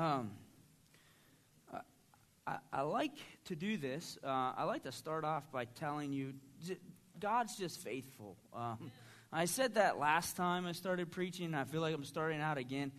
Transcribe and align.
Um, 0.00 0.30
I, 2.46 2.56
I, 2.72 2.80
like 2.80 3.18
to 3.44 3.54
do 3.54 3.76
this. 3.76 4.16
Uh, 4.24 4.54
I 4.56 4.64
like 4.64 4.84
to 4.84 4.92
start 4.92 5.26
off 5.26 5.52
by 5.52 5.66
telling 5.66 6.10
you 6.10 6.32
God's 7.20 7.54
just 7.54 7.80
faithful. 7.80 8.38
Um, 8.54 8.90
I 9.30 9.44
said 9.44 9.74
that 9.74 9.98
last 9.98 10.36
time 10.36 10.64
I 10.64 10.72
started 10.72 11.10
preaching. 11.10 11.52
I 11.52 11.64
feel 11.64 11.82
like 11.82 11.94
I'm 11.94 12.04
starting 12.04 12.40
out 12.40 12.56
again. 12.56 12.92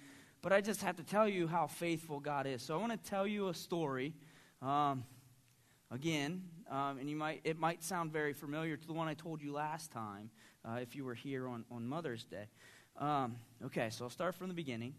But 0.44 0.54
I 0.54 0.62
just 0.62 0.84
have 0.84 0.98
to 0.98 1.04
tell 1.04 1.28
you 1.28 1.48
how 1.48 1.66
faithful 1.66 2.20
God 2.20 2.46
is. 2.46 2.62
So 2.62 2.76
I 2.76 2.78
want 2.78 2.92
to 2.92 3.10
tell 3.10 3.26
you 3.26 3.48
a 3.48 3.54
story. 3.56 4.14
Um, 4.62 5.04
again, 5.90 6.44
um, 6.70 7.00
and 7.00 7.10
you 7.10 7.16
might, 7.16 7.42
it 7.44 7.58
might 7.58 7.84
sound 7.84 8.14
very 8.14 8.34
familiar 8.34 8.78
to 8.78 8.88
the 8.88 8.94
one 8.94 9.08
I 9.08 9.16
told 9.16 9.42
you 9.42 9.54
last 9.54 9.92
time 9.92 10.30
uh, 10.64 10.78
if 10.80 10.96
you 10.96 11.04
were 11.04 11.16
here 11.16 11.48
on, 11.48 11.66
on 11.72 11.88
Mother's 11.88 12.26
Day. 12.26 12.46
Um, 12.96 13.38
okay, 13.66 13.90
so 13.90 14.04
I'll 14.04 14.12
start 14.12 14.36
from 14.36 14.50
the 14.50 14.54
beginning. 14.54 14.94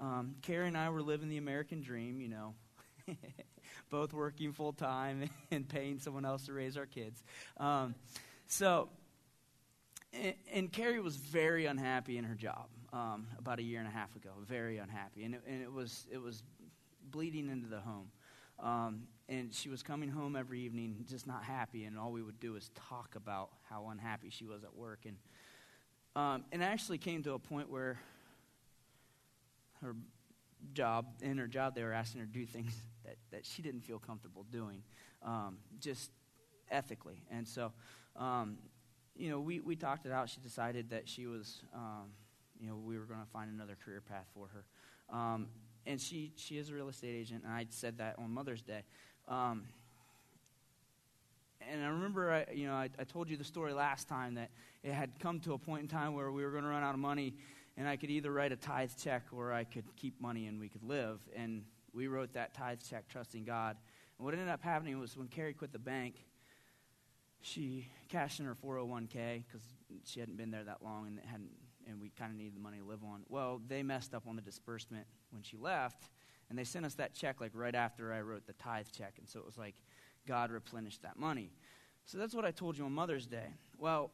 Um, 0.00 0.36
Carrie 0.40 0.66
and 0.66 0.78
I 0.78 0.88
were 0.88 1.02
living 1.02 1.28
the 1.28 1.36
American 1.36 1.82
dream, 1.82 2.22
you 2.22 2.28
know, 2.28 2.54
both 3.90 4.14
working 4.14 4.52
full 4.52 4.72
time 4.72 5.28
and 5.50 5.68
paying 5.68 5.98
someone 5.98 6.24
else 6.24 6.46
to 6.46 6.54
raise 6.54 6.78
our 6.78 6.86
kids. 6.86 7.22
Um, 7.58 7.94
so, 8.46 8.88
and, 10.14 10.34
and, 10.52 10.72
Carrie 10.72 11.00
was 11.00 11.16
very 11.16 11.66
unhappy 11.66 12.16
in 12.16 12.24
her 12.24 12.34
job 12.34 12.68
um, 12.94 13.26
about 13.38 13.58
a 13.58 13.62
year 13.62 13.78
and 13.78 13.86
a 13.86 13.92
half 13.92 14.16
ago. 14.16 14.30
Very 14.46 14.78
unhappy, 14.78 15.24
and 15.24 15.34
it, 15.34 15.42
and 15.46 15.62
it 15.62 15.70
was 15.70 16.06
it 16.10 16.18
was 16.18 16.42
bleeding 17.10 17.50
into 17.50 17.68
the 17.68 17.80
home. 17.80 18.10
Um, 18.58 19.02
and 19.28 19.54
she 19.54 19.68
was 19.68 19.82
coming 19.82 20.08
home 20.08 20.34
every 20.34 20.60
evening 20.60 21.04
just 21.08 21.26
not 21.26 21.44
happy, 21.44 21.84
and 21.84 21.98
all 21.98 22.10
we 22.10 22.22
would 22.22 22.40
do 22.40 22.56
is 22.56 22.70
talk 22.88 23.14
about 23.16 23.50
how 23.68 23.88
unhappy 23.90 24.30
she 24.30 24.46
was 24.46 24.64
at 24.64 24.74
work. 24.74 25.00
And 25.04 25.16
um, 26.16 26.44
and 26.52 26.64
actually 26.64 26.98
came 26.98 27.22
to 27.24 27.34
a 27.34 27.38
point 27.38 27.70
where 27.70 28.00
her 29.82 29.94
job, 30.72 31.06
in 31.22 31.38
her 31.38 31.46
job, 31.46 31.74
they 31.74 31.82
were 31.82 31.92
asking 31.92 32.20
her 32.20 32.26
to 32.26 32.32
do 32.32 32.46
things 32.46 32.72
that, 33.04 33.16
that 33.30 33.46
she 33.46 33.62
didn't 33.62 33.82
feel 33.82 33.98
comfortable 33.98 34.44
doing, 34.50 34.82
um, 35.22 35.58
just 35.78 36.10
ethically. 36.70 37.22
And 37.30 37.46
so, 37.46 37.72
um, 38.16 38.58
you 39.16 39.30
know, 39.30 39.40
we, 39.40 39.60
we 39.60 39.76
talked 39.76 40.06
it 40.06 40.12
out. 40.12 40.28
She 40.28 40.40
decided 40.40 40.90
that 40.90 41.08
she 41.08 41.26
was, 41.26 41.62
um, 41.74 42.10
you 42.58 42.68
know, 42.68 42.76
we 42.76 42.98
were 42.98 43.04
going 43.04 43.20
to 43.20 43.30
find 43.30 43.52
another 43.52 43.76
career 43.84 44.00
path 44.00 44.26
for 44.34 44.48
her. 44.48 44.64
Um, 45.16 45.48
and 45.86 46.00
she, 46.00 46.32
she 46.36 46.58
is 46.58 46.70
a 46.70 46.74
real 46.74 46.88
estate 46.88 47.14
agent, 47.14 47.42
and 47.44 47.52
I 47.52 47.66
said 47.70 47.98
that 47.98 48.16
on 48.18 48.30
Mother's 48.30 48.62
Day. 48.62 48.82
Um, 49.28 49.64
and 51.68 51.82
I 51.84 51.88
remember, 51.88 52.32
I, 52.32 52.52
you 52.52 52.66
know, 52.66 52.74
I, 52.74 52.88
I 52.98 53.04
told 53.04 53.28
you 53.28 53.36
the 53.36 53.44
story 53.44 53.72
last 53.72 54.08
time 54.08 54.34
that 54.34 54.50
it 54.82 54.92
had 54.92 55.18
come 55.20 55.40
to 55.40 55.52
a 55.52 55.58
point 55.58 55.82
in 55.82 55.88
time 55.88 56.14
where 56.14 56.30
we 56.32 56.44
were 56.44 56.50
going 56.50 56.64
to 56.64 56.70
run 56.70 56.82
out 56.82 56.94
of 56.94 57.00
money, 57.00 57.34
and 57.80 57.88
I 57.88 57.96
could 57.96 58.10
either 58.10 58.30
write 58.30 58.52
a 58.52 58.56
tithe 58.56 58.90
check 59.02 59.22
or 59.32 59.54
I 59.54 59.64
could 59.64 59.84
keep 59.96 60.20
money 60.20 60.48
and 60.48 60.60
we 60.60 60.68
could 60.68 60.82
live. 60.82 61.18
And 61.34 61.64
we 61.94 62.08
wrote 62.08 62.34
that 62.34 62.52
tithe 62.52 62.80
check, 62.86 63.08
trusting 63.08 63.44
God. 63.44 63.78
And 64.18 64.24
what 64.26 64.34
ended 64.34 64.50
up 64.50 64.62
happening 64.62 65.00
was 65.00 65.16
when 65.16 65.28
Carrie 65.28 65.54
quit 65.54 65.72
the 65.72 65.78
bank, 65.78 66.26
she 67.40 67.88
cashed 68.10 68.38
in 68.38 68.44
her 68.44 68.54
401k 68.54 69.44
because 69.46 69.62
she 70.04 70.20
hadn't 70.20 70.36
been 70.36 70.50
there 70.50 70.62
that 70.62 70.82
long 70.84 71.06
and 71.06 71.20
hadn't, 71.24 71.52
and 71.88 71.98
we 72.02 72.10
kind 72.10 72.30
of 72.30 72.36
needed 72.36 72.54
the 72.54 72.60
money 72.60 72.76
to 72.76 72.84
live 72.84 73.02
on. 73.02 73.22
Well, 73.30 73.62
they 73.66 73.82
messed 73.82 74.12
up 74.12 74.24
on 74.28 74.36
the 74.36 74.42
disbursement 74.42 75.06
when 75.30 75.42
she 75.42 75.56
left, 75.56 76.10
and 76.50 76.58
they 76.58 76.64
sent 76.64 76.84
us 76.84 76.92
that 76.96 77.14
check 77.14 77.40
like 77.40 77.52
right 77.54 77.74
after 77.74 78.12
I 78.12 78.20
wrote 78.20 78.46
the 78.46 78.52
tithe 78.52 78.88
check, 78.94 79.14
and 79.16 79.26
so 79.26 79.40
it 79.40 79.46
was 79.46 79.56
like 79.56 79.74
God 80.28 80.50
replenished 80.50 81.00
that 81.00 81.18
money. 81.18 81.50
So 82.04 82.18
that's 82.18 82.34
what 82.34 82.44
I 82.44 82.50
told 82.50 82.76
you 82.76 82.84
on 82.84 82.92
Mother's 82.92 83.26
Day. 83.26 83.54
Well, 83.78 84.10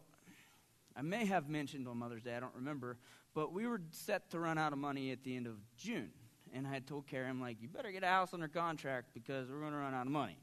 I 0.97 1.03
may 1.03 1.27
have 1.27 1.48
mentioned 1.48 1.89
on 1.89 1.97
Mother's 1.98 2.23
Day, 2.23 2.36
I 2.36 2.41
don't 2.41 2.55
remember, 2.55 2.97
but 3.37 3.53
we 3.53 3.67
were 3.67 3.83
set 3.91 4.31
to 4.31 4.41
run 4.41 4.56
out 4.56 4.73
of 4.73 4.79
money 4.79 5.12
at 5.12 5.23
the 5.23 5.37
end 5.37 5.47
of 5.47 5.56
June. 5.77 6.09
And 6.55 6.67
I 6.67 6.70
had 6.70 6.87
told 6.87 7.06
Carrie, 7.06 7.29
I'm 7.29 7.39
like, 7.39 7.59
you 7.61 7.69
better 7.69 7.92
get 7.92 8.03
a 8.03 8.06
house 8.06 8.33
under 8.33 8.48
contract 8.48 9.11
because 9.12 9.51
we're 9.51 9.61
going 9.61 9.73
to 9.73 9.79
run 9.79 9.92
out 9.92 10.06
of 10.06 10.12
money. 10.12 10.39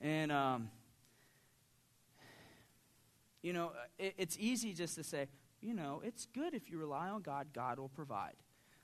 And, 0.00 0.32
um, 0.32 0.70
you 3.42 3.52
know, 3.52 3.72
it, 3.98 4.14
it's 4.16 4.38
easy 4.40 4.72
just 4.72 4.94
to 4.94 5.04
say, 5.04 5.28
you 5.60 5.74
know, 5.74 6.00
it's 6.02 6.26
good 6.34 6.54
if 6.54 6.70
you 6.70 6.78
rely 6.78 7.10
on 7.10 7.20
God, 7.20 7.48
God 7.52 7.78
will 7.78 7.90
provide. 7.90 8.36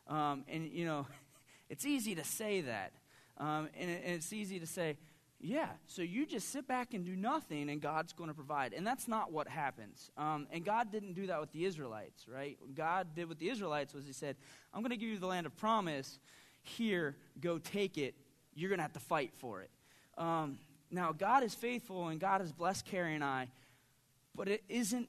Um, 0.08 0.44
and, 0.46 0.68
you 0.68 0.84
know, 0.84 1.06
it's 1.70 1.86
easy 1.86 2.14
to 2.16 2.24
say 2.24 2.60
that. 2.60 2.92
Um, 3.38 3.70
and, 3.80 3.90
it, 3.90 4.02
and 4.04 4.14
it's 4.14 4.34
easy 4.34 4.60
to 4.60 4.66
say, 4.66 4.98
yeah, 5.40 5.68
so 5.86 6.02
you 6.02 6.26
just 6.26 6.50
sit 6.50 6.66
back 6.66 6.94
and 6.94 7.04
do 7.04 7.14
nothing, 7.14 7.70
and 7.70 7.80
God's 7.80 8.12
going 8.12 8.28
to 8.28 8.34
provide. 8.34 8.72
And 8.72 8.84
that's 8.84 9.06
not 9.06 9.30
what 9.32 9.46
happens. 9.46 10.10
Um, 10.16 10.48
and 10.50 10.64
God 10.64 10.90
didn't 10.90 11.12
do 11.12 11.28
that 11.28 11.40
with 11.40 11.52
the 11.52 11.64
Israelites, 11.64 12.26
right? 12.26 12.56
What 12.60 12.74
God 12.74 13.14
did 13.14 13.28
with 13.28 13.38
the 13.38 13.48
Israelites 13.48 13.94
was 13.94 14.04
He 14.04 14.12
said, 14.12 14.36
I'm 14.74 14.80
going 14.80 14.90
to 14.90 14.96
give 14.96 15.08
you 15.08 15.18
the 15.18 15.28
land 15.28 15.46
of 15.46 15.56
promise. 15.56 16.18
Here, 16.62 17.16
go 17.40 17.58
take 17.58 17.98
it. 17.98 18.16
You're 18.54 18.68
going 18.68 18.78
to 18.78 18.82
have 18.82 18.94
to 18.94 19.00
fight 19.00 19.32
for 19.36 19.62
it. 19.62 19.70
Um, 20.16 20.58
now, 20.90 21.12
God 21.12 21.44
is 21.44 21.54
faithful, 21.54 22.08
and 22.08 22.18
God 22.18 22.40
has 22.40 22.50
blessed 22.50 22.84
Carrie 22.84 23.14
and 23.14 23.22
I, 23.22 23.48
but 24.34 24.48
it 24.48 24.64
isn't 24.68 25.08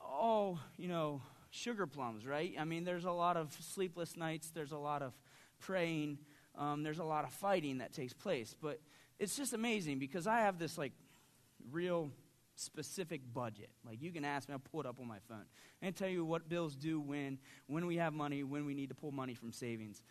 all, 0.00 0.60
you 0.76 0.86
know, 0.86 1.20
sugar 1.50 1.86
plums, 1.86 2.26
right? 2.26 2.54
I 2.58 2.64
mean, 2.64 2.84
there's 2.84 3.06
a 3.06 3.10
lot 3.10 3.36
of 3.36 3.56
sleepless 3.60 4.16
nights, 4.16 4.50
there's 4.50 4.72
a 4.72 4.78
lot 4.78 5.02
of 5.02 5.14
praying, 5.58 6.18
um, 6.56 6.84
there's 6.84 6.98
a 6.98 7.04
lot 7.04 7.24
of 7.24 7.32
fighting 7.32 7.78
that 7.78 7.92
takes 7.92 8.12
place. 8.12 8.54
But 8.60 8.80
it's 9.18 9.36
just 9.36 9.52
amazing 9.52 9.98
because 9.98 10.26
I 10.26 10.40
have 10.40 10.58
this 10.58 10.78
like 10.78 10.92
real 11.70 12.10
specific 12.54 13.20
budget. 13.32 13.70
Like 13.86 14.02
you 14.02 14.10
can 14.10 14.24
ask 14.24 14.48
me, 14.48 14.54
I'll 14.54 14.58
pull 14.58 14.80
it 14.80 14.86
up 14.86 15.00
on 15.00 15.06
my 15.06 15.18
phone 15.28 15.44
and 15.82 15.94
tell 15.94 16.08
you 16.08 16.24
what 16.24 16.48
bills 16.48 16.74
do 16.74 17.00
when, 17.00 17.38
when 17.66 17.86
we 17.86 17.96
have 17.96 18.12
money, 18.12 18.42
when 18.44 18.66
we 18.66 18.74
need 18.74 18.88
to 18.88 18.94
pull 18.94 19.12
money 19.12 19.34
from 19.34 19.52
savings. 19.52 20.02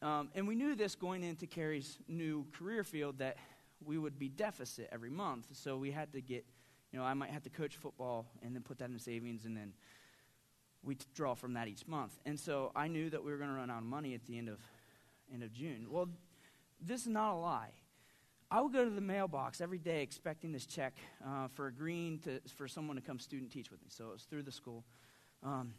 Um, 0.00 0.30
and 0.34 0.46
we 0.46 0.54
knew 0.54 0.76
this 0.76 0.94
going 0.94 1.24
into 1.24 1.46
Carrie's 1.46 1.98
new 2.06 2.46
career 2.52 2.84
field 2.84 3.18
that 3.18 3.36
we 3.84 3.98
would 3.98 4.18
be 4.18 4.28
deficit 4.28 4.88
every 4.92 5.10
month. 5.10 5.48
So 5.52 5.76
we 5.76 5.90
had 5.90 6.12
to 6.12 6.20
get, 6.20 6.44
you 6.92 6.98
know, 6.98 7.04
I 7.04 7.14
might 7.14 7.30
have 7.30 7.42
to 7.44 7.50
coach 7.50 7.76
football 7.76 8.26
and 8.42 8.54
then 8.54 8.62
put 8.62 8.78
that 8.78 8.90
in 8.90 8.98
savings 8.98 9.44
and 9.44 9.56
then 9.56 9.72
we 10.84 10.96
draw 11.14 11.34
from 11.34 11.54
that 11.54 11.66
each 11.66 11.86
month. 11.86 12.18
And 12.24 12.38
so 12.38 12.70
I 12.76 12.86
knew 12.86 13.10
that 13.10 13.24
we 13.24 13.32
were 13.32 13.38
going 13.38 13.50
to 13.50 13.56
run 13.56 13.70
out 13.70 13.78
of 13.78 13.84
money 13.84 14.14
at 14.14 14.24
the 14.26 14.38
end 14.38 14.48
of 14.48 14.60
end 15.32 15.42
of 15.42 15.52
June. 15.52 15.86
Well, 15.90 16.08
this 16.80 17.02
is 17.02 17.08
not 17.08 17.34
a 17.34 17.36
lie. 17.36 17.72
I 18.50 18.62
would 18.62 18.72
go 18.72 18.82
to 18.82 18.90
the 18.90 19.02
mailbox 19.02 19.60
every 19.60 19.78
day 19.78 20.02
expecting 20.02 20.52
this 20.52 20.64
check 20.64 20.96
uh, 21.26 21.48
for 21.54 21.66
agreeing 21.66 22.20
to, 22.20 22.40
for 22.56 22.66
someone 22.66 22.96
to 22.96 23.02
come 23.02 23.18
student 23.18 23.52
teach 23.52 23.70
with 23.70 23.82
me. 23.82 23.88
So 23.90 24.06
it 24.06 24.12
was 24.12 24.22
through 24.22 24.44
the 24.44 24.52
school. 24.52 24.84
Um, 25.42 25.74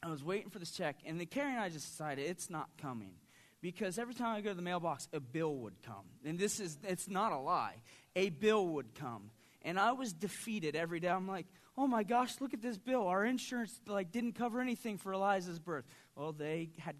I 0.00 0.08
was 0.08 0.22
waiting 0.22 0.48
for 0.50 0.60
this 0.60 0.70
check, 0.70 0.96
and 1.04 1.20
the 1.20 1.26
Carrie 1.26 1.50
and 1.50 1.58
I 1.58 1.68
just 1.70 1.90
decided 1.90 2.28
it's 2.28 2.50
not 2.50 2.68
coming. 2.80 3.14
Because 3.60 3.98
every 3.98 4.14
time 4.14 4.36
I 4.36 4.40
go 4.40 4.50
to 4.50 4.54
the 4.54 4.62
mailbox, 4.62 5.08
a 5.12 5.18
bill 5.18 5.56
would 5.56 5.82
come. 5.82 6.04
And 6.24 6.38
this 6.38 6.60
is, 6.60 6.78
it's 6.84 7.08
not 7.08 7.32
a 7.32 7.38
lie. 7.38 7.82
A 8.14 8.30
bill 8.30 8.64
would 8.68 8.94
come. 8.94 9.32
And 9.62 9.80
I 9.80 9.90
was 9.92 10.12
defeated 10.12 10.76
every 10.76 11.00
day. 11.00 11.08
I'm 11.08 11.26
like, 11.26 11.46
oh 11.76 11.88
my 11.88 12.04
gosh, 12.04 12.40
look 12.40 12.54
at 12.54 12.62
this 12.62 12.78
bill. 12.78 13.08
Our 13.08 13.24
insurance 13.24 13.80
like 13.88 14.12
didn't 14.12 14.34
cover 14.34 14.60
anything 14.60 14.98
for 14.98 15.12
Eliza's 15.12 15.58
birth. 15.58 15.84
Well, 16.14 16.32
they 16.32 16.70
had 16.78 16.94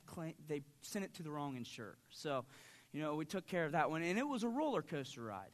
they 0.48 0.62
sent 0.82 1.04
it 1.04 1.14
to 1.14 1.22
the 1.22 1.30
wrong 1.30 1.56
insurer. 1.56 1.96
So 2.10 2.44
you 2.92 3.02
know, 3.02 3.14
we 3.14 3.24
took 3.24 3.46
care 3.46 3.64
of 3.64 3.72
that 3.72 3.90
one, 3.90 4.02
and 4.02 4.18
it 4.18 4.26
was 4.26 4.42
a 4.42 4.48
roller 4.48 4.82
coaster 4.82 5.22
ride. 5.22 5.50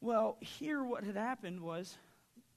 Well, 0.00 0.36
here 0.40 0.84
what 0.84 1.04
had 1.04 1.16
happened 1.16 1.60
was 1.60 1.96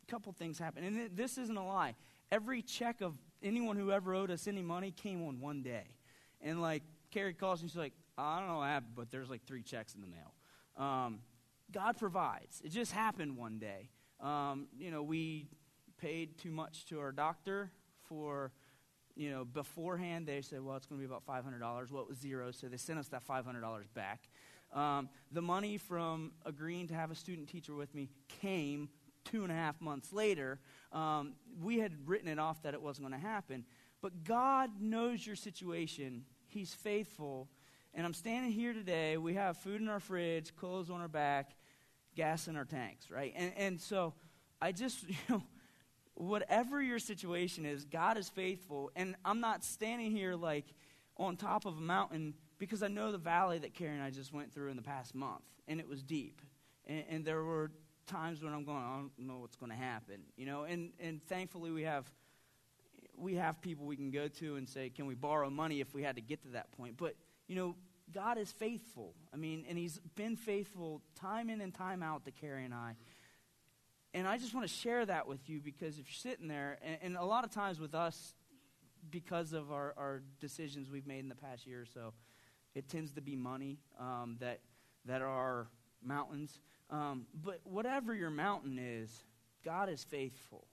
a 0.08 0.12
couple 0.12 0.32
things 0.34 0.60
happened, 0.60 0.86
and 0.86 0.98
it, 0.98 1.18
this 1.18 1.38
isn't 1.38 1.58
a 1.58 1.66
lie. 1.66 1.96
Every 2.32 2.62
check 2.62 3.02
of 3.02 3.16
anyone 3.42 3.78
who 3.78 3.92
ever 3.92 4.14
owed 4.14 4.32
us 4.32 4.48
any 4.48 4.62
money 4.62 4.92
came 4.92 5.26
on 5.28 5.40
one 5.40 5.62
day, 5.62 5.96
and 6.42 6.62
like 6.62 6.84
Carrie 7.12 7.34
calls 7.34 7.62
and 7.62 7.70
she's 7.70 7.78
like, 7.78 7.94
I 8.18 8.40
don't 8.40 8.48
know 8.48 8.58
what 8.58 8.68
happened, 8.68 8.94
but 8.96 9.12
there's 9.12 9.30
like 9.30 9.46
three 9.46 9.64
checks 9.64 9.96
in 9.96 10.02
the 10.02 10.08
mail. 10.08 10.34
Um, 10.78 11.20
God 11.72 11.98
provides. 11.98 12.62
It 12.64 12.70
just 12.70 12.92
happened 12.92 13.38
one 13.38 13.60
day. 13.60 13.90
Um, 14.20 14.68
you 14.78 14.92
know, 14.92 15.04
we 15.04 15.48
paid 15.98 16.38
too 16.38 16.52
much 16.52 16.86
to 16.88 17.00
our 17.00 17.12
doctor 17.12 17.72
for 18.08 18.52
you 19.20 19.30
know, 19.30 19.44
beforehand 19.44 20.26
they 20.26 20.42
said, 20.42 20.64
well, 20.64 20.78
it's 20.78 20.86
going 20.86 21.02
to 21.02 21.06
be 21.06 21.14
about 21.14 21.28
$500. 21.28 21.92
Well, 21.92 22.04
it 22.04 22.08
was 22.08 22.18
zero, 22.18 22.52
so 22.52 22.68
they 22.68 22.78
sent 22.78 23.00
us 23.00 23.10
that 23.10 23.28
$500 23.28 23.84
back. 23.94 24.30
Um, 24.74 25.10
the 25.32 25.42
money 25.42 25.78
from 25.78 26.32
agreeing 26.46 26.88
to 26.88 26.94
have 26.94 27.12
a 27.12 27.16
student 27.16 27.50
teacher 27.50 27.76
with 27.76 27.94
me 27.94 28.08
came 28.42 28.88
two 29.26 29.44
and 29.44 29.52
a 29.52 29.56
half 29.56 29.82
months 29.82 30.14
later. 30.14 30.60
Um, 30.94 31.34
we 31.62 31.80
had 31.80 32.08
written 32.08 32.30
it 32.30 32.40
off 32.40 32.62
that 32.64 32.74
it 32.74 32.82
wasn't 32.82 33.10
going 33.10 33.22
to 33.22 33.28
happen. 33.28 33.66
But 34.02 34.24
God 34.24 34.70
knows 34.80 35.28
your 35.28 35.36
situation, 35.36 36.24
He's 36.48 36.74
faithful. 36.74 37.50
And 37.94 38.06
I'm 38.06 38.14
standing 38.14 38.52
here 38.52 38.72
today. 38.72 39.18
We 39.18 39.34
have 39.34 39.58
food 39.58 39.82
in 39.82 39.90
our 39.90 40.00
fridge, 40.00 40.56
clothes 40.56 40.90
on 40.90 41.02
our 41.02 41.08
back, 41.08 41.56
gas 42.16 42.48
in 42.48 42.56
our 42.56 42.66
tanks, 42.66 43.12
right? 43.12 43.34
And, 43.36 43.52
and 43.58 43.82
so 43.82 44.14
I 44.62 44.72
just, 44.72 45.04
you 45.10 45.16
know, 45.28 45.44
whatever 46.20 46.82
your 46.82 47.00
situation 47.00 47.66
is, 47.66 47.86
God 47.86 48.18
is 48.18 48.28
faithful. 48.30 48.92
And 48.96 49.16
I'm 49.24 49.40
not 49.40 49.64
standing 49.64 50.12
here 50.12 50.36
like 50.36 50.66
on 51.18 51.38
top 51.38 51.66
of 51.66 51.78
a 51.78 51.82
mountain 51.82 52.34
because 52.58 52.84
I 52.84 52.90
know 52.90 53.12
the 53.12 53.18
valley 53.18 53.58
that 53.60 53.74
Carrie 53.74 53.94
and 53.94 54.04
I 54.04 54.10
just 54.10 54.34
went 54.34 54.54
through 54.54 54.70
in 54.70 54.76
the 54.76 54.84
past 54.84 55.16
month, 55.16 55.44
and 55.68 55.80
it 55.80 55.88
was 55.88 56.04
deep. 56.04 56.42
And, 56.86 57.04
and 57.10 57.26
there 57.26 57.42
were 57.44 57.72
times 58.06 58.44
when 58.44 58.54
I'm 58.54 58.66
going, 58.66 58.78
I 58.78 58.98
don't 58.98 59.28
know 59.28 59.38
what's 59.40 59.56
going 59.56 59.72
to 59.72 59.78
happen, 59.78 60.22
you 60.36 60.46
know. 60.46 60.64
And 60.64 60.92
and 61.00 61.24
thankfully 61.28 61.72
we 61.72 61.84
have 61.84 62.12
we 63.18 63.36
have 63.36 63.62
people 63.62 63.86
we 63.86 63.96
can 63.96 64.12
go 64.12 64.28
to 64.28 64.58
and 64.58 64.68
say, 64.68 64.90
can 64.90 65.06
we 65.06 65.16
borrow 65.16 65.50
money 65.50 65.80
if 65.80 65.94
we 65.94 66.04
had 66.04 66.18
to 66.18 66.22
get 66.22 66.42
to 66.44 66.50
that 66.50 66.72
point? 66.74 66.98
But 66.98 67.16
you 67.48 67.56
know, 67.56 67.76
God 68.14 68.38
is 68.38 68.52
faithful. 68.52 69.14
I 69.34 69.38
mean, 69.38 69.66
and 69.70 69.78
He's 69.78 70.00
been 70.16 70.36
faithful 70.36 71.02
time 71.16 71.50
in 71.50 71.62
and 71.62 71.74
time 71.74 72.04
out 72.04 72.26
to 72.26 72.32
Carrie 72.32 72.66
and 72.66 72.74
I. 72.74 72.96
And 74.14 74.28
I 74.28 74.38
just 74.38 74.54
want 74.56 74.68
to 74.68 74.74
share 74.74 75.06
that 75.06 75.28
with 75.28 75.50
you 75.50 75.60
because 75.60 76.00
if 76.00 76.08
you're 76.08 76.32
sitting 76.32 76.48
there, 76.48 76.80
and, 76.82 76.98
and 77.02 77.18
a 77.18 77.26
lot 77.26 77.44
of 77.44 77.52
times 77.52 77.80
with 77.80 77.94
us, 77.94 78.34
because 79.10 79.54
of 79.54 79.72
our, 79.72 79.94
our 79.98 80.22
decisions 80.40 80.90
we've 80.90 81.08
made 81.08 81.20
in 81.20 81.30
the 81.30 81.36
past 81.36 81.66
year 81.66 81.82
or 81.82 81.86
so, 81.86 82.14
it 82.76 82.90
tends 82.90 83.14
to 83.14 83.22
be 83.22 83.36
money 83.36 83.78
um, 84.00 84.38
that, 84.40 84.60
that 85.06 85.22
are 85.22 85.68
mountains. 86.04 86.60
Um, 86.90 87.26
but 87.34 87.62
whatever 87.64 88.14
your 88.14 88.30
mountain 88.30 88.80
is, 88.80 89.24
God 89.64 89.90
is 89.90 90.04
faithful. 90.04 90.68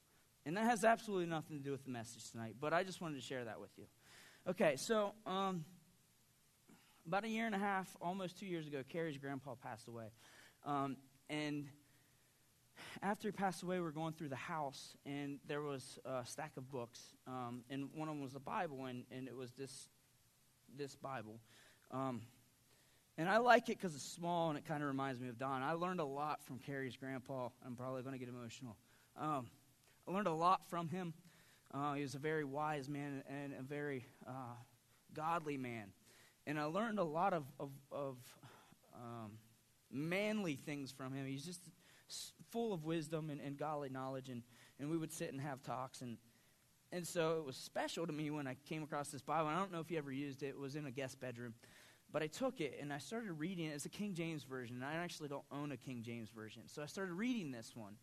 And 0.44 0.56
that 0.56 0.64
has 0.64 0.84
absolutely 0.84 1.26
nothing 1.26 1.58
to 1.58 1.62
do 1.62 1.72
with 1.72 1.84
the 1.84 1.90
message 1.90 2.30
tonight, 2.30 2.56
but 2.60 2.72
I 2.72 2.84
just 2.84 3.00
wanted 3.00 3.16
to 3.16 3.26
share 3.26 3.44
that 3.44 3.60
with 3.60 3.70
you. 3.76 3.84
Okay, 4.48 4.76
so 4.76 5.12
um, 5.26 5.64
about 7.06 7.24
a 7.24 7.28
year 7.28 7.46
and 7.46 7.54
a 7.54 7.58
half, 7.58 7.96
almost 8.00 8.38
two 8.38 8.46
years 8.46 8.66
ago, 8.66 8.82
Carrie's 8.88 9.18
grandpa 9.18 9.54
passed 9.54 9.88
away. 9.88 10.06
Um, 10.64 10.96
and 11.28 11.66
after 13.02 13.28
he 13.28 13.32
passed 13.32 13.62
away, 13.62 13.76
we 13.76 13.84
were 13.84 13.90
going 13.90 14.12
through 14.12 14.28
the 14.28 14.36
house, 14.36 14.96
and 15.04 15.38
there 15.46 15.62
was 15.62 15.98
a 16.04 16.24
stack 16.24 16.52
of 16.56 16.70
books, 16.70 17.00
um, 17.26 17.62
and 17.70 17.88
one 17.94 18.08
of 18.08 18.14
them 18.14 18.22
was 18.22 18.32
the 18.32 18.40
Bible, 18.40 18.86
and, 18.86 19.04
and 19.10 19.28
it 19.28 19.36
was 19.36 19.52
this 19.52 19.88
this 20.76 20.96
Bible. 20.96 21.40
Um, 21.90 22.22
and 23.18 23.28
I 23.28 23.38
like 23.38 23.68
it 23.68 23.78
because 23.78 23.94
it's 23.94 24.04
small 24.04 24.50
and 24.50 24.58
it 24.58 24.66
kind 24.66 24.82
of 24.82 24.88
reminds 24.88 25.20
me 25.20 25.28
of 25.28 25.38
Don. 25.38 25.62
I 25.62 25.72
learned 25.72 26.00
a 26.00 26.04
lot 26.04 26.44
from 26.44 26.58
Carrie's 26.58 26.96
grandpa. 26.96 27.48
I'm 27.64 27.74
probably 27.74 28.02
going 28.02 28.12
to 28.12 28.18
get 28.18 28.28
emotional. 28.28 28.76
Um, 29.18 29.46
I 30.06 30.12
learned 30.12 30.26
a 30.26 30.34
lot 30.34 30.68
from 30.68 30.88
him. 30.88 31.14
Uh, 31.72 31.94
he 31.94 32.02
was 32.02 32.14
a 32.14 32.18
very 32.18 32.44
wise 32.44 32.88
man 32.88 33.22
and 33.28 33.54
a 33.58 33.62
very 33.62 34.04
uh, 34.26 34.54
godly 35.14 35.56
man. 35.56 35.92
And 36.46 36.60
I 36.60 36.64
learned 36.64 36.98
a 36.98 37.04
lot 37.04 37.32
of, 37.32 37.44
of, 37.58 37.70
of 37.90 38.16
um, 38.94 39.32
manly 39.90 40.54
things 40.54 40.92
from 40.92 41.14
him. 41.14 41.26
He's 41.26 41.44
just 41.44 41.62
full 42.50 42.72
of 42.72 42.84
wisdom 42.84 43.30
and, 43.30 43.40
and 43.40 43.56
godly 43.56 43.88
knowledge. 43.88 44.28
And, 44.28 44.42
and 44.78 44.90
we 44.90 44.96
would 44.96 45.12
sit 45.12 45.32
and 45.32 45.40
have 45.40 45.62
talks. 45.62 46.00
And, 46.02 46.16
and 46.92 47.06
so 47.06 47.38
it 47.38 47.44
was 47.44 47.56
special 47.56 48.06
to 48.06 48.12
me 48.12 48.30
when 48.30 48.46
I 48.46 48.56
came 48.68 48.82
across 48.82 49.08
this 49.08 49.22
Bible. 49.22 49.48
I 49.48 49.58
don't 49.58 49.72
know 49.72 49.80
if 49.80 49.90
you 49.90 49.98
ever 49.98 50.12
used 50.12 50.42
it, 50.42 50.48
it 50.48 50.58
was 50.58 50.76
in 50.76 50.86
a 50.86 50.90
guest 50.90 51.20
bedroom. 51.20 51.54
But 52.12 52.22
I 52.22 52.28
took 52.28 52.60
it 52.60 52.78
and 52.80 52.92
I 52.92 52.98
started 52.98 53.32
reading 53.32 53.66
it. 53.66 53.74
It's 53.74 53.84
a 53.84 53.90
King 53.90 54.14
James 54.14 54.44
version. 54.44 54.76
And 54.76 54.84
I 54.84 54.94
actually 54.94 55.28
don't 55.28 55.44
own 55.50 55.72
a 55.72 55.76
King 55.76 56.02
James 56.02 56.30
version. 56.30 56.62
So 56.66 56.82
I 56.82 56.86
started 56.86 57.14
reading 57.14 57.50
this 57.50 57.74
one. 57.74 57.96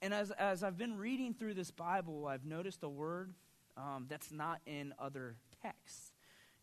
And 0.00 0.14
as, 0.14 0.30
as 0.32 0.62
I've 0.62 0.76
been 0.76 0.96
reading 0.96 1.34
through 1.34 1.54
this 1.54 1.70
Bible, 1.70 2.26
I've 2.26 2.44
noticed 2.44 2.82
a 2.82 2.88
word 2.88 3.34
um, 3.76 4.06
that's 4.08 4.30
not 4.30 4.60
in 4.66 4.94
other 4.98 5.36
texts. 5.62 6.12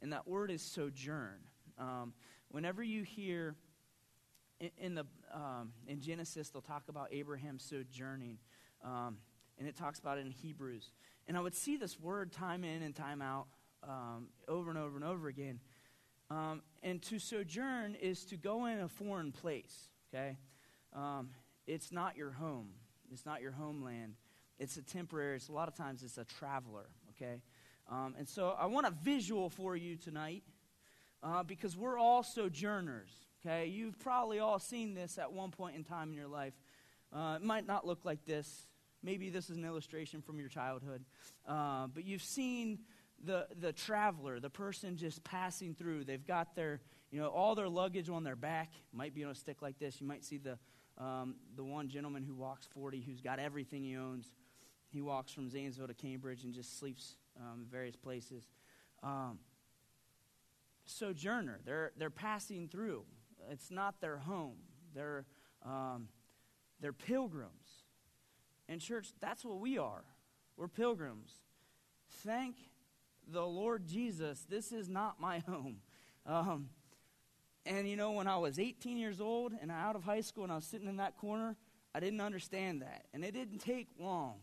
And 0.01 0.13
that 0.13 0.27
word 0.27 0.51
is 0.51 0.61
sojourn. 0.61 1.39
Um, 1.77 2.13
whenever 2.49 2.83
you 2.83 3.03
hear 3.03 3.55
in, 4.77 4.95
the, 4.95 5.05
um, 5.33 5.71
in 5.87 6.01
Genesis, 6.01 6.49
they'll 6.49 6.61
talk 6.61 6.83
about 6.89 7.09
Abraham 7.11 7.59
sojourning. 7.59 8.37
Um, 8.83 9.17
and 9.57 9.67
it 9.67 9.75
talks 9.75 9.99
about 9.99 10.17
it 10.17 10.25
in 10.25 10.31
Hebrews. 10.31 10.91
And 11.27 11.37
I 11.37 11.39
would 11.39 11.55
see 11.55 11.77
this 11.77 11.99
word 11.99 12.31
time 12.31 12.63
in 12.63 12.81
and 12.81 12.95
time 12.95 13.21
out 13.21 13.47
um, 13.83 14.27
over 14.47 14.69
and 14.69 14.79
over 14.79 14.95
and 14.95 15.05
over 15.05 15.27
again. 15.27 15.59
Um, 16.29 16.61
and 16.81 17.01
to 17.03 17.19
sojourn 17.19 17.95
is 17.95 18.25
to 18.25 18.37
go 18.37 18.65
in 18.65 18.79
a 18.79 18.87
foreign 18.87 19.31
place, 19.31 19.89
okay? 20.13 20.37
Um, 20.93 21.29
it's 21.67 21.91
not 21.91 22.15
your 22.15 22.31
home, 22.31 22.69
it's 23.11 23.25
not 23.25 23.41
your 23.41 23.51
homeland. 23.51 24.15
It's 24.57 24.77
a 24.77 24.81
temporary, 24.81 25.37
it's 25.37 25.49
a 25.49 25.53
lot 25.53 25.67
of 25.67 25.75
times 25.75 26.03
it's 26.03 26.17
a 26.17 26.23
traveler, 26.23 26.87
okay? 27.11 27.41
Um, 27.89 28.15
and 28.17 28.29
so 28.29 28.55
I 28.57 28.67
want 28.67 28.85
a 28.85 28.91
visual 28.91 29.49
for 29.49 29.75
you 29.75 29.97
tonight 29.97 30.43
uh, 31.23 31.43
because 31.43 31.77
we're 31.77 31.97
all 31.97 32.23
sojourners, 32.23 33.11
okay? 33.45 33.67
You've 33.67 33.99
probably 33.99 34.39
all 34.39 34.59
seen 34.59 34.93
this 34.93 35.17
at 35.17 35.31
one 35.31 35.51
point 35.51 35.75
in 35.75 35.83
time 35.83 36.09
in 36.09 36.15
your 36.15 36.27
life. 36.27 36.53
Uh, 37.13 37.35
it 37.35 37.43
might 37.43 37.67
not 37.67 37.85
look 37.85 38.05
like 38.05 38.25
this. 38.25 38.67
Maybe 39.03 39.29
this 39.29 39.49
is 39.49 39.57
an 39.57 39.65
illustration 39.65 40.21
from 40.21 40.39
your 40.39 40.47
childhood. 40.47 41.03
Uh, 41.47 41.87
but 41.87 42.05
you've 42.05 42.23
seen 42.23 42.79
the, 43.23 43.47
the 43.59 43.73
traveler, 43.73 44.39
the 44.39 44.49
person 44.49 44.97
just 44.97 45.23
passing 45.23 45.75
through. 45.75 46.03
They've 46.03 46.25
got 46.25 46.55
their, 46.55 46.81
you 47.11 47.19
know, 47.19 47.27
all 47.27 47.55
their 47.55 47.69
luggage 47.69 48.09
on 48.09 48.23
their 48.23 48.35
back. 48.35 48.71
Might 48.93 49.13
be 49.13 49.23
on 49.23 49.31
a 49.31 49.35
stick 49.35 49.61
like 49.61 49.79
this. 49.79 49.99
You 49.99 50.07
might 50.07 50.23
see 50.23 50.37
the, 50.37 50.57
um, 50.97 51.35
the 51.55 51.63
one 51.63 51.89
gentleman 51.89 52.23
who 52.23 52.35
walks 52.35 52.67
40 52.67 53.01
who's 53.01 53.21
got 53.21 53.39
everything 53.39 53.83
he 53.83 53.95
owns. 53.95 54.31
He 54.91 55.01
walks 55.01 55.31
from 55.31 55.49
Zanesville 55.49 55.87
to 55.87 55.93
Cambridge 55.93 56.43
and 56.43 56.53
just 56.53 56.79
sleeps 56.79 57.15
um, 57.39 57.61
in 57.61 57.65
various 57.65 57.95
places. 57.95 58.43
Um, 59.03 59.39
sojourner, 60.85 61.59
they're, 61.65 61.91
they're 61.97 62.09
passing 62.09 62.67
through. 62.67 63.03
It's 63.49 63.71
not 63.71 64.01
their 64.01 64.17
home. 64.17 64.57
They're, 64.93 65.25
um, 65.65 66.07
they're 66.79 66.93
pilgrims. 66.93 67.85
And, 68.67 68.79
church, 68.79 69.09
that's 69.19 69.43
what 69.43 69.59
we 69.59 69.77
are. 69.77 70.03
We're 70.57 70.67
pilgrims. 70.67 71.31
Thank 72.23 72.55
the 73.27 73.45
Lord 73.45 73.87
Jesus, 73.87 74.45
this 74.49 74.71
is 74.71 74.89
not 74.89 75.19
my 75.19 75.39
home. 75.39 75.77
Um, 76.25 76.69
and 77.65 77.87
you 77.87 77.95
know, 77.95 78.11
when 78.11 78.27
I 78.27 78.37
was 78.37 78.59
18 78.59 78.97
years 78.97 79.21
old 79.21 79.53
and 79.59 79.71
out 79.71 79.95
of 79.95 80.03
high 80.03 80.21
school 80.21 80.43
and 80.43 80.51
I 80.51 80.55
was 80.55 80.65
sitting 80.65 80.87
in 80.87 80.97
that 80.97 81.17
corner, 81.17 81.55
I 81.93 81.99
didn't 81.99 82.21
understand 82.21 82.81
that. 82.81 83.05
And 83.13 83.23
it 83.23 83.31
didn't 83.33 83.59
take 83.59 83.87
long 83.99 84.35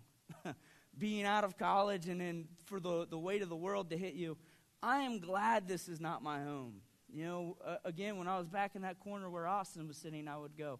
being 0.98 1.24
out 1.24 1.44
of 1.44 1.58
college 1.58 2.08
and 2.08 2.20
then 2.20 2.46
for 2.66 2.80
the, 2.80 3.06
the 3.06 3.18
weight 3.18 3.42
of 3.42 3.48
the 3.48 3.56
world 3.56 3.90
to 3.90 3.96
hit 3.96 4.14
you. 4.14 4.36
I 4.82 5.00
am 5.00 5.18
glad 5.18 5.66
this 5.66 5.88
is 5.88 6.00
not 6.00 6.22
my 6.22 6.42
home. 6.42 6.80
You 7.12 7.24
know, 7.24 7.56
uh, 7.64 7.76
again, 7.84 8.18
when 8.18 8.28
I 8.28 8.38
was 8.38 8.48
back 8.48 8.74
in 8.74 8.82
that 8.82 9.00
corner 9.00 9.30
where 9.30 9.46
Austin 9.46 9.88
was 9.88 9.96
sitting, 9.96 10.28
I 10.28 10.36
would 10.36 10.56
go, 10.56 10.78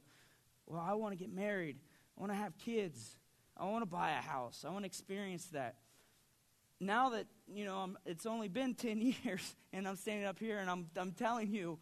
Well, 0.67 0.81
I 0.81 0.95
want 0.95 1.13
to 1.13 1.17
get 1.17 1.35
married. 1.35 1.77
I 2.17 2.21
want 2.21 2.33
to 2.33 2.39
have 2.39 2.57
kids. 2.59 3.17
I 3.57 3.65
want 3.65 3.83
to 3.83 3.91
buy 3.91 4.11
a 4.11 4.23
house. 4.23 4.65
I 4.67 4.71
want 4.71 4.85
to 4.85 4.87
experience 4.87 5.47
that 5.47 5.77
now 6.81 7.11
that, 7.11 7.27
you 7.53 7.65
know, 7.65 7.77
I'm, 7.77 7.99
it's 8.07 8.27
only 8.27 8.49
been 8.49 8.75
10 8.77 9.01
years 9.25 9.57
and 9.73 9.87
I'm 9.87 9.97
standing 9.97 10.27
up 10.27 10.39
here 10.39 10.59
and 10.59 10.71
I'm, 10.71 10.87
I'm 10.97 11.13
telling 11.13 11.53
you, 11.53 11.79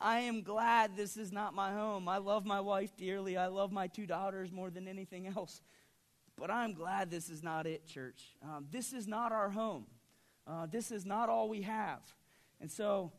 I 0.00 0.20
am 0.20 0.42
glad 0.42 0.96
this 0.96 1.16
is 1.16 1.30
not 1.30 1.54
my 1.54 1.72
home. 1.72 2.08
I 2.08 2.18
love 2.18 2.46
my 2.46 2.60
wife 2.60 2.96
dearly. 2.96 3.36
I 3.36 3.48
love 3.48 3.70
my 3.70 3.86
two 3.86 4.06
daughters 4.06 4.50
more 4.50 4.70
than 4.70 4.88
anything 4.88 5.26
else. 5.26 5.60
But 6.36 6.50
I'm 6.50 6.72
glad 6.72 7.10
this 7.10 7.28
is 7.28 7.42
not 7.42 7.66
it, 7.66 7.86
church. 7.86 8.22
Um, 8.42 8.66
this 8.70 8.94
is 8.94 9.06
not 9.06 9.30
our 9.30 9.50
home. 9.50 9.86
Uh, 10.50 10.66
this 10.66 10.90
is 10.90 11.06
not 11.06 11.28
all 11.28 11.48
we 11.48 11.62
have. 11.62 12.00
And 12.60 12.70
so, 12.70 13.12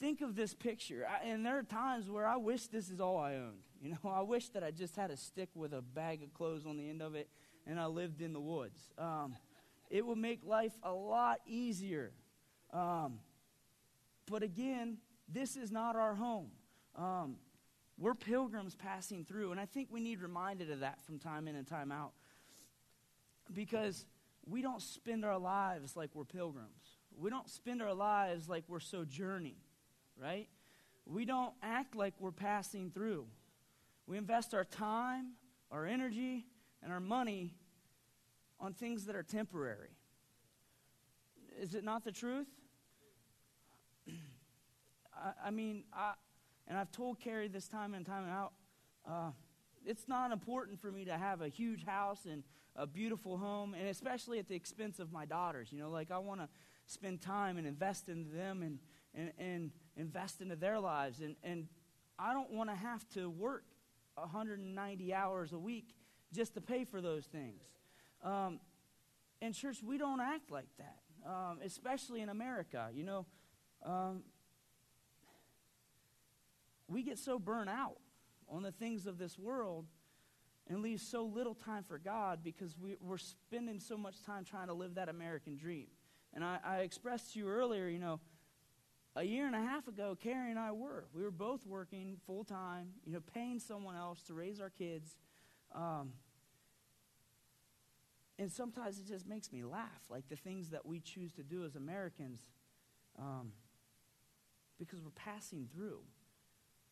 think 0.00 0.22
of 0.22 0.34
this 0.34 0.54
picture. 0.54 1.06
I, 1.06 1.28
and 1.28 1.44
there 1.44 1.58
are 1.58 1.62
times 1.62 2.08
where 2.08 2.26
I 2.26 2.36
wish 2.36 2.68
this 2.68 2.88
is 2.90 3.00
all 3.00 3.18
I 3.18 3.34
owned. 3.34 3.62
You 3.82 3.90
know, 3.90 4.10
I 4.10 4.22
wish 4.22 4.48
that 4.50 4.64
I 4.64 4.70
just 4.70 4.96
had 4.96 5.10
a 5.10 5.16
stick 5.16 5.50
with 5.54 5.74
a 5.74 5.82
bag 5.82 6.22
of 6.22 6.32
clothes 6.32 6.64
on 6.66 6.76
the 6.76 6.88
end 6.88 7.02
of 7.02 7.14
it 7.14 7.28
and 7.66 7.78
I 7.78 7.86
lived 7.86 8.20
in 8.20 8.32
the 8.32 8.40
woods. 8.40 8.80
Um, 8.98 9.36
it 9.90 10.06
would 10.06 10.18
make 10.18 10.44
life 10.44 10.72
a 10.82 10.92
lot 10.92 11.40
easier. 11.46 12.12
Um, 12.72 13.18
but 14.30 14.42
again, 14.42 14.98
this 15.28 15.56
is 15.56 15.70
not 15.70 15.96
our 15.96 16.14
home. 16.14 16.50
Um, 16.96 17.36
we're 17.98 18.14
pilgrims 18.14 18.74
passing 18.74 19.24
through, 19.24 19.52
and 19.52 19.60
I 19.60 19.66
think 19.66 19.88
we 19.90 20.00
need 20.00 20.20
reminded 20.20 20.70
of 20.70 20.80
that 20.80 21.00
from 21.02 21.18
time 21.18 21.46
in 21.46 21.56
and 21.56 21.66
time 21.66 21.92
out. 21.92 22.12
Because 23.52 24.06
we 24.44 24.62
don't 24.62 24.82
spend 24.82 25.24
our 25.24 25.38
lives 25.38 25.96
like 25.96 26.10
we're 26.14 26.24
pilgrims. 26.24 26.98
We 27.16 27.30
don't 27.30 27.48
spend 27.48 27.82
our 27.82 27.94
lives 27.94 28.48
like 28.48 28.64
we're 28.68 28.80
sojourning, 28.80 29.56
right? 30.16 30.48
We 31.06 31.24
don't 31.24 31.52
act 31.62 31.94
like 31.94 32.14
we're 32.18 32.32
passing 32.32 32.90
through. 32.90 33.26
We 34.06 34.16
invest 34.16 34.54
our 34.54 34.64
time, 34.64 35.32
our 35.70 35.86
energy, 35.86 36.46
and 36.82 36.92
our 36.92 37.00
money 37.00 37.54
on 38.58 38.74
things 38.74 39.06
that 39.06 39.16
are 39.16 39.22
temporary. 39.22 39.90
Is 41.60 41.74
it 41.74 41.84
not 41.84 42.04
the 42.04 42.12
truth? 42.12 42.48
I, 45.14 45.32
I, 45.46 45.50
mean, 45.50 45.84
I, 45.92 46.14
and 46.66 46.78
I've 46.78 46.90
told 46.90 47.20
Carrie 47.20 47.48
this 47.48 47.68
time 47.68 47.94
and 47.94 48.04
time 48.04 48.28
out, 48.28 48.52
uh, 49.08 49.30
it's 49.84 50.08
not 50.08 50.30
important 50.32 50.80
for 50.80 50.90
me 50.90 51.04
to 51.04 51.18
have 51.18 51.42
a 51.42 51.48
huge 51.48 51.84
house 51.84 52.24
and 52.24 52.42
a 52.76 52.86
beautiful 52.86 53.36
home, 53.36 53.74
and 53.74 53.88
especially 53.88 54.38
at 54.38 54.48
the 54.48 54.54
expense 54.54 54.98
of 54.98 55.12
my 55.12 55.24
daughters. 55.26 55.72
You 55.72 55.78
know, 55.78 55.90
like 55.90 56.10
I 56.10 56.18
want 56.18 56.40
to 56.40 56.48
spend 56.86 57.20
time 57.20 57.58
and 57.58 57.66
invest 57.66 58.08
into 58.08 58.30
them 58.30 58.62
and, 58.62 58.78
and, 59.14 59.32
and 59.38 59.70
invest 59.96 60.40
into 60.40 60.56
their 60.56 60.78
lives. 60.80 61.20
And, 61.20 61.36
and 61.42 61.68
I 62.18 62.32
don't 62.32 62.50
want 62.50 62.70
to 62.70 62.76
have 62.76 63.08
to 63.10 63.28
work 63.30 63.64
190 64.14 65.14
hours 65.14 65.52
a 65.52 65.58
week 65.58 65.94
just 66.32 66.54
to 66.54 66.60
pay 66.60 66.84
for 66.84 67.00
those 67.00 67.26
things. 67.26 67.62
Um, 68.22 68.60
and, 69.40 69.54
church, 69.54 69.82
we 69.82 69.98
don't 69.98 70.20
act 70.20 70.50
like 70.50 70.68
that, 70.78 70.98
um, 71.28 71.58
especially 71.64 72.20
in 72.20 72.28
America. 72.28 72.88
You 72.94 73.04
know, 73.04 73.26
um, 73.84 74.22
we 76.88 77.02
get 77.02 77.18
so 77.18 77.38
burnt 77.38 77.68
out 77.68 77.98
on 78.48 78.62
the 78.62 78.72
things 78.72 79.06
of 79.06 79.18
this 79.18 79.38
world 79.38 79.86
and 80.72 80.82
leave 80.82 81.00
so 81.00 81.24
little 81.24 81.54
time 81.54 81.84
for 81.84 81.98
God 81.98 82.40
because 82.42 82.78
we, 82.78 82.96
are 83.06 83.18
spending 83.18 83.78
so 83.78 83.94
much 83.98 84.22
time 84.22 84.42
trying 84.42 84.68
to 84.68 84.72
live 84.72 84.94
that 84.94 85.10
American 85.10 85.54
dream. 85.56 85.86
And 86.32 86.42
I, 86.42 86.58
I 86.64 86.76
expressed 86.78 87.34
to 87.34 87.38
you 87.38 87.48
earlier, 87.48 87.88
you 87.88 87.98
know, 87.98 88.20
a 89.14 89.22
year 89.22 89.46
and 89.46 89.54
a 89.54 89.60
half 89.60 89.86
ago, 89.86 90.16
Carrie 90.18 90.48
and 90.48 90.58
I 90.58 90.72
were. 90.72 91.04
We 91.12 91.22
were 91.22 91.30
both 91.30 91.66
working 91.66 92.16
full 92.26 92.44
time, 92.44 92.88
you 93.04 93.12
know, 93.12 93.20
paying 93.34 93.58
someone 93.58 93.96
else 93.96 94.22
to 94.22 94.34
raise 94.34 94.60
our 94.60 94.70
kids. 94.70 95.18
Um, 95.74 96.14
and 98.38 98.50
sometimes 98.50 98.98
it 98.98 99.06
just 99.06 99.28
makes 99.28 99.52
me 99.52 99.62
laugh, 99.62 100.00
like 100.08 100.30
the 100.30 100.36
things 100.36 100.70
that 100.70 100.86
we 100.86 101.00
choose 101.00 101.34
to 101.34 101.42
do 101.42 101.66
as 101.66 101.76
Americans, 101.76 102.40
um, 103.18 103.52
because 104.78 105.02
we're 105.02 105.10
passing 105.10 105.68
through. 105.70 106.00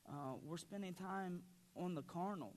Uh, 0.07 0.35
we're 0.45 0.59
spending 0.59 0.93
time 0.93 1.41
on 1.75 1.95
the 1.95 2.03
carnal 2.03 2.53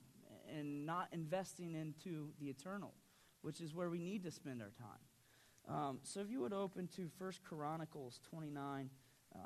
and 0.52 0.86
not 0.86 1.08
investing 1.12 1.74
into 1.76 2.30
the 2.40 2.48
eternal, 2.48 2.94
which 3.42 3.62
is 3.62 3.74
where 3.74 3.90
we 3.90 4.00
need 4.00 4.24
to 4.24 4.32
spend 4.32 4.62
our 4.62 4.72
time. 4.72 5.76
Um, 5.76 6.00
so 6.04 6.20
if 6.20 6.30
you 6.30 6.42
would 6.42 6.54
open 6.54 6.88
to 6.96 7.10
First 7.18 7.44
Chronicles 7.44 8.20
29, 8.30 8.90
uh, 9.36 9.40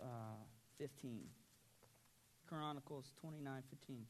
uh, 0.00 0.06
15. 0.78 1.24
Chronicles 2.46 3.12
29, 3.20 3.62
15. 3.70 4.06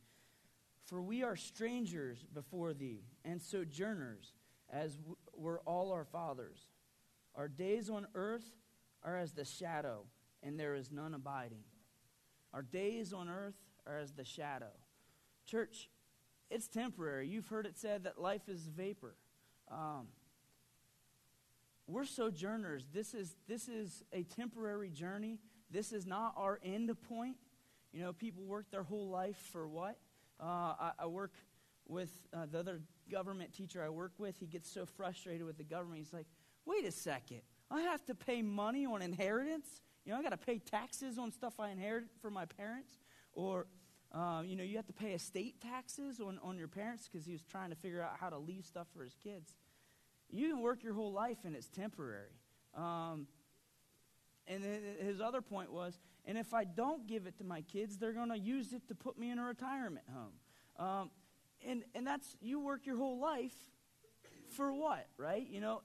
For 0.85 1.01
we 1.01 1.23
are 1.23 1.37
strangers 1.37 2.27
before 2.35 2.75
thee, 2.75 3.05
and 3.25 3.41
sojourners, 3.41 4.35
as 4.71 4.97
w- 4.97 5.17
were 5.35 5.61
all 5.65 5.93
our 5.93 6.05
fathers. 6.05 6.67
Our 7.35 7.49
days 7.49 7.89
on 7.89 8.07
earth 8.15 8.45
are 9.03 9.17
as 9.17 9.33
the 9.33 9.45
shadow, 9.45 10.05
and 10.43 10.61
there 10.61 10.75
is 10.75 10.91
none 10.93 11.15
abiding. 11.15 11.65
Our 12.53 12.63
days 12.63 13.13
on 13.13 13.29
earth 13.29 13.55
are 13.87 13.99
as 13.99 14.13
the 14.13 14.25
shadow. 14.25 14.73
Church, 15.47 15.89
it's 16.51 16.69
temporary. 16.69 17.29
You've 17.29 17.49
heard 17.49 17.67
it 17.67 17.77
said 17.77 18.05
that 18.05 18.21
life 18.21 18.49
is 18.49 18.61
vapor. 18.63 19.15
Um, 19.71 20.09
we're 21.87 22.05
sojourners. 22.05 22.87
This 22.93 23.15
is, 23.15 23.37
this 23.47 23.69
is 23.69 24.03
a 24.13 24.23
temporary 24.23 24.91
journey. 24.91 25.39
This 25.71 25.93
is 25.93 26.07
not 26.07 26.35
our 26.37 26.59
end 26.65 26.91
point. 27.09 27.37
You 27.93 28.03
know, 28.03 28.13
people 28.13 28.43
work 28.45 28.71
their 28.71 28.83
whole 28.83 29.09
life 29.09 29.37
for 29.53 29.69
what? 29.69 29.99
Uh, 30.41 30.45
I, 30.45 30.93
I, 31.01 31.07
work 31.07 31.35
with 31.87 32.11
uh, 32.33 32.47
the 32.51 32.59
other 32.59 32.81
government 33.11 33.53
teacher 33.53 33.83
I 33.85 33.89
work 33.89 34.13
with. 34.19 34.37
He 34.41 34.47
gets 34.47 34.71
so 34.71 34.85
frustrated 34.85 35.47
with 35.47 35.59
the 35.59 35.65
government. 35.65 35.99
He's 35.99 36.13
like, 36.13 36.27
wait 36.65 36.85
a 36.85 36.91
second. 36.91 37.43
I 37.71 37.83
have 37.83 38.05
to 38.07 38.15
pay 38.15 38.43
money 38.43 38.87
on 38.87 39.03
inheritance? 39.03 39.81
You 40.05 40.13
know, 40.13 40.19
I 40.19 40.23
got 40.23 40.31
to 40.31 40.37
pay 40.37 40.59
taxes 40.59 41.19
on 41.19 41.31
stuff 41.31 41.61
I 41.61 41.71
inherited 41.71 42.09
from 42.21 42.35
my 42.35 42.47
parents? 42.47 42.99
Or, 43.33 43.67
uh, 44.15 44.43
you 44.45 44.55
know, 44.55 44.63
you 44.63 44.77
have 44.77 44.87
to 44.87 44.93
pay 44.93 45.13
estate 45.13 45.61
taxes 45.61 46.21
on, 46.21 46.39
on 46.43 46.57
your 46.57 46.69
parents 46.69 47.09
because 47.11 47.27
he 47.27 47.33
was 47.33 47.43
trying 47.43 47.71
to 47.71 47.77
figure 47.77 48.01
out 48.01 48.13
how 48.21 48.31
to 48.31 48.39
leave 48.39 48.65
stuff 48.65 48.87
for 48.97 49.03
his 49.03 49.17
kids. 49.23 49.55
You 50.31 50.49
can 50.49 50.61
work 50.61 50.85
your 50.85 50.95
whole 50.95 51.13
life 51.13 51.39
and 51.45 51.57
it's 51.57 51.69
temporary. 51.69 52.31
Um, 52.77 53.27
and 54.47 54.63
his 55.01 55.21
other 55.21 55.41
point 55.41 55.73
was, 55.73 55.99
and 56.27 56.39
if 56.39 56.55
I 56.55 56.65
don't 56.65 57.07
give 57.07 57.27
it 57.27 57.39
to 57.39 57.45
my 57.45 57.63
kids, 57.63 57.99
they're 57.99 58.13
going 58.13 58.29
to 58.29 58.39
use 58.39 58.73
it 58.73 58.87
to 58.89 58.95
put 58.95 59.19
me 59.19 59.31
in 59.31 59.39
a 59.39 59.45
retirement 59.45 60.07
home. 60.13 60.87
Um, 60.87 61.11
and, 61.67 61.83
and 61.95 62.07
that's, 62.07 62.37
you 62.41 62.61
work 62.61 62.87
your 62.87 62.97
whole 62.97 63.19
life 63.19 63.55
for 64.57 64.73
what, 64.73 65.07
right? 65.17 65.47
You 65.49 65.61
know, 65.61 65.83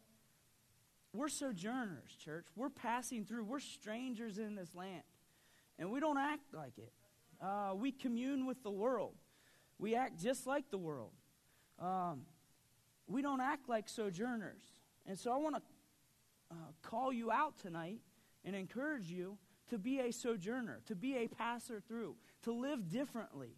we're 1.14 1.30
sojourners, 1.30 2.16
church. 2.24 2.46
We're 2.56 2.70
passing 2.70 3.26
through. 3.26 3.46
We're 3.46 3.60
strangers 3.60 4.38
in 4.38 4.56
this 4.56 4.76
land. 4.76 5.04
And 5.80 5.92
we 5.92 6.00
don't 6.00 6.18
act 6.18 6.54
like 6.54 6.78
it. 6.78 6.92
Uh, 7.42 7.74
we 7.76 7.92
commune 7.92 8.46
with 8.46 8.64
the 8.64 8.72
world. 8.72 9.16
We 9.78 9.96
act 9.96 10.20
just 10.22 10.46
like 10.46 10.70
the 10.70 10.78
world. 10.78 11.12
Um, 11.80 12.22
we 13.08 13.22
don't 13.22 13.42
act 13.42 13.70
like 13.70 13.88
sojourners. 13.88 14.62
And 15.06 15.18
so 15.18 15.32
I 15.32 15.38
want 15.38 15.56
to 15.56 15.62
uh, 16.52 16.56
call 16.82 17.14
you 17.14 17.32
out 17.32 17.58
tonight 17.58 18.00
and 18.44 18.56
encourage 18.56 19.10
you 19.10 19.38
to 19.70 19.78
be 19.78 20.00
a 20.00 20.12
sojourner, 20.12 20.82
to 20.88 20.96
be 20.96 21.16
a 21.18 21.28
passer 21.28 21.82
through, 21.88 22.16
to 22.44 22.52
live 22.52 22.90
differently, 22.90 23.56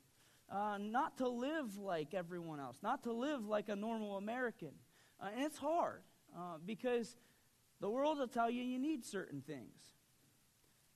uh, 0.51 0.77
not 0.79 1.17
to 1.17 1.27
live 1.27 1.77
like 1.77 2.13
everyone 2.13 2.59
else, 2.59 2.77
not 2.83 3.03
to 3.03 3.11
live 3.11 3.45
like 3.45 3.69
a 3.69 3.75
normal 3.75 4.17
American. 4.17 4.71
Uh, 5.19 5.29
and 5.33 5.43
it's 5.43 5.57
hard 5.57 6.01
uh, 6.37 6.57
because 6.65 7.15
the 7.79 7.89
world 7.89 8.19
will 8.19 8.27
tell 8.27 8.49
you 8.49 8.61
you 8.61 8.79
need 8.79 9.05
certain 9.05 9.41
things. 9.41 9.79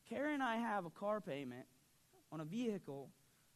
Carrie 0.10 0.34
and 0.34 0.44
I 0.44 0.58
have 0.58 0.86
a 0.86 0.90
car 0.90 1.20
payment 1.20 1.66
on 2.36 2.42
a 2.42 2.46
vehicle. 2.46 3.10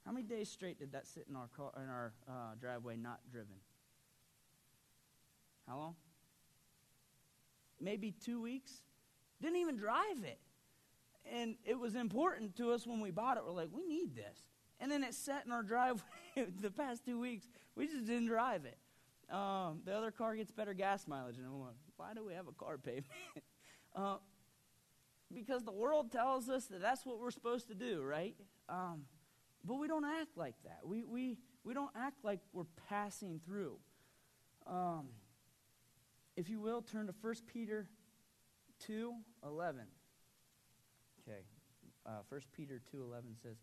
How 0.05 0.13
many 0.13 0.25
days 0.25 0.49
straight 0.49 0.79
did 0.79 0.93
that 0.93 1.05
sit 1.05 1.25
in 1.29 1.35
our 1.35 1.49
car 1.55 1.71
in 1.75 1.89
our 1.89 2.13
uh, 2.27 2.55
driveway 2.59 2.95
not 2.95 3.19
driven? 3.29 3.55
How 5.67 5.77
long? 5.77 5.95
Maybe 7.81 8.11
two 8.11 8.41
weeks. 8.41 8.81
Didn't 9.41 9.57
even 9.57 9.75
drive 9.75 10.23
it. 10.23 10.39
And 11.31 11.55
it 11.65 11.77
was 11.77 11.95
important 11.95 12.55
to 12.55 12.71
us 12.71 12.87
when 12.87 13.01
we 13.01 13.11
bought 13.11 13.37
it. 13.37 13.43
We're 13.45 13.51
like, 13.51 13.69
we 13.71 13.85
need 13.85 14.15
this. 14.15 14.47
And 14.79 14.89
then 14.89 15.03
it 15.03 15.13
sat 15.13 15.45
in 15.45 15.51
our 15.51 15.63
driveway 15.73 16.47
the 16.61 16.71
past 16.71 17.03
two 17.05 17.19
weeks. 17.19 17.47
We 17.75 17.87
just 17.87 18.05
didn't 18.05 18.27
drive 18.27 18.63
it. 18.65 18.77
Um, 19.33 19.81
the 19.85 19.93
other 19.93 20.09
car 20.09 20.35
gets 20.35 20.51
better 20.51 20.73
gas 20.73 21.05
mileage. 21.05 21.37
And 21.37 21.45
I'm 21.45 21.59
like, 21.59 21.75
why 21.97 22.13
do 22.15 22.25
we 22.25 22.33
have 22.33 22.47
a 22.47 22.53
car 22.53 22.77
payment? 22.77 23.05
uh, 23.95 24.15
because 25.33 25.63
the 25.63 25.71
world 25.71 26.11
tells 26.11 26.49
us 26.49 26.65
that 26.65 26.81
that's 26.81 27.05
what 27.05 27.19
we're 27.19 27.31
supposed 27.31 27.67
to 27.67 27.75
do, 27.75 28.01
right? 28.03 28.35
Um, 28.67 29.03
but 29.63 29.75
we 29.75 29.87
don't 29.87 30.05
act 30.05 30.37
like 30.37 30.55
that. 30.63 30.79
We, 30.85 31.03
we, 31.03 31.37
we 31.63 31.73
don't 31.73 31.91
act 31.95 32.23
like 32.23 32.39
we're 32.53 32.63
passing 32.87 33.39
through. 33.45 33.77
Um, 34.65 35.07
if 36.35 36.49
you 36.49 36.59
will, 36.59 36.81
turn 36.81 37.07
to 37.07 37.13
1 37.21 37.33
Peter 37.51 37.87
2 38.85 39.13
11. 39.43 39.81
Okay. 41.27 41.41
Uh, 42.05 42.21
1 42.29 42.41
Peter 42.55 42.81
2 42.91 43.03
11 43.03 43.35
says, 43.41 43.57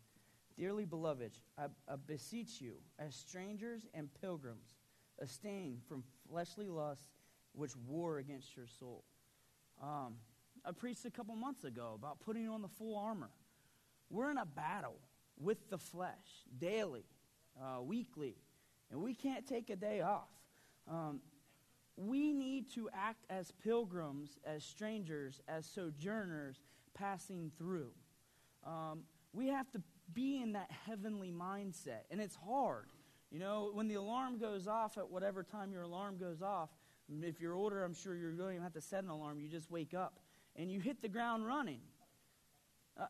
Dearly 0.55 0.85
beloved, 0.85 1.33
I, 1.57 1.65
I 1.87 1.95
beseech 2.07 2.61
you, 2.61 2.75
as 2.97 3.15
strangers 3.15 3.85
and 3.93 4.09
pilgrims, 4.21 4.75
abstain 5.21 5.79
from 5.87 6.03
fleshly 6.29 6.67
lusts 6.67 7.07
which 7.53 7.75
war 7.87 8.19
against 8.19 8.55
your 8.55 8.67
soul. 8.79 9.03
Um, 9.81 10.15
I 10.67 10.71
preached 10.71 11.05
a 11.05 11.09
couple 11.09 11.33
months 11.35 11.63
ago 11.63 11.93
about 11.95 12.19
putting 12.19 12.49
on 12.49 12.61
the 12.61 12.67
full 12.67 12.97
armor. 12.97 13.29
We're 14.09 14.29
in 14.31 14.37
a 14.37 14.45
battle 14.45 14.97
with 15.39 15.69
the 15.69 15.77
flesh 15.77 16.43
daily, 16.59 17.05
uh, 17.57 17.81
weekly, 17.81 18.35
and 18.91 19.01
we 19.01 19.13
can't 19.13 19.47
take 19.47 19.69
a 19.69 19.77
day 19.77 20.01
off. 20.01 20.27
Um, 20.89 21.21
we 21.95 22.33
need 22.33 22.69
to 22.73 22.89
act 22.93 23.23
as 23.29 23.51
pilgrims, 23.63 24.39
as 24.45 24.65
strangers, 24.65 25.39
as 25.47 25.65
sojourners 25.65 26.59
passing 26.93 27.49
through. 27.57 27.91
Um, 28.65 29.03
we 29.31 29.47
have 29.47 29.71
to 29.71 29.81
be 30.13 30.41
in 30.41 30.51
that 30.53 30.69
heavenly 30.85 31.31
mindset, 31.31 32.01
and 32.11 32.19
it's 32.19 32.35
hard. 32.35 32.87
You 33.31 33.39
know, 33.39 33.71
when 33.73 33.87
the 33.87 33.95
alarm 33.95 34.37
goes 34.37 34.67
off 34.67 34.97
at 34.97 35.09
whatever 35.09 35.43
time 35.43 35.71
your 35.71 35.83
alarm 35.83 36.17
goes 36.17 36.41
off, 36.41 36.69
if 37.21 37.39
you're 37.39 37.53
older, 37.53 37.85
I'm 37.85 37.93
sure 37.93 38.15
you 38.15 38.31
don't 38.31 38.51
even 38.51 38.63
have 38.63 38.73
to 38.73 38.81
set 38.81 39.03
an 39.03 39.09
alarm. 39.09 39.39
You 39.39 39.47
just 39.47 39.71
wake 39.71 39.93
up 39.93 40.19
and 40.57 40.71
you 40.71 40.79
hit 40.79 41.01
the 41.01 41.07
ground 41.07 41.45
running. 41.45 41.81
Uh, 42.99 43.05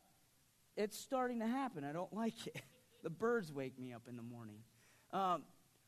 it's 0.76 1.00
starting 1.00 1.40
to 1.40 1.48
happen. 1.48 1.84
I 1.84 1.94
don't 1.94 2.14
like 2.14 2.48
it. 2.48 2.62
the 3.04 3.10
birds 3.10 3.52
wake 3.52 3.80
me 3.80 3.94
up 3.94 4.04
in 4.08 4.16
the 4.16 4.24
morning. 4.24 4.60
Um, 5.12 5.44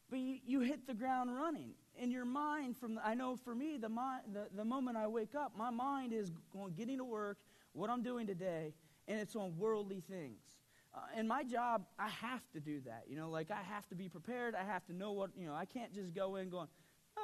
but 0.09 0.19
you, 0.19 0.39
you 0.45 0.59
hit 0.61 0.87
the 0.87 0.93
ground 0.93 1.35
running 1.35 1.71
in 1.97 2.11
your 2.11 2.25
mind 2.25 2.77
from 2.77 2.95
the, 2.95 3.05
i 3.05 3.13
know 3.13 3.35
for 3.35 3.53
me 3.53 3.77
the, 3.77 3.89
mind, 3.89 4.21
the, 4.33 4.47
the 4.55 4.65
moment 4.65 4.97
i 4.97 5.07
wake 5.07 5.35
up 5.35 5.51
my 5.57 5.69
mind 5.69 6.13
is 6.13 6.31
going 6.51 6.73
getting 6.73 6.97
to 6.97 7.03
work 7.03 7.37
what 7.73 7.89
i'm 7.89 8.01
doing 8.01 8.25
today 8.25 8.73
and 9.07 9.19
it's 9.19 9.35
on 9.35 9.55
worldly 9.57 10.01
things 10.09 10.41
uh, 10.95 10.99
and 11.15 11.27
my 11.27 11.43
job 11.43 11.83
i 11.99 12.07
have 12.07 12.41
to 12.51 12.59
do 12.59 12.79
that 12.85 13.03
you 13.07 13.15
know 13.15 13.29
like 13.29 13.51
i 13.51 13.61
have 13.61 13.87
to 13.87 13.95
be 13.95 14.09
prepared 14.09 14.55
i 14.55 14.63
have 14.63 14.85
to 14.85 14.93
know 14.93 15.11
what 15.11 15.29
you 15.37 15.45
know 15.45 15.53
i 15.53 15.65
can't 15.65 15.93
just 15.93 16.13
go 16.13 16.37
in 16.37 16.49
going 16.49 16.67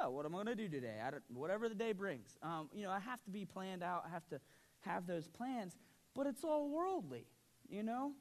oh 0.02 0.10
what 0.10 0.26
am 0.26 0.34
i 0.36 0.44
going 0.44 0.48
to 0.48 0.56
do 0.56 0.68
today 0.68 0.98
whatever 1.34 1.70
the 1.70 1.76
day 1.76 1.92
brings 1.92 2.38
um, 2.44 2.70
you 2.74 2.84
know 2.84 2.92
i 2.92 3.00
have 3.00 3.24
to 3.24 3.32
be 3.32 3.46
planned 3.46 3.84
out 3.84 4.04
i 4.08 4.10
have 4.10 4.28
to 4.28 4.40
have 4.82 5.08
those 5.08 5.28
plans 5.28 5.78
but 6.16 6.28
it's 6.28 6.44
all 6.44 6.70
worldly 6.70 7.26
you 7.68 7.84
know 7.84 8.12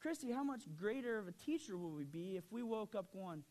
christy 0.00 0.30
how 0.30 0.44
much 0.44 0.62
greater 0.76 1.18
of 1.18 1.28
a 1.28 1.32
teacher 1.32 1.76
would 1.76 1.96
we 1.96 2.04
be 2.04 2.36
if 2.36 2.44
we 2.50 2.62
woke 2.62 2.94
up 2.94 3.12
going 3.12 3.42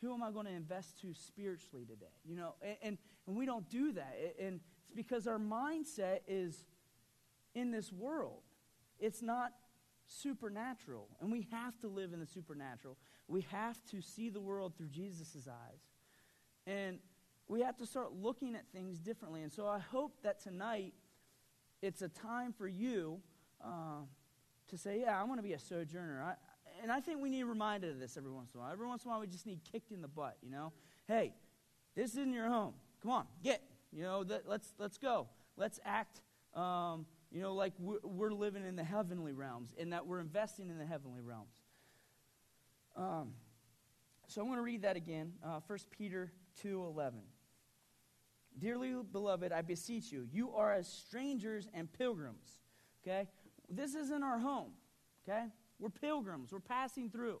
who 0.00 0.14
am 0.14 0.22
I 0.22 0.30
going 0.30 0.46
to 0.46 0.52
invest 0.52 1.00
to 1.02 1.12
spiritually 1.14 1.84
today? 1.84 2.06
You 2.24 2.36
know, 2.36 2.54
and, 2.62 2.76
and, 2.82 2.98
and 3.26 3.36
we 3.36 3.46
don't 3.46 3.68
do 3.68 3.92
that. 3.92 4.16
And 4.40 4.60
it's 4.86 4.96
because 4.96 5.26
our 5.26 5.38
mindset 5.38 6.20
is 6.26 6.64
in 7.54 7.70
this 7.70 7.92
world. 7.92 8.42
It's 8.98 9.22
not 9.22 9.52
supernatural. 10.06 11.08
And 11.20 11.30
we 11.30 11.46
have 11.52 11.78
to 11.80 11.88
live 11.88 12.12
in 12.12 12.20
the 12.20 12.26
supernatural. 12.26 12.96
We 13.28 13.42
have 13.50 13.78
to 13.90 14.00
see 14.00 14.30
the 14.30 14.40
world 14.40 14.74
through 14.76 14.88
Jesus' 14.88 15.46
eyes. 15.46 15.80
And 16.66 16.98
we 17.48 17.62
have 17.62 17.76
to 17.78 17.86
start 17.86 18.12
looking 18.12 18.54
at 18.54 18.66
things 18.72 18.98
differently. 18.98 19.42
And 19.42 19.52
so 19.52 19.66
I 19.66 19.78
hope 19.78 20.14
that 20.22 20.40
tonight 20.40 20.94
it's 21.82 22.02
a 22.02 22.08
time 22.08 22.52
for 22.52 22.68
you 22.68 23.20
uh, 23.64 24.02
to 24.68 24.78
say, 24.78 25.00
yeah, 25.00 25.20
I 25.20 25.24
want 25.24 25.38
to 25.38 25.42
be 25.42 25.54
a 25.54 25.58
sojourner. 25.58 26.22
I, 26.22 26.34
and 26.82 26.92
I 26.92 27.00
think 27.00 27.20
we 27.20 27.30
need 27.30 27.44
reminded 27.44 27.90
of 27.90 27.98
this 27.98 28.16
every 28.16 28.30
once 28.30 28.52
in 28.54 28.60
a 28.60 28.62
while. 28.62 28.72
Every 28.72 28.86
once 28.86 29.04
in 29.04 29.08
a 29.08 29.12
while, 29.12 29.20
we 29.20 29.26
just 29.26 29.46
need 29.46 29.60
kicked 29.70 29.90
in 29.90 30.02
the 30.02 30.08
butt, 30.08 30.36
you 30.42 30.50
know? 30.50 30.72
Hey, 31.08 31.34
this 31.96 32.12
isn't 32.12 32.32
your 32.32 32.48
home. 32.48 32.74
Come 33.02 33.10
on, 33.10 33.26
get. 33.42 33.62
You 33.92 34.02
know, 34.02 34.24
let's, 34.46 34.72
let's 34.78 34.98
go. 34.98 35.26
Let's 35.56 35.80
act 35.84 36.20
um, 36.54 37.06
you 37.30 37.40
know, 37.40 37.54
like 37.54 37.72
we're, 37.78 37.98
we're 38.02 38.32
living 38.32 38.66
in 38.66 38.76
the 38.76 38.84
heavenly 38.84 39.32
realms 39.32 39.74
and 39.78 39.92
that 39.92 40.06
we're 40.06 40.20
investing 40.20 40.68
in 40.68 40.78
the 40.78 40.86
heavenly 40.86 41.22
realms. 41.22 41.54
Um, 42.96 43.32
so 44.26 44.40
I'm 44.40 44.48
going 44.48 44.58
to 44.58 44.62
read 44.62 44.82
that 44.82 44.96
again. 44.96 45.32
Uh, 45.44 45.60
1 45.66 45.78
Peter 45.96 46.32
2.11. 46.64 47.12
Dearly 48.58 48.94
beloved, 49.10 49.52
I 49.52 49.62
beseech 49.62 50.12
you, 50.12 50.26
you 50.30 50.52
are 50.52 50.72
as 50.72 50.86
strangers 50.86 51.68
and 51.72 51.90
pilgrims. 51.92 52.60
Okay? 53.02 53.28
This 53.68 53.94
isn't 53.94 54.22
our 54.22 54.38
home. 54.38 54.72
Okay? 55.28 55.46
We're 55.78 55.90
pilgrims. 55.90 56.52
We're 56.52 56.60
passing 56.60 57.10
through. 57.10 57.40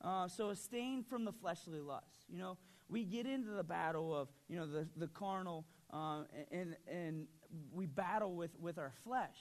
Uh, 0.00 0.28
so 0.28 0.50
abstain 0.50 1.02
from 1.02 1.24
the 1.24 1.32
fleshly 1.32 1.80
lusts. 1.80 2.24
You 2.28 2.38
know, 2.38 2.58
we 2.88 3.04
get 3.04 3.26
into 3.26 3.50
the 3.50 3.64
battle 3.64 4.14
of, 4.14 4.28
you 4.48 4.56
know, 4.56 4.66
the, 4.66 4.86
the 4.96 5.08
carnal, 5.08 5.66
uh, 5.92 6.22
and, 6.50 6.76
and 6.90 7.26
we 7.72 7.86
battle 7.86 8.34
with, 8.34 8.50
with 8.60 8.78
our 8.78 8.92
flesh. 9.02 9.36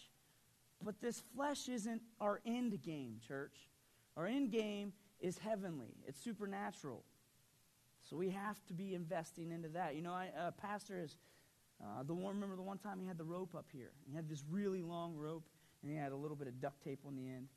But 0.84 1.02
this 1.02 1.24
flesh 1.36 1.70
isn't 1.70 2.02
our 2.20 2.42
end 2.46 2.82
game, 2.82 3.18
church. 3.26 3.56
Our 4.18 4.28
end 4.28 4.52
game 4.52 4.94
is 5.20 5.38
heavenly, 5.38 5.96
it's 6.06 6.22
supernatural. 6.22 7.04
So 8.04 8.18
we 8.18 8.30
have 8.30 8.64
to 8.68 8.74
be 8.74 8.94
investing 8.94 9.52
into 9.52 9.70
that. 9.70 9.96
You 9.96 10.02
know, 10.02 10.14
I, 10.14 10.30
uh, 10.38 10.52
pastor 10.52 11.00
is 11.00 11.18
uh, 11.82 12.04
the 12.04 12.14
one. 12.14 12.36
Remember 12.36 12.56
the 12.56 12.62
one 12.62 12.78
time 12.78 13.00
he 13.00 13.08
had 13.08 13.18
the 13.18 13.24
rope 13.24 13.56
up 13.56 13.68
here. 13.72 13.92
He 14.08 14.16
had 14.16 14.30
this 14.30 14.44
really 14.50 14.82
long 14.82 15.16
rope, 15.16 15.46
and 15.82 15.92
he 15.92 15.98
had 15.98 16.12
a 16.12 16.16
little 16.16 16.36
bit 16.36 16.48
of 16.48 16.60
duct 16.60 16.84
tape 16.84 17.00
on 17.08 17.16
the 17.16 17.28
end. 17.28 17.48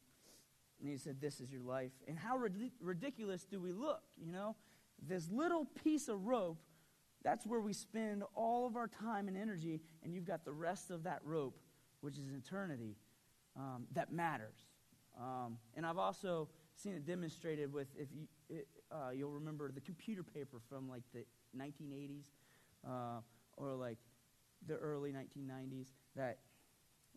And 0.81 0.88
he 0.88 0.97
said, 0.97 1.21
"This 1.21 1.41
is 1.41 1.50
your 1.50 1.62
life." 1.62 1.93
And 2.07 2.19
how 2.19 2.37
rid- 2.37 2.73
ridiculous 2.81 3.45
do 3.45 3.61
we 3.61 3.73
look? 3.73 4.03
You 4.17 4.33
know, 4.33 4.57
this 5.03 5.29
little 5.31 5.65
piece 5.65 6.09
of 6.09 6.26
rope. 6.26 6.59
That's 7.25 7.45
where 7.45 7.61
we 7.61 7.73
spend 7.73 8.23
all 8.37 8.67
of 8.69 8.76
our 8.76 8.87
time 8.87 9.26
and 9.26 9.37
energy, 9.37 9.81
and 10.05 10.15
you've 10.15 10.26
got 10.26 10.45
the 10.45 10.53
rest 10.53 10.93
of 10.93 11.03
that 11.05 11.21
rope, 11.25 11.59
which 12.00 12.19
is 12.19 12.31
eternity, 12.33 12.95
um, 13.57 13.87
that 13.95 14.12
matters. 14.12 14.55
Um, 15.21 15.59
and 15.75 15.85
I've 15.85 15.99
also 15.99 16.49
seen 16.76 16.93
it 16.93 17.05
demonstrated 17.05 17.73
with, 17.73 17.88
if 17.97 18.12
you, 18.12 18.29
it, 18.49 18.69
uh, 18.93 19.11
you'll 19.14 19.31
remember 19.31 19.71
the 19.73 19.81
computer 19.81 20.23
paper 20.23 20.61
from 20.69 20.88
like 20.88 21.02
the 21.12 21.25
1980s 21.57 22.25
uh, 22.87 23.21
or 23.57 23.75
like 23.75 23.99
the 24.66 24.76
early 24.76 25.12
1990s 25.12 25.88
that 26.14 26.38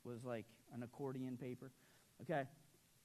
was 0.03 0.23
like 0.23 0.45
an 0.73 0.83
accordion 0.83 1.37
paper. 1.37 1.71
Okay. 2.21 2.43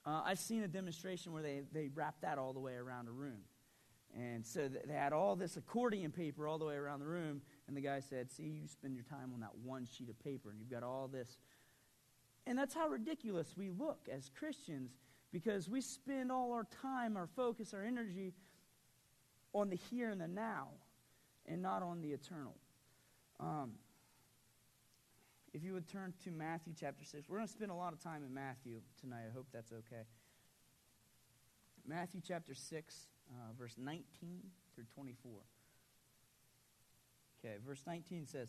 Uh, 0.07 0.23
I've 0.25 0.39
seen 0.39 0.63
a 0.63 0.69
demonstration 0.69 1.33
where 1.33 1.43
they, 1.43 1.63
they 1.73 1.89
wrapped 1.95 2.23
that 2.23 2.39
all 2.39 2.53
the 2.53 2.61
way 2.61 2.75
around 2.75 3.09
a 3.09 3.13
room. 3.13 3.41
And 4.15 4.45
so 4.45 4.69
th- 4.69 4.83
they 4.87 4.95
had 4.95 5.13
all 5.13 5.35
this 5.35 5.57
accordion 5.57 6.13
paper 6.13 6.47
all 6.47 6.59
the 6.59 6.65
way 6.65 6.77
around 6.77 7.01
the 7.01 7.07
room, 7.07 7.41
and 7.67 7.77
the 7.77 7.81
guy 7.81 8.01
said, 8.01 8.31
See, 8.31 8.45
you 8.45 8.69
spend 8.69 8.95
your 8.95 9.05
time 9.05 9.33
on 9.33 9.41
that 9.41 9.57
one 9.65 9.87
sheet 9.87 10.09
of 10.09 10.19
paper, 10.23 10.51
and 10.51 10.61
you've 10.61 10.71
got 10.71 10.83
all 10.83 11.09
this. 11.09 11.39
And 12.47 12.57
that's 12.59 12.75
how 12.75 12.89
ridiculous 12.89 13.55
we 13.57 13.71
look 13.71 14.09
as 14.13 14.31
Christians 14.39 14.93
because 15.33 15.69
we 15.69 15.81
spend 15.81 16.31
all 16.31 16.53
our 16.53 16.67
time, 16.83 17.17
our 17.17 17.27
focus, 17.27 17.75
our 17.75 17.83
energy 17.83 18.35
on 19.55 19.71
the 19.71 19.77
here 19.91 20.11
and 20.11 20.21
the 20.21 20.29
now 20.29 20.69
and 21.47 21.63
not 21.63 21.83
on 21.83 22.01
the 22.01 22.13
eternal. 22.13 22.55
Um, 23.41 23.73
if 25.53 25.63
you 25.63 25.73
would 25.73 25.89
turn 25.89 26.13
to 26.25 26.31
Matthew 26.31 26.75
chapter 26.79 27.05
6, 27.05 27.29
we're 27.29 27.37
going 27.37 27.47
to 27.47 27.53
spend 27.53 27.71
a 27.71 27.75
lot 27.75 27.93
of 27.93 28.01
time 28.01 28.25
in 28.27 28.35
Matthew 28.35 28.81
tonight. 29.01 29.23
I 29.31 29.33
hope 29.33 29.47
that's 29.53 29.73
okay. 29.73 30.03
Matthew 31.87 32.21
chapter 32.27 32.55
6, 32.55 33.07
uh, 33.31 33.53
verse 33.57 33.77
19 33.79 34.05
through 34.75 34.85
24. 34.95 35.31
Okay, 37.39 37.57
verse 37.65 37.83
19 37.87 38.27
says, 38.27 38.49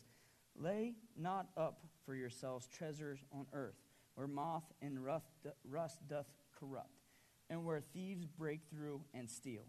Lay 0.58 0.96
not 1.18 1.48
up 1.58 1.80
for 2.06 2.16
yourselves 2.16 2.68
treasures 2.68 3.20
on 3.32 3.46
earth, 3.54 3.76
where 4.16 4.28
moth 4.28 4.64
and 4.82 4.98
rust 5.04 6.00
doth 6.08 6.28
corrupt, 6.58 7.02
and 7.50 7.66
where 7.66 7.82
thieves 7.94 8.26
break 8.26 8.62
through 8.72 9.02
and 9.14 9.30
steal. 9.30 9.66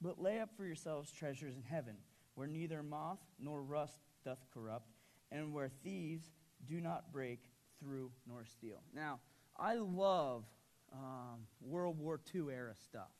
But 0.00 0.20
lay 0.20 0.40
up 0.40 0.50
for 0.56 0.64
yourselves 0.64 1.12
treasures 1.12 1.56
in 1.56 1.62
heaven, 1.62 1.96
where 2.34 2.46
neither 2.46 2.82
moth 2.82 3.20
nor 3.38 3.62
rust 3.62 3.98
doth 4.24 4.44
corrupt, 4.52 4.90
and 5.30 5.52
where 5.52 5.68
thieves 5.68 6.30
do 6.66 6.80
not 6.80 7.12
break 7.12 7.40
through 7.78 8.10
nor 8.26 8.44
steal. 8.44 8.82
Now, 8.94 9.20
I 9.56 9.74
love 9.74 10.44
um, 10.92 11.40
World 11.60 11.98
War 11.98 12.20
II 12.34 12.46
era 12.52 12.74
stuff. 12.74 13.10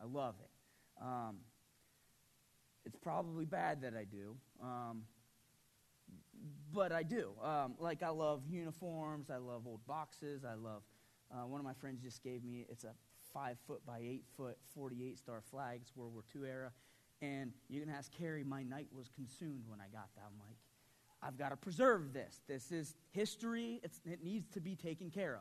I 0.00 0.04
love 0.04 0.36
it. 0.40 1.02
Um, 1.02 1.36
it's 2.84 2.96
probably 2.96 3.44
bad 3.44 3.82
that 3.82 3.94
I 3.94 4.04
do. 4.04 4.36
Um, 4.62 5.02
but 6.72 6.92
I 6.92 7.02
do. 7.02 7.32
Um, 7.42 7.74
like, 7.78 8.02
I 8.02 8.10
love 8.10 8.42
uniforms. 8.48 9.30
I 9.30 9.36
love 9.36 9.66
old 9.66 9.84
boxes. 9.86 10.44
I 10.44 10.54
love 10.54 10.82
uh, 11.30 11.46
one 11.46 11.60
of 11.60 11.64
my 11.64 11.74
friends 11.74 12.02
just 12.02 12.22
gave 12.22 12.42
me, 12.42 12.66
it's 12.70 12.84
a 12.84 12.94
five 13.32 13.58
foot 13.66 13.84
by 13.86 13.98
eight 13.98 14.24
foot 14.36 14.58
48 14.74 15.18
star 15.18 15.40
flags, 15.50 15.92
World 15.94 16.12
War 16.14 16.22
II 16.34 16.48
era. 16.48 16.72
And 17.20 17.52
you 17.68 17.80
can 17.80 17.90
ask 17.90 18.12
Carrie, 18.12 18.44
my 18.44 18.62
night 18.62 18.88
was 18.92 19.10
consumed 19.14 19.64
when 19.66 19.80
I 19.80 19.88
got 19.92 20.08
that. 20.14 20.22
I'm 20.26 20.38
like, 20.38 20.56
I've 21.22 21.36
got 21.36 21.48
to 21.48 21.56
preserve 21.56 22.12
this. 22.12 22.40
This 22.46 22.70
is 22.70 22.94
history, 23.10 23.80
it's, 23.82 24.00
it 24.04 24.22
needs 24.22 24.48
to 24.50 24.60
be 24.60 24.76
taken 24.76 25.10
care 25.10 25.40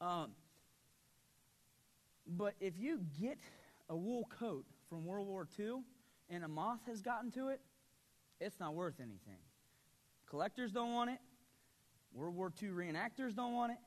of. 0.00 0.06
Um, 0.06 0.30
but 2.26 2.54
if 2.60 2.78
you 2.78 3.00
get 3.20 3.38
a 3.88 3.96
wool 3.96 4.28
coat 4.38 4.64
from 4.88 5.04
World 5.04 5.26
War 5.26 5.46
II 5.58 5.82
and 6.30 6.44
a 6.44 6.48
moth 6.48 6.80
has 6.86 7.02
gotten 7.02 7.30
to 7.32 7.48
it, 7.48 7.60
it's 8.40 8.58
not 8.58 8.74
worth 8.74 8.94
anything. 8.98 9.42
Collectors 10.26 10.72
don't 10.72 10.92
want 10.92 11.10
it. 11.10 11.18
World 12.12 12.34
War 12.34 12.52
II 12.62 12.70
reenactors 12.70 13.34
don't 13.34 13.52
want 13.52 13.72
it. 13.72 13.78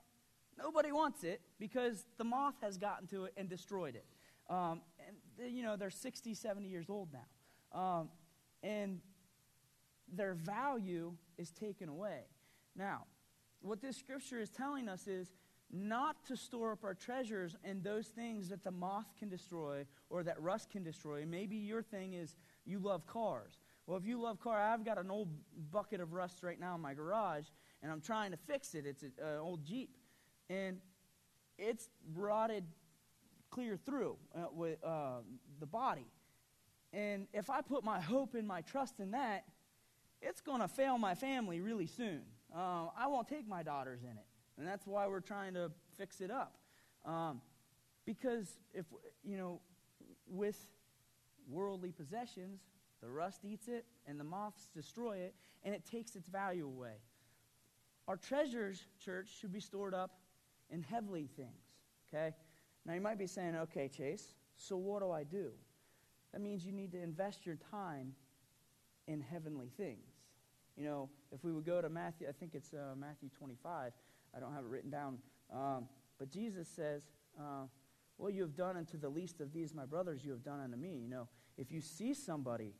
Nobody 0.57 0.91
wants 0.91 1.23
it 1.23 1.41
because 1.59 2.05
the 2.17 2.23
moth 2.23 2.55
has 2.61 2.77
gotten 2.77 3.07
to 3.07 3.25
it 3.25 3.33
and 3.37 3.49
destroyed 3.49 3.95
it. 3.95 4.05
Um, 4.49 4.81
and, 5.05 5.17
they, 5.37 5.49
you 5.49 5.63
know, 5.63 5.75
they're 5.75 5.89
60, 5.89 6.33
70 6.33 6.67
years 6.67 6.89
old 6.89 7.09
now. 7.13 7.79
Um, 7.79 8.09
and 8.61 8.99
their 10.11 10.33
value 10.33 11.13
is 11.37 11.51
taken 11.51 11.89
away. 11.89 12.21
Now, 12.75 13.05
what 13.61 13.81
this 13.81 13.97
scripture 13.97 14.39
is 14.39 14.49
telling 14.49 14.87
us 14.87 15.07
is 15.07 15.31
not 15.71 16.23
to 16.27 16.37
store 16.37 16.73
up 16.73 16.83
our 16.83 16.93
treasures 16.93 17.55
in 17.63 17.81
those 17.81 18.07
things 18.07 18.49
that 18.49 18.63
the 18.63 18.71
moth 18.71 19.07
can 19.17 19.29
destroy 19.29 19.85
or 20.09 20.23
that 20.23 20.39
rust 20.39 20.69
can 20.69 20.83
destroy. 20.83 21.25
Maybe 21.25 21.55
your 21.55 21.81
thing 21.81 22.13
is 22.13 22.35
you 22.65 22.79
love 22.79 23.07
cars. 23.07 23.57
Well, 23.87 23.97
if 23.97 24.05
you 24.05 24.21
love 24.21 24.39
car, 24.39 24.61
I've 24.61 24.85
got 24.85 24.97
an 24.97 25.09
old 25.09 25.29
bucket 25.71 25.99
of 25.99 26.13
rust 26.13 26.43
right 26.43 26.59
now 26.59 26.75
in 26.75 26.81
my 26.81 26.93
garage, 26.93 27.45
and 27.81 27.91
I'm 27.91 28.01
trying 28.01 28.31
to 28.31 28.37
fix 28.37 28.75
it. 28.75 28.85
It's 28.85 29.03
an 29.03 29.11
old 29.39 29.65
Jeep 29.65 29.97
and 30.49 30.77
it's 31.57 31.89
rotted 32.15 32.63
clear 33.49 33.77
through 33.77 34.17
uh, 34.35 34.45
with 34.51 34.83
uh, 34.83 35.19
the 35.59 35.65
body. 35.65 36.07
And 36.91 37.27
if 37.33 37.49
I 37.49 37.61
put 37.61 37.83
my 37.83 37.99
hope 37.99 38.35
and 38.35 38.47
my 38.47 38.61
trust 38.61 38.99
in 38.99 39.11
that, 39.11 39.45
it's 40.21 40.41
going 40.41 40.61
to 40.61 40.67
fail 40.67 40.97
my 40.97 41.15
family 41.15 41.61
really 41.61 41.87
soon. 41.87 42.21
Uh, 42.55 42.87
I 42.97 43.07
won't 43.07 43.27
take 43.27 43.47
my 43.47 43.63
daughters 43.63 44.01
in 44.03 44.11
it. 44.11 44.25
And 44.57 44.67
that's 44.67 44.85
why 44.85 45.07
we're 45.07 45.19
trying 45.19 45.55
to 45.55 45.71
fix 45.97 46.21
it 46.21 46.29
up. 46.29 46.57
Um, 47.05 47.41
because 48.05 48.47
if, 48.73 48.85
you 49.23 49.37
know, 49.37 49.59
with 50.27 50.57
worldly 51.49 51.91
possessions, 51.91 52.61
the 53.01 53.09
rust 53.09 53.41
eats 53.43 53.67
it 53.67 53.85
and 54.07 54.19
the 54.19 54.23
moths 54.23 54.67
destroy 54.73 55.17
it, 55.17 55.35
and 55.63 55.73
it 55.73 55.85
takes 55.85 56.15
its 56.15 56.27
value 56.29 56.65
away. 56.65 56.95
Our 58.07 58.17
treasures, 58.17 58.83
church, 59.03 59.29
should 59.39 59.51
be 59.53 59.59
stored 59.59 59.93
up 59.93 60.11
in 60.69 60.81
heavenly 60.81 61.27
things. 61.35 61.49
Okay? 62.13 62.33
Now 62.85 62.93
you 62.93 63.01
might 63.01 63.17
be 63.17 63.27
saying, 63.27 63.55
okay, 63.55 63.87
Chase, 63.87 64.33
so 64.55 64.75
what 64.77 65.01
do 65.01 65.11
I 65.11 65.23
do? 65.23 65.51
That 66.31 66.41
means 66.41 66.65
you 66.65 66.71
need 66.71 66.91
to 66.91 67.01
invest 67.01 67.45
your 67.45 67.57
time 67.71 68.13
in 69.07 69.21
heavenly 69.21 69.69
things. 69.77 70.09
You 70.75 70.85
know, 70.85 71.09
if 71.31 71.43
we 71.43 71.51
would 71.51 71.65
go 71.65 71.81
to 71.81 71.89
Matthew, 71.89 72.27
I 72.27 72.31
think 72.31 72.55
it's 72.55 72.73
uh, 72.73 72.95
Matthew 72.97 73.29
25. 73.37 73.91
I 74.35 74.39
don't 74.39 74.53
have 74.53 74.63
it 74.63 74.69
written 74.69 74.89
down. 74.89 75.19
Um, 75.53 75.87
but 76.17 76.31
Jesus 76.31 76.67
says, 76.67 77.03
uh, 77.39 77.67
What 78.17 78.33
you 78.33 78.41
have 78.41 78.55
done 78.55 78.77
unto 78.77 78.97
the 78.97 79.09
least 79.09 79.39
of 79.39 79.53
these, 79.53 79.73
my 79.73 79.85
brothers, 79.85 80.25
you 80.25 80.31
have 80.31 80.43
done 80.43 80.59
unto 80.59 80.77
me. 80.77 80.97
You 81.03 81.09
know, 81.09 81.27
if 81.57 81.71
you 81.71 81.81
see 81.81 82.13
somebody 82.13 82.73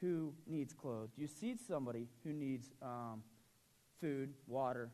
who 0.00 0.32
needs 0.46 0.72
clothes, 0.72 1.10
you 1.16 1.28
see 1.28 1.54
somebody 1.56 2.08
who 2.24 2.32
needs 2.32 2.72
um, 2.82 3.22
food, 4.00 4.34
water, 4.46 4.90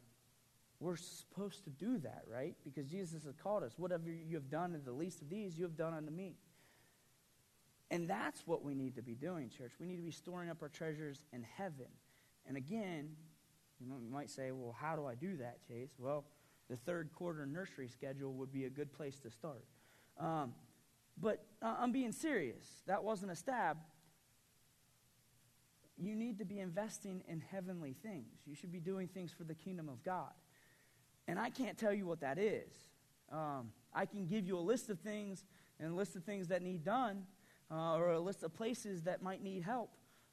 we're 0.84 0.96
supposed 0.96 1.64
to 1.64 1.70
do 1.70 1.96
that, 1.98 2.24
right? 2.30 2.54
Because 2.62 2.86
Jesus 2.86 3.24
has 3.24 3.34
called 3.42 3.62
us. 3.62 3.72
Whatever 3.78 4.10
you 4.10 4.36
have 4.36 4.50
done 4.50 4.72
to 4.72 4.78
the 4.78 4.92
least 4.92 5.22
of 5.22 5.30
these, 5.30 5.56
you 5.56 5.64
have 5.64 5.78
done 5.78 5.94
unto 5.94 6.10
me. 6.10 6.36
And 7.90 8.08
that's 8.08 8.46
what 8.46 8.62
we 8.62 8.74
need 8.74 8.96
to 8.96 9.02
be 9.02 9.14
doing, 9.14 9.48
church. 9.48 9.72
We 9.80 9.86
need 9.86 9.96
to 9.96 10.02
be 10.02 10.10
storing 10.10 10.50
up 10.50 10.58
our 10.60 10.68
treasures 10.68 11.24
in 11.32 11.42
heaven. 11.56 11.86
And 12.46 12.58
again, 12.58 13.16
you, 13.80 14.10
might 14.10 14.28
say, 14.30 14.50
well, 14.50 14.76
how 14.78 14.94
do 14.94 15.06
I 15.06 15.14
do 15.14 15.38
that, 15.38 15.66
Chase? 15.66 15.94
Well, 15.98 16.24
the 16.68 16.76
third 16.76 17.10
quarter 17.14 17.46
nursery 17.46 17.88
schedule 17.88 18.34
would 18.34 18.52
be 18.52 18.66
a 18.66 18.70
good 18.70 18.92
place 18.92 19.18
to 19.20 19.30
start. 19.30 19.64
Um, 20.20 20.52
but 21.18 21.46
uh, 21.62 21.76
I'm 21.78 21.92
being 21.92 22.12
serious. 22.12 22.66
That 22.86 23.02
wasn't 23.02 23.32
a 23.32 23.36
stab. 23.36 23.78
you 25.96 26.14
need 26.14 26.38
to 26.40 26.44
be 26.44 26.58
investing 26.58 27.22
in 27.26 27.40
heavenly 27.40 27.94
things. 28.02 28.40
You 28.44 28.54
should 28.54 28.72
be 28.72 28.80
doing 28.80 29.08
things 29.08 29.32
for 29.32 29.44
the 29.44 29.54
kingdom 29.54 29.88
of 29.88 30.02
God. 30.04 30.32
And 31.26 31.38
I 31.38 31.50
can't 31.50 31.78
tell 31.78 31.92
you 31.92 32.06
what 32.06 32.20
that 32.20 32.38
is. 32.38 32.72
Um, 33.32 33.72
I 33.94 34.06
can 34.06 34.26
give 34.26 34.46
you 34.46 34.58
a 34.58 34.60
list 34.60 34.90
of 34.90 35.00
things 35.00 35.44
and 35.80 35.90
a 35.90 35.94
list 35.94 36.16
of 36.16 36.24
things 36.24 36.48
that 36.48 36.62
need 36.62 36.84
done, 36.84 37.24
uh, 37.70 37.96
or 37.96 38.12
a 38.12 38.20
list 38.20 38.42
of 38.42 38.54
places 38.54 39.02
that 39.02 39.22
might 39.22 39.42
need 39.42 39.62
help. 39.62 39.90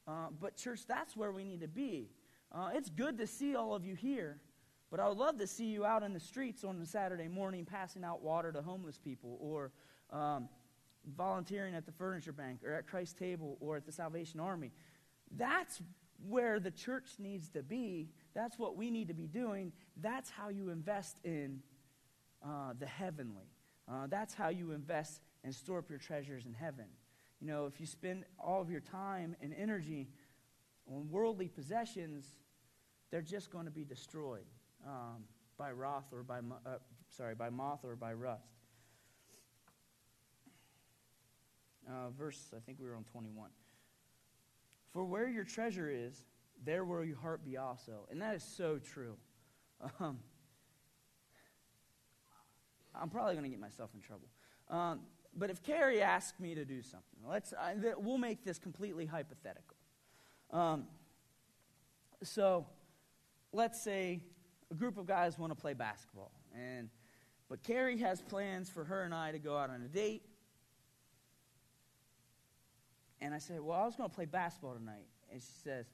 Uh, 0.07 0.27
but, 0.39 0.57
church, 0.57 0.81
that's 0.87 1.15
where 1.15 1.31
we 1.31 1.43
need 1.43 1.61
to 1.61 1.67
be. 1.67 2.09
Uh, 2.51 2.69
it's 2.73 2.89
good 2.89 3.17
to 3.17 3.25
see 3.25 3.55
all 3.55 3.73
of 3.73 3.85
you 3.85 3.95
here, 3.95 4.41
but 4.89 4.99
I 4.99 5.07
would 5.07 5.17
love 5.17 5.37
to 5.39 5.47
see 5.47 5.65
you 5.65 5.85
out 5.85 6.03
in 6.03 6.13
the 6.13 6.19
streets 6.19 6.63
on 6.63 6.81
a 6.81 6.85
Saturday 6.85 7.29
morning 7.29 7.65
passing 7.65 8.03
out 8.03 8.21
water 8.21 8.51
to 8.51 8.61
homeless 8.61 8.97
people, 8.97 9.37
or 9.39 9.71
um, 10.11 10.49
volunteering 11.15 11.75
at 11.75 11.85
the 11.85 11.91
furniture 11.93 12.33
bank, 12.33 12.59
or 12.65 12.73
at 12.73 12.87
Christ's 12.87 13.13
table, 13.13 13.57
or 13.61 13.77
at 13.77 13.85
the 13.85 13.91
Salvation 13.91 14.39
Army. 14.39 14.71
That's 15.37 15.81
where 16.27 16.59
the 16.59 16.71
church 16.71 17.07
needs 17.17 17.49
to 17.49 17.63
be. 17.63 18.09
That's 18.33 18.57
what 18.57 18.77
we 18.77 18.91
need 18.91 19.07
to 19.09 19.13
be 19.13 19.27
doing. 19.27 19.73
That's 19.97 20.29
how 20.29 20.49
you 20.49 20.69
invest 20.69 21.17
in 21.23 21.61
uh, 22.43 22.73
the 22.79 22.85
heavenly. 22.85 23.49
Uh, 23.91 24.07
that's 24.07 24.33
how 24.33 24.49
you 24.49 24.71
invest 24.71 25.21
and 25.43 25.53
store 25.53 25.79
up 25.79 25.89
your 25.89 25.99
treasures 25.99 26.45
in 26.45 26.53
heaven. 26.53 26.85
You 27.39 27.47
know, 27.47 27.65
if 27.65 27.79
you 27.79 27.85
spend 27.85 28.25
all 28.39 28.61
of 28.61 28.69
your 28.69 28.79
time 28.79 29.35
and 29.41 29.53
energy 29.57 30.07
on 30.87 31.09
worldly 31.09 31.47
possessions, 31.47 32.25
they're 33.09 33.21
just 33.21 33.51
going 33.51 33.65
to 33.65 33.71
be 33.71 33.83
destroyed 33.83 34.45
um, 34.87 35.23
by 35.57 35.71
wrath 35.71 36.05
or 36.11 36.23
by 36.23 36.37
uh, 36.37 36.77
sorry 37.09 37.35
by 37.35 37.49
moth 37.49 37.83
or 37.83 37.95
by 37.95 38.13
rust. 38.13 38.53
Uh, 41.87 42.09
verse, 42.17 42.53
I 42.55 42.59
think 42.59 42.79
we 42.79 42.87
were 42.87 42.95
on 42.95 43.03
21. 43.03 43.49
For 44.93 45.03
where 45.03 45.27
your 45.27 45.43
treasure 45.43 45.89
is, 45.89 46.23
there 46.63 46.85
will 46.85 47.03
your 47.03 47.17
heart 47.17 47.43
be 47.43 47.57
also. 47.57 48.07
And 48.09 48.21
that 48.21 48.35
is 48.35 48.43
so 48.43 48.77
true. 48.77 49.15
Um, 49.99 50.19
I'm 52.93 53.09
probably 53.09 53.33
going 53.33 53.45
to 53.45 53.49
get 53.49 53.59
myself 53.59 53.89
in 53.95 54.01
trouble. 54.01 54.27
Um, 54.69 55.01
but 55.35 55.49
if 55.49 55.63
Carrie 55.63 56.01
asked 56.01 56.39
me 56.39 56.55
to 56.55 56.65
do 56.65 56.81
something, 56.81 57.19
let's, 57.27 57.53
I, 57.59 57.73
th- 57.73 57.95
we'll 57.97 58.17
make 58.17 58.43
this 58.43 58.59
completely 58.59 59.05
hypothetical. 59.05 59.77
Um, 60.51 60.85
so 62.23 62.65
let's 63.53 63.81
say 63.81 64.21
a 64.69 64.75
group 64.75 64.97
of 64.97 65.05
guys 65.07 65.39
want 65.39 65.51
to 65.51 65.55
play 65.59 65.73
basketball. 65.73 66.31
And, 66.53 66.89
but 67.49 67.63
Carrie 67.63 67.97
has 67.97 68.21
plans 68.21 68.69
for 68.69 68.83
her 68.83 69.03
and 69.03 69.13
I 69.13 69.31
to 69.31 69.39
go 69.39 69.57
out 69.57 69.69
on 69.69 69.81
a 69.81 69.87
date. 69.87 70.23
And 73.21 73.33
I 73.33 73.37
said, 73.37 73.61
Well, 73.61 73.79
I 73.79 73.85
was 73.85 73.95
going 73.95 74.09
to 74.09 74.15
play 74.15 74.25
basketball 74.25 74.73
tonight. 74.73 75.07
And 75.31 75.41
she 75.41 75.51
says, 75.63 75.85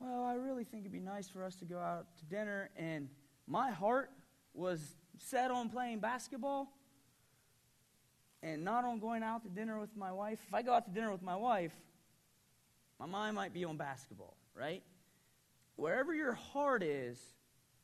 Well, 0.00 0.24
I 0.24 0.32
really 0.32 0.64
think 0.64 0.84
it'd 0.84 0.92
be 0.92 0.98
nice 0.98 1.28
for 1.28 1.44
us 1.44 1.56
to 1.56 1.66
go 1.66 1.78
out 1.78 2.06
to 2.16 2.24
dinner. 2.24 2.70
And 2.74 3.10
my 3.46 3.70
heart 3.70 4.10
was 4.54 4.80
set 5.18 5.50
on 5.50 5.68
playing 5.68 6.00
basketball 6.00 6.72
and 8.42 8.64
not 8.64 8.84
on 8.84 8.98
going 8.98 9.22
out 9.22 9.42
to 9.42 9.50
dinner 9.50 9.78
with 9.78 9.94
my 9.94 10.10
wife. 10.10 10.38
If 10.48 10.54
I 10.54 10.62
go 10.62 10.72
out 10.72 10.86
to 10.86 10.90
dinner 10.90 11.12
with 11.12 11.20
my 11.20 11.36
wife, 11.36 11.74
my 12.98 13.04
mind 13.04 13.36
might 13.36 13.52
be 13.52 13.66
on 13.66 13.76
basketball, 13.76 14.38
right? 14.54 14.82
Wherever 15.76 16.14
your 16.14 16.32
heart 16.32 16.82
is, 16.82 17.18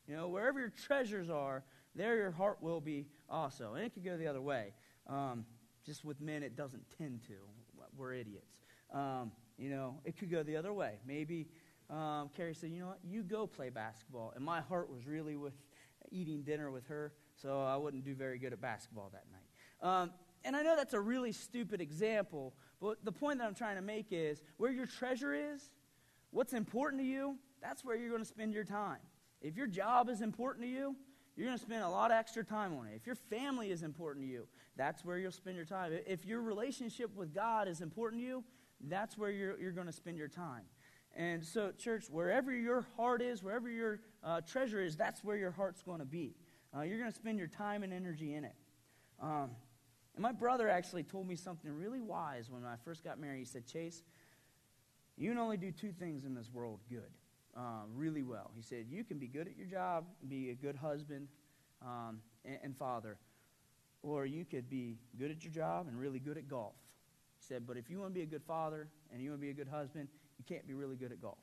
you 0.09 0.16
know, 0.16 0.29
wherever 0.29 0.59
your 0.59 0.72
treasures 0.87 1.29
are, 1.29 1.64
there 1.94 2.16
your 2.16 2.31
heart 2.31 2.62
will 2.62 2.81
be 2.81 3.05
also. 3.29 3.74
And 3.74 3.85
it 3.85 3.92
could 3.92 4.05
go 4.05 4.16
the 4.16 4.26
other 4.26 4.40
way. 4.40 4.72
Um, 5.07 5.44
just 5.85 6.02
with 6.02 6.18
men, 6.22 6.42
it 6.42 6.57
doesn't 6.57 6.83
tend 6.96 7.20
to. 7.26 7.35
We're 7.94 8.14
idiots. 8.14 8.57
Um, 8.90 9.33
you 9.59 9.68
know, 9.68 9.96
it 10.05 10.18
could 10.18 10.31
go 10.31 10.42
the 10.42 10.57
other 10.57 10.72
way. 10.72 10.94
Maybe 11.07 11.48
um, 11.90 12.31
Carrie 12.37 12.55
said, 12.55 12.70
you 12.70 12.81
know 12.81 12.88
what, 12.88 12.99
you 13.05 13.22
go 13.22 13.46
play 13.46 13.70
basketball. 13.70 14.33
And 14.35 14.44
my 14.44 14.61
heart 14.61 14.90
was 14.90 15.07
really 15.07 15.37
with 15.37 15.55
eating 16.11 16.42
dinner 16.42 16.70
with 16.70 16.87
her, 16.87 17.12
so 17.35 17.62
I 17.62 17.77
wouldn't 17.77 18.05
do 18.05 18.14
very 18.14 18.38
good 18.38 18.53
at 18.53 18.61
basketball 18.61 19.11
that 19.12 19.25
night. 19.31 19.90
Um, 20.03 20.11
and 20.44 20.55
I 20.55 20.62
know 20.62 20.77
that's 20.77 20.94
a 20.94 21.01
really 21.01 21.33
stupid 21.33 21.81
example, 21.81 22.55
but 22.81 23.05
the 23.05 23.12
point 23.12 23.38
that 23.38 23.46
I'm 23.46 23.55
trying 23.55 23.77
to 23.77 23.83
make 23.83 24.07
is 24.11 24.42
where 24.57 24.70
your 24.70 24.87
treasure 24.87 25.35
is, 25.35 25.70
what's 26.31 26.53
important 26.53 27.03
to 27.03 27.07
you, 27.07 27.37
that's 27.61 27.85
where 27.85 27.96
you're 27.96 28.11
going 28.11 28.22
to 28.22 28.29
spend 28.29 28.53
your 28.53 28.64
time. 28.64 28.99
If 29.40 29.57
your 29.57 29.66
job 29.66 30.09
is 30.09 30.20
important 30.20 30.64
to 30.64 30.70
you, 30.70 30.96
you're 31.37 31.46
going 31.46 31.59
to 31.59 31.64
spend 31.64 31.83
a 31.83 31.88
lot 31.88 32.11
of 32.11 32.16
extra 32.16 32.44
time 32.44 32.75
on 32.77 32.87
it. 32.87 32.94
If 32.96 33.07
your 33.07 33.16
family 33.16 33.70
is 33.70 33.83
important 33.83 34.25
to 34.25 34.31
you, 34.31 34.46
that's 34.77 35.05
where 35.05 35.18
you'll 35.18 35.33
spend 35.33 35.57
your 35.57 35.66
time. 35.66 35.92
If 36.07 36.25
your 36.25 36.40
relationship 36.40 37.14
with 37.14 37.35
God 37.35 37.68
is 37.68 37.81
important 37.81 38.22
to 38.22 38.27
you, 38.27 38.44
that's 38.81 39.18
where 39.18 39.31
you're, 39.31 39.59
you're 39.59 39.72
going 39.72 39.87
to 39.87 39.92
spend 39.92 40.16
your 40.16 40.29
time. 40.29 40.62
And 41.16 41.42
so, 41.42 41.72
church, 41.72 42.05
wherever 42.11 42.55
your 42.55 42.87
heart 42.96 43.22
is, 43.22 43.42
wherever 43.42 43.70
your 43.70 44.00
uh, 44.22 44.42
treasure 44.42 44.83
is, 44.83 44.96
that's 44.96 45.24
where 45.24 45.37
your 45.37 45.50
heart's 45.50 45.83
going 45.83 46.00
to 46.00 46.05
be. 46.05 46.35
Uh, 46.76 46.83
you're 46.83 46.98
going 46.98 47.11
to 47.11 47.16
spend 47.16 47.38
your 47.38 47.48
time 47.48 47.83
and 47.83 47.92
energy 47.92 48.35
in 48.35 48.44
it. 48.44 48.55
Um, 49.22 49.50
and 50.14 50.22
my 50.22 50.33
brother 50.33 50.68
actually 50.68 51.05
told 51.05 51.26
me 51.26 51.35
something 51.35 51.70
really 51.70 52.02
wise 52.02 52.50
when 52.50 52.64
I 52.64 52.74
first 52.85 53.02
got 53.02 53.18
married. 53.18 53.38
He 53.38 53.44
said, 53.46 53.66
Chase, 53.66 54.02
you 55.16 55.31
can 55.31 55.38
only 55.38 55.57
do 55.57 55.72
two 55.72 55.90
things 55.90 56.26
in 56.26 56.35
this 56.35 56.50
world 56.52 56.81
good, 56.90 57.11
uh, 57.57 57.85
really 57.94 58.22
well. 58.22 58.50
He 58.55 58.61
said, 58.61 58.85
You 58.90 59.02
can 59.02 59.18
be 59.18 59.26
good 59.26 59.46
at 59.46 59.57
your 59.57 59.66
job, 59.66 60.05
be 60.29 60.50
a 60.50 60.55
good 60.55 60.76
husband 60.76 61.29
um, 61.81 62.20
and, 62.44 62.59
and 62.62 62.76
father, 62.76 63.16
or 64.02 64.26
you 64.26 64.44
could 64.44 64.68
be 64.68 64.98
good 65.18 65.31
at 65.31 65.42
your 65.42 65.52
job 65.52 65.88
and 65.88 65.98
really 65.98 66.18
good 66.18 66.37
at 66.37 66.46
golf. 66.46 66.74
He 67.38 67.44
said, 67.46 67.66
But 67.66 67.79
if 67.79 67.88
you 67.88 68.00
want 68.00 68.12
to 68.12 68.14
be 68.14 68.22
a 68.22 68.26
good 68.26 68.44
father 68.44 68.88
and 69.11 69.22
you 69.22 69.31
want 69.31 69.40
to 69.40 69.46
be 69.46 69.50
a 69.50 69.55
good 69.55 69.68
husband, 69.68 70.09
you 70.38 70.44
can't 70.46 70.66
be 70.66 70.75
really 70.75 70.96
good 70.96 71.12
at 71.12 71.20
golf 71.20 71.38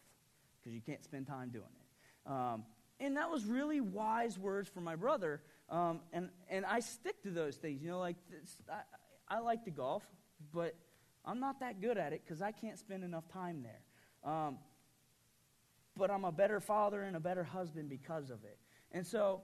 because 0.60 0.74
you 0.74 0.82
can't 0.82 1.04
spend 1.04 1.28
time 1.28 1.50
doing 1.50 1.66
it. 1.66 2.32
Um, 2.32 2.64
and 3.00 3.18
that 3.18 3.30
was 3.30 3.46
really 3.46 3.82
wise 3.82 4.38
words 4.40 4.70
from 4.70 4.84
my 4.84 4.96
brother. 4.96 5.42
Um, 5.70 6.00
and, 6.14 6.30
and 6.50 6.66
I 6.66 6.80
stick 6.80 7.22
to 7.24 7.32
those 7.32 7.58
things. 7.58 7.82
You 7.82 7.90
know, 7.90 8.00
like 8.00 8.16
this, 8.30 8.58
I, 8.72 9.36
I 9.36 9.40
like 9.40 9.66
to 9.66 9.72
golf, 9.72 10.04
but 10.54 10.76
I'm 11.26 11.40
not 11.40 11.60
that 11.60 11.82
good 11.82 11.98
at 11.98 12.14
it 12.14 12.22
because 12.24 12.42
I 12.42 12.52
can't 12.52 12.78
spend 12.80 13.04
enough 13.04 13.28
time 13.28 13.64
there. 13.64 14.32
Um, 14.32 14.58
but 15.96 16.10
I'm 16.10 16.26
a 16.26 16.32
better 16.32 16.60
father 16.60 17.04
and 17.04 17.16
a 17.16 17.20
better 17.20 17.44
husband 17.44 17.90
because 17.90 18.30
of 18.30 18.44
it. 18.44 18.58
And 18.92 19.06
so, 19.06 19.42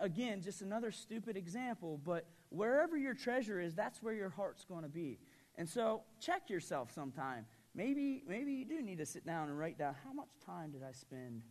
again, 0.00 0.40
just 0.40 0.62
another 0.62 0.90
stupid 0.90 1.36
example, 1.36 2.00
but 2.04 2.26
wherever 2.48 2.96
your 2.96 3.14
treasure 3.14 3.60
is, 3.60 3.74
that's 3.74 4.02
where 4.02 4.14
your 4.14 4.30
heart's 4.30 4.64
going 4.64 4.82
to 4.82 4.88
be. 4.88 5.18
And 5.56 5.68
so, 5.68 6.02
check 6.20 6.50
yourself 6.50 6.92
sometime. 6.92 7.46
Maybe, 7.74 8.22
maybe 8.28 8.52
you 8.52 8.64
do 8.64 8.80
need 8.82 8.98
to 8.98 9.06
sit 9.06 9.26
down 9.26 9.48
and 9.48 9.58
write 9.58 9.78
down 9.78 9.94
how 10.04 10.12
much 10.12 10.28
time 10.46 10.70
did 10.70 10.82
I 10.82 10.92
spend 10.92 11.42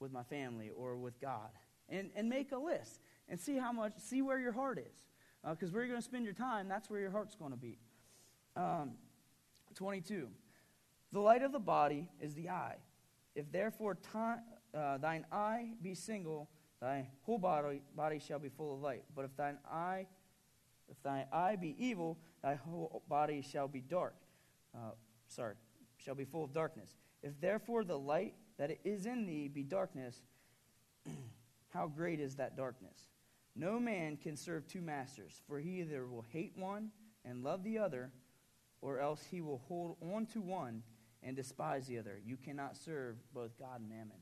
with 0.00 0.12
my 0.12 0.24
family 0.24 0.70
or 0.76 0.96
with 0.96 1.20
God? 1.20 1.50
And, 1.88 2.10
and 2.16 2.28
make 2.28 2.52
a 2.52 2.58
list 2.58 3.00
and 3.28 3.40
see 3.40 3.56
how 3.56 3.72
much, 3.72 3.92
see 3.98 4.20
where 4.20 4.38
your 4.38 4.52
heart 4.52 4.78
is. 4.78 5.04
Because 5.48 5.70
uh, 5.70 5.72
where 5.72 5.84
you're 5.84 5.92
going 5.92 6.00
to 6.00 6.04
spend 6.04 6.24
your 6.24 6.34
time, 6.34 6.68
that's 6.68 6.90
where 6.90 7.00
your 7.00 7.10
heart's 7.10 7.36
going 7.36 7.52
to 7.52 7.56
be. 7.56 7.78
Um, 8.56 8.92
22. 9.74 10.28
The 11.12 11.20
light 11.20 11.42
of 11.42 11.52
the 11.52 11.60
body 11.60 12.08
is 12.20 12.34
the 12.34 12.50
eye. 12.50 12.76
If 13.34 13.50
therefore 13.52 13.94
time, 13.94 14.40
uh, 14.74 14.98
thine 14.98 15.24
eye 15.30 15.70
be 15.80 15.94
single, 15.94 16.50
thy 16.80 17.08
whole 17.22 17.38
body, 17.38 17.80
body 17.96 18.18
shall 18.18 18.40
be 18.40 18.48
full 18.48 18.74
of 18.74 18.80
light. 18.80 19.04
But 19.14 19.24
if 19.24 19.36
thine 19.36 19.58
eye, 19.70 20.06
if 20.88 21.00
thine 21.02 21.26
eye 21.32 21.56
be 21.56 21.76
evil, 21.78 22.18
thy 22.42 22.56
whole 22.56 23.02
body 23.08 23.40
shall 23.40 23.68
be 23.68 23.80
dark. 23.80 24.16
Uh, 24.74 24.90
sorry, 25.28 25.54
shall 25.98 26.14
be 26.14 26.24
full 26.24 26.44
of 26.44 26.52
darkness. 26.52 26.96
If 27.22 27.40
therefore 27.40 27.84
the 27.84 27.98
light 27.98 28.34
that 28.58 28.78
is 28.84 29.06
in 29.06 29.26
thee 29.26 29.48
be 29.48 29.62
darkness, 29.62 30.22
how 31.68 31.86
great 31.86 32.20
is 32.20 32.36
that 32.36 32.56
darkness? 32.56 33.08
No 33.54 33.80
man 33.80 34.16
can 34.16 34.36
serve 34.36 34.66
two 34.66 34.80
masters, 34.80 35.40
for 35.48 35.58
he 35.58 35.80
either 35.80 36.06
will 36.06 36.24
hate 36.32 36.52
one 36.56 36.90
and 37.24 37.42
love 37.42 37.64
the 37.64 37.78
other, 37.78 38.12
or 38.80 39.00
else 39.00 39.24
he 39.28 39.40
will 39.40 39.62
hold 39.68 39.96
on 40.14 40.26
to 40.26 40.40
one 40.40 40.82
and 41.22 41.34
despise 41.34 41.86
the 41.86 41.98
other. 41.98 42.20
You 42.24 42.36
cannot 42.36 42.76
serve 42.76 43.16
both 43.34 43.58
God 43.58 43.80
and 43.80 43.88
mammon. 43.88 44.18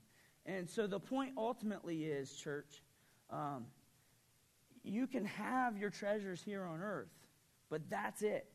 And 0.46 0.68
so 0.68 0.86
the 0.86 1.00
point 1.00 1.32
ultimately 1.36 2.04
is, 2.04 2.32
church, 2.32 2.82
um, 3.30 3.66
you 4.82 5.06
can 5.06 5.24
have 5.24 5.76
your 5.76 5.90
treasures 5.90 6.40
here 6.42 6.64
on 6.64 6.80
earth, 6.80 7.10
but 7.68 7.90
that's 7.90 8.22
it. 8.22 8.46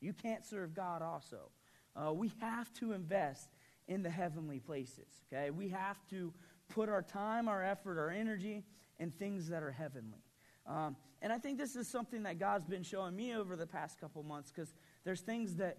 You 0.00 0.12
can't 0.12 0.46
serve 0.46 0.74
God 0.74 1.02
also. 1.02 1.50
Uh, 1.96 2.12
we 2.12 2.32
have 2.40 2.72
to 2.74 2.92
invest 2.92 3.48
in 3.86 4.02
the 4.02 4.10
heavenly 4.10 4.58
places, 4.58 5.22
okay? 5.32 5.50
We 5.50 5.68
have 5.68 5.98
to 6.10 6.32
put 6.68 6.88
our 6.88 7.02
time, 7.02 7.48
our 7.48 7.62
effort, 7.62 7.98
our 7.98 8.10
energy 8.10 8.64
in 8.98 9.10
things 9.10 9.48
that 9.48 9.62
are 9.62 9.70
heavenly. 9.70 10.22
Um, 10.66 10.96
and 11.20 11.32
I 11.32 11.38
think 11.38 11.58
this 11.58 11.76
is 11.76 11.88
something 11.88 12.22
that 12.22 12.38
God's 12.38 12.64
been 12.64 12.82
showing 12.82 13.14
me 13.14 13.34
over 13.34 13.56
the 13.56 13.66
past 13.66 14.00
couple 14.00 14.22
months 14.22 14.50
because 14.50 14.74
there's 15.04 15.20
things 15.20 15.56
that, 15.56 15.78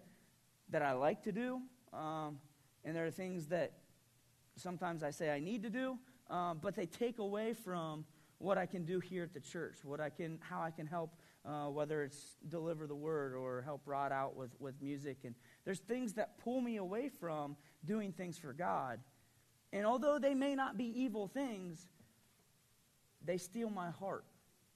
that 0.70 0.82
I 0.82 0.92
like 0.92 1.22
to 1.24 1.32
do, 1.32 1.60
um, 1.92 2.38
and 2.84 2.94
there 2.94 3.06
are 3.06 3.10
things 3.10 3.46
that 3.46 3.72
sometimes 4.56 5.02
I 5.02 5.10
say 5.10 5.30
I 5.30 5.40
need 5.40 5.62
to 5.64 5.70
do, 5.70 5.98
um, 6.30 6.58
but 6.62 6.74
they 6.74 6.86
take 6.86 7.18
away 7.18 7.52
from 7.52 8.04
what 8.38 8.58
I 8.58 8.66
can 8.66 8.84
do 8.84 9.00
here 9.00 9.22
at 9.22 9.32
the 9.32 9.40
church, 9.40 9.78
what 9.84 10.00
I 10.00 10.10
can, 10.10 10.38
how 10.40 10.60
I 10.60 10.70
can 10.70 10.86
help, 10.86 11.14
uh, 11.44 11.66
whether 11.66 12.02
it's 12.02 12.36
deliver 12.48 12.86
the 12.86 12.94
word 12.94 13.34
or 13.34 13.62
help 13.62 13.82
Rod 13.86 14.12
out 14.12 14.36
with, 14.36 14.50
with 14.58 14.74
music. 14.80 15.18
And 15.24 15.34
there's 15.66 15.80
things 15.80 16.14
that 16.14 16.38
pull 16.38 16.62
me 16.62 16.76
away 16.76 17.10
from 17.10 17.56
doing 17.84 18.12
things 18.12 18.38
for 18.38 18.54
God. 18.54 19.00
And 19.72 19.84
although 19.84 20.18
they 20.18 20.32
may 20.32 20.54
not 20.54 20.78
be 20.78 20.84
evil 20.84 21.26
things, 21.26 21.86
they 23.22 23.36
steal 23.36 23.68
my 23.68 23.90
heart. 23.90 24.24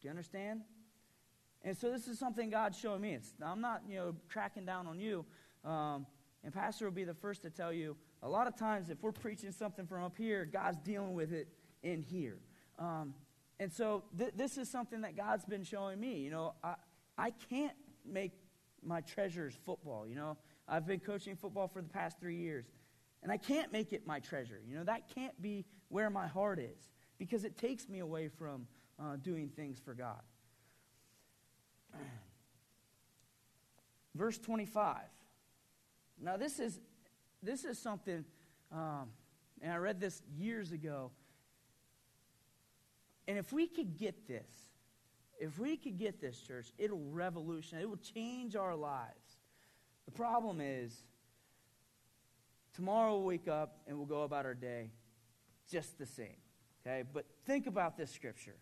Do 0.01 0.09
you 0.09 0.11
understand? 0.11 0.61
And 1.63 1.77
so 1.77 1.91
this 1.91 2.09
is 2.09 2.19
something 2.19 2.51
God's 2.51 2.79
showing 2.79 3.01
me. 3.01 3.15
It's, 3.15 3.33
I'm 3.43 3.61
not, 3.61 3.83
you 3.89 3.97
know, 3.97 4.15
tracking 4.29 4.67
down 4.67 4.87
on 4.87 4.99
you. 4.99 5.25
Um, 5.65 6.07
and 6.43 6.53
Pastor 6.53 6.87
will 6.87 6.93
be 6.93 7.05
the 7.05 7.15
first 7.15 7.43
to 7.43 7.51
tell 7.51 7.73
you 7.73 7.97
a 8.23 8.29
lot 8.29 8.47
of 8.47 8.57
times 8.57 8.91
if 8.91 9.03
we're 9.03 9.13
preaching 9.13 9.53
something 9.53 9.87
from 9.87 10.03
up 10.03 10.17
here, 10.17 10.45
God's 10.45 10.79
dealing 10.79 11.15
with 11.15 11.33
it 11.33 11.49
in 11.83 12.03
here. 12.03 12.39
Um, 12.79 13.15
and 13.61 13.73
so 13.73 14.05
th- 14.19 14.33
this 14.37 14.59
is 14.59 14.69
something 14.69 15.03
that 15.03 15.17
God's 15.17 15.45
been 15.45 15.65
showing 15.65 16.01
me. 16.01 16.17
You 16.17 16.31
know, 16.31 16.55
I, 16.65 16.75
I 17.17 17.31
can't 17.49 17.77
make 18.05 18.33
my 18.83 19.03
treasures 19.03 19.55
football. 19.65 20.07
You 20.07 20.15
know, 20.17 20.37
I've 20.71 20.87
been 20.87 21.01
coaching 21.01 21.35
football 21.35 21.67
for 21.67 21.83
the 21.83 21.89
past 21.89 22.21
three 22.21 22.37
years, 22.37 22.65
and 23.25 23.33
I 23.33 23.37
can't 23.37 23.73
make 23.73 23.93
it 23.93 24.07
my 24.07 24.21
treasure. 24.21 24.61
You 24.67 24.77
know, 24.77 24.85
that 24.85 25.13
can't 25.13 25.41
be 25.43 25.65
where 25.89 26.09
my 26.11 26.29
heart 26.29 26.61
is 26.61 26.93
because 27.19 27.43
it 27.45 27.59
takes 27.59 27.89
me 27.89 27.99
away 27.99 28.29
from 28.29 28.69
uh, 29.01 29.17
doing 29.17 29.49
things 29.49 29.81
for 29.85 29.95
God. 29.95 30.23
Verse 34.15 34.39
25. 34.39 34.97
Now, 36.23 36.37
this 36.37 36.61
is, 36.61 36.79
this 37.43 37.65
is 37.65 37.77
something, 37.77 38.25
um, 38.71 39.09
and 39.61 39.73
I 39.73 39.77
read 39.77 40.01
this 40.01 40.23
years 40.37 40.71
ago. 40.71 41.11
And 43.27 43.39
if 43.39 43.53
we 43.53 43.67
could 43.67 43.97
get 43.97 44.29
this, 44.29 44.69
if 45.41 45.59
we 45.59 45.77
could 45.77 45.99
get 45.99 46.21
this, 46.21 46.41
church, 46.41 46.69
it'll 46.79 47.11
revolutionize, 47.11 47.83
it 47.83 47.89
will 47.89 47.97
change 47.97 48.55
our 48.55 48.77
lives. 48.77 49.30
The 50.11 50.17
problem 50.17 50.61
is, 50.61 51.05
tomorrow 52.75 53.13
we'll 53.13 53.23
wake 53.23 53.47
up 53.47 53.77
and 53.87 53.97
we'll 53.97 54.07
go 54.07 54.23
about 54.23 54.45
our 54.45 54.55
day 54.55 54.91
just 55.71 55.99
the 55.99 56.07
same. 56.07 56.37
Okay? 56.85 57.05
But 57.13 57.27
think 57.47 57.69
about 57.69 57.97
this 57.97 58.11
scripture. 58.11 58.57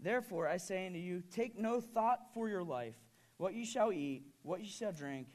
Therefore, 0.00 0.48
I 0.48 0.56
say 0.56 0.88
unto 0.88 0.98
you, 0.98 1.22
take 1.30 1.56
no 1.56 1.80
thought 1.80 2.34
for 2.34 2.48
your 2.48 2.64
life, 2.64 2.96
what 3.36 3.54
you 3.54 3.64
shall 3.64 3.92
eat, 3.92 4.24
what 4.42 4.60
you 4.60 4.68
shall 4.68 4.90
drink, 4.90 5.28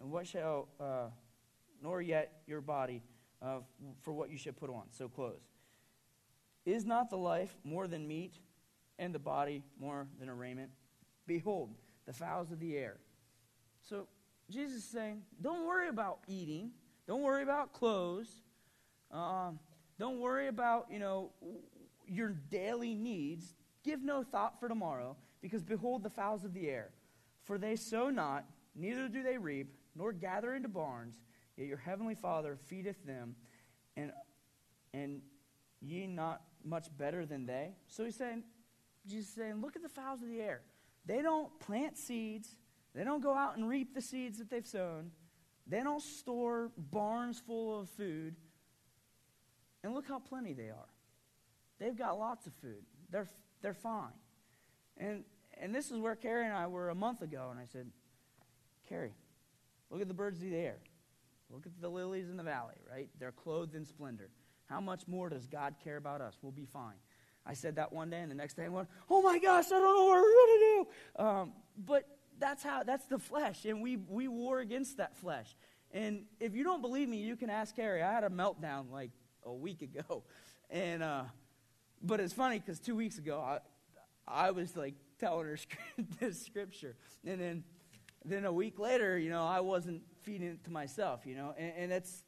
and 0.00 0.10
what 0.10 0.26
shall, 0.26 0.66
uh, 0.80 1.10
nor 1.80 2.02
yet 2.02 2.42
your 2.48 2.60
body 2.60 3.04
uh, 3.40 3.58
for 4.00 4.12
what 4.12 4.28
you 4.28 4.38
shall 4.38 4.54
put 4.54 4.70
on. 4.70 4.86
So 4.90 5.08
clothes. 5.08 5.46
Is 6.66 6.84
not 6.84 7.10
the 7.10 7.16
life 7.16 7.54
more 7.62 7.86
than 7.86 8.08
meat, 8.08 8.34
and 8.98 9.14
the 9.14 9.20
body 9.20 9.62
more 9.78 10.08
than 10.18 10.28
a 10.28 10.34
raiment? 10.34 10.70
Behold, 11.28 11.76
the 12.06 12.12
fowls 12.12 12.50
of 12.50 12.58
the 12.58 12.76
air. 12.76 12.96
So 13.88 14.08
Jesus 14.50 14.78
is 14.78 14.84
saying, 14.84 15.22
don't 15.40 15.66
worry 15.66 15.88
about 15.88 16.18
eating. 16.26 16.72
Don't 17.06 17.22
worry 17.22 17.42
about 17.42 17.72
clothes. 17.72 18.42
Um, 19.10 19.58
don't 19.98 20.18
worry 20.18 20.48
about, 20.48 20.86
you 20.90 20.98
know, 20.98 21.30
your 22.06 22.30
daily 22.50 22.94
needs. 22.94 23.54
Give 23.84 24.02
no 24.02 24.22
thought 24.22 24.58
for 24.60 24.68
tomorrow, 24.68 25.16
because 25.40 25.62
behold 25.62 26.02
the 26.02 26.10
fowls 26.10 26.44
of 26.44 26.52
the 26.52 26.68
air. 26.68 26.90
For 27.44 27.58
they 27.58 27.76
sow 27.76 28.10
not, 28.10 28.44
neither 28.74 29.08
do 29.08 29.22
they 29.22 29.38
reap, 29.38 29.74
nor 29.96 30.12
gather 30.12 30.54
into 30.54 30.68
barns, 30.68 31.20
yet 31.56 31.66
your 31.66 31.78
heavenly 31.78 32.14
Father 32.14 32.56
feedeth 32.56 33.04
them, 33.04 33.34
and, 33.96 34.12
and 34.92 35.22
ye 35.80 36.06
not 36.06 36.42
much 36.64 36.86
better 36.96 37.24
than 37.24 37.46
they? 37.46 37.74
So 37.88 38.04
he's 38.04 38.16
saying, 38.16 38.44
Jesus 39.06 39.32
saying, 39.34 39.60
look 39.60 39.76
at 39.76 39.82
the 39.82 39.88
fowls 39.88 40.22
of 40.22 40.28
the 40.28 40.40
air. 40.40 40.60
They 41.06 41.22
don't 41.22 41.58
plant 41.60 41.96
seeds, 41.96 42.56
they 42.94 43.04
don't 43.04 43.22
go 43.22 43.34
out 43.34 43.56
and 43.56 43.68
reap 43.68 43.94
the 43.94 44.02
seeds 44.02 44.38
that 44.38 44.50
they've 44.50 44.66
sown, 44.66 45.10
they 45.66 45.82
don't 45.82 46.02
store 46.02 46.70
barns 46.76 47.40
full 47.44 47.80
of 47.80 47.88
food. 47.90 48.34
And 49.82 49.94
look 49.94 50.06
how 50.06 50.18
plenty 50.18 50.52
they 50.52 50.68
are. 50.68 50.88
They've 51.78 51.96
got 51.96 52.18
lots 52.18 52.46
of 52.46 52.52
food. 52.60 52.84
They're 53.10 53.28
they're 53.62 53.74
fine. 53.74 54.12
And, 54.96 55.24
and 55.60 55.74
this 55.74 55.90
is 55.90 55.98
where 55.98 56.14
Carrie 56.14 56.46
and 56.46 56.54
I 56.54 56.66
were 56.66 56.90
a 56.90 56.94
month 56.94 57.22
ago, 57.22 57.48
and 57.50 57.58
I 57.58 57.64
said, 57.64 57.86
Carrie, 58.88 59.14
look 59.90 60.00
at 60.00 60.08
the 60.08 60.14
birds 60.14 60.38
of 60.38 60.50
the 60.50 60.56
air. 60.56 60.78
Look 61.50 61.66
at 61.66 61.72
the 61.80 61.88
lilies 61.88 62.28
in 62.28 62.36
the 62.36 62.42
valley, 62.42 62.76
right? 62.88 63.08
They're 63.18 63.32
clothed 63.32 63.74
in 63.74 63.84
splendor. 63.84 64.30
How 64.66 64.80
much 64.80 65.08
more 65.08 65.28
does 65.28 65.46
God 65.46 65.74
care 65.82 65.96
about 65.96 66.20
us? 66.20 66.36
We'll 66.42 66.52
be 66.52 66.64
fine. 66.64 66.94
I 67.44 67.54
said 67.54 67.76
that 67.76 67.92
one 67.92 68.10
day, 68.10 68.20
and 68.20 68.30
the 68.30 68.36
next 68.36 68.54
day 68.54 68.66
I 68.66 68.68
went, 68.68 68.88
"Oh 69.08 69.22
my 69.22 69.38
gosh, 69.38 69.66
I 69.66 69.70
don't 69.70 69.82
know 69.82 70.04
what 70.04 70.22
we're 70.22 70.22
going 70.22 70.58
to 70.58 70.86
do." 71.16 71.24
Um, 71.24 71.52
but 71.76 72.04
that's 72.40 72.62
how 72.62 72.82
that's 72.82 73.06
the 73.06 73.18
flesh, 73.18 73.64
and 73.64 73.82
we 73.82 73.96
we 73.96 74.26
war 74.28 74.60
against 74.60 74.96
that 74.96 75.16
flesh. 75.18 75.54
And 75.92 76.24
if 76.38 76.54
you 76.54 76.64
don't 76.64 76.80
believe 76.80 77.08
me, 77.08 77.18
you 77.18 77.36
can 77.36 77.50
ask 77.50 77.74
Carrie. 77.74 78.02
I 78.02 78.12
had 78.12 78.24
a 78.24 78.30
meltdown 78.30 78.90
like 78.90 79.10
a 79.44 79.52
week 79.52 79.82
ago, 79.82 80.22
and 80.70 81.02
uh, 81.02 81.24
but 82.02 82.20
it's 82.20 82.32
funny 82.32 82.58
because 82.58 82.78
two 82.78 82.96
weeks 82.96 83.18
ago, 83.18 83.40
I, 83.40 83.58
I 84.26 84.50
was 84.52 84.76
like 84.76 84.94
telling 85.18 85.46
her 85.46 85.58
this 86.20 86.44
scripture. 86.44 86.96
And 87.24 87.40
then, 87.40 87.64
then 88.24 88.44
a 88.44 88.52
week 88.52 88.78
later, 88.78 89.18
you 89.18 89.30
know, 89.30 89.44
I 89.44 89.60
wasn't 89.60 90.02
feeding 90.22 90.48
it 90.48 90.64
to 90.64 90.70
myself, 90.70 91.26
you 91.26 91.34
know. 91.34 91.54
And, 91.58 91.72
and 91.76 91.92
it's, 91.92 92.24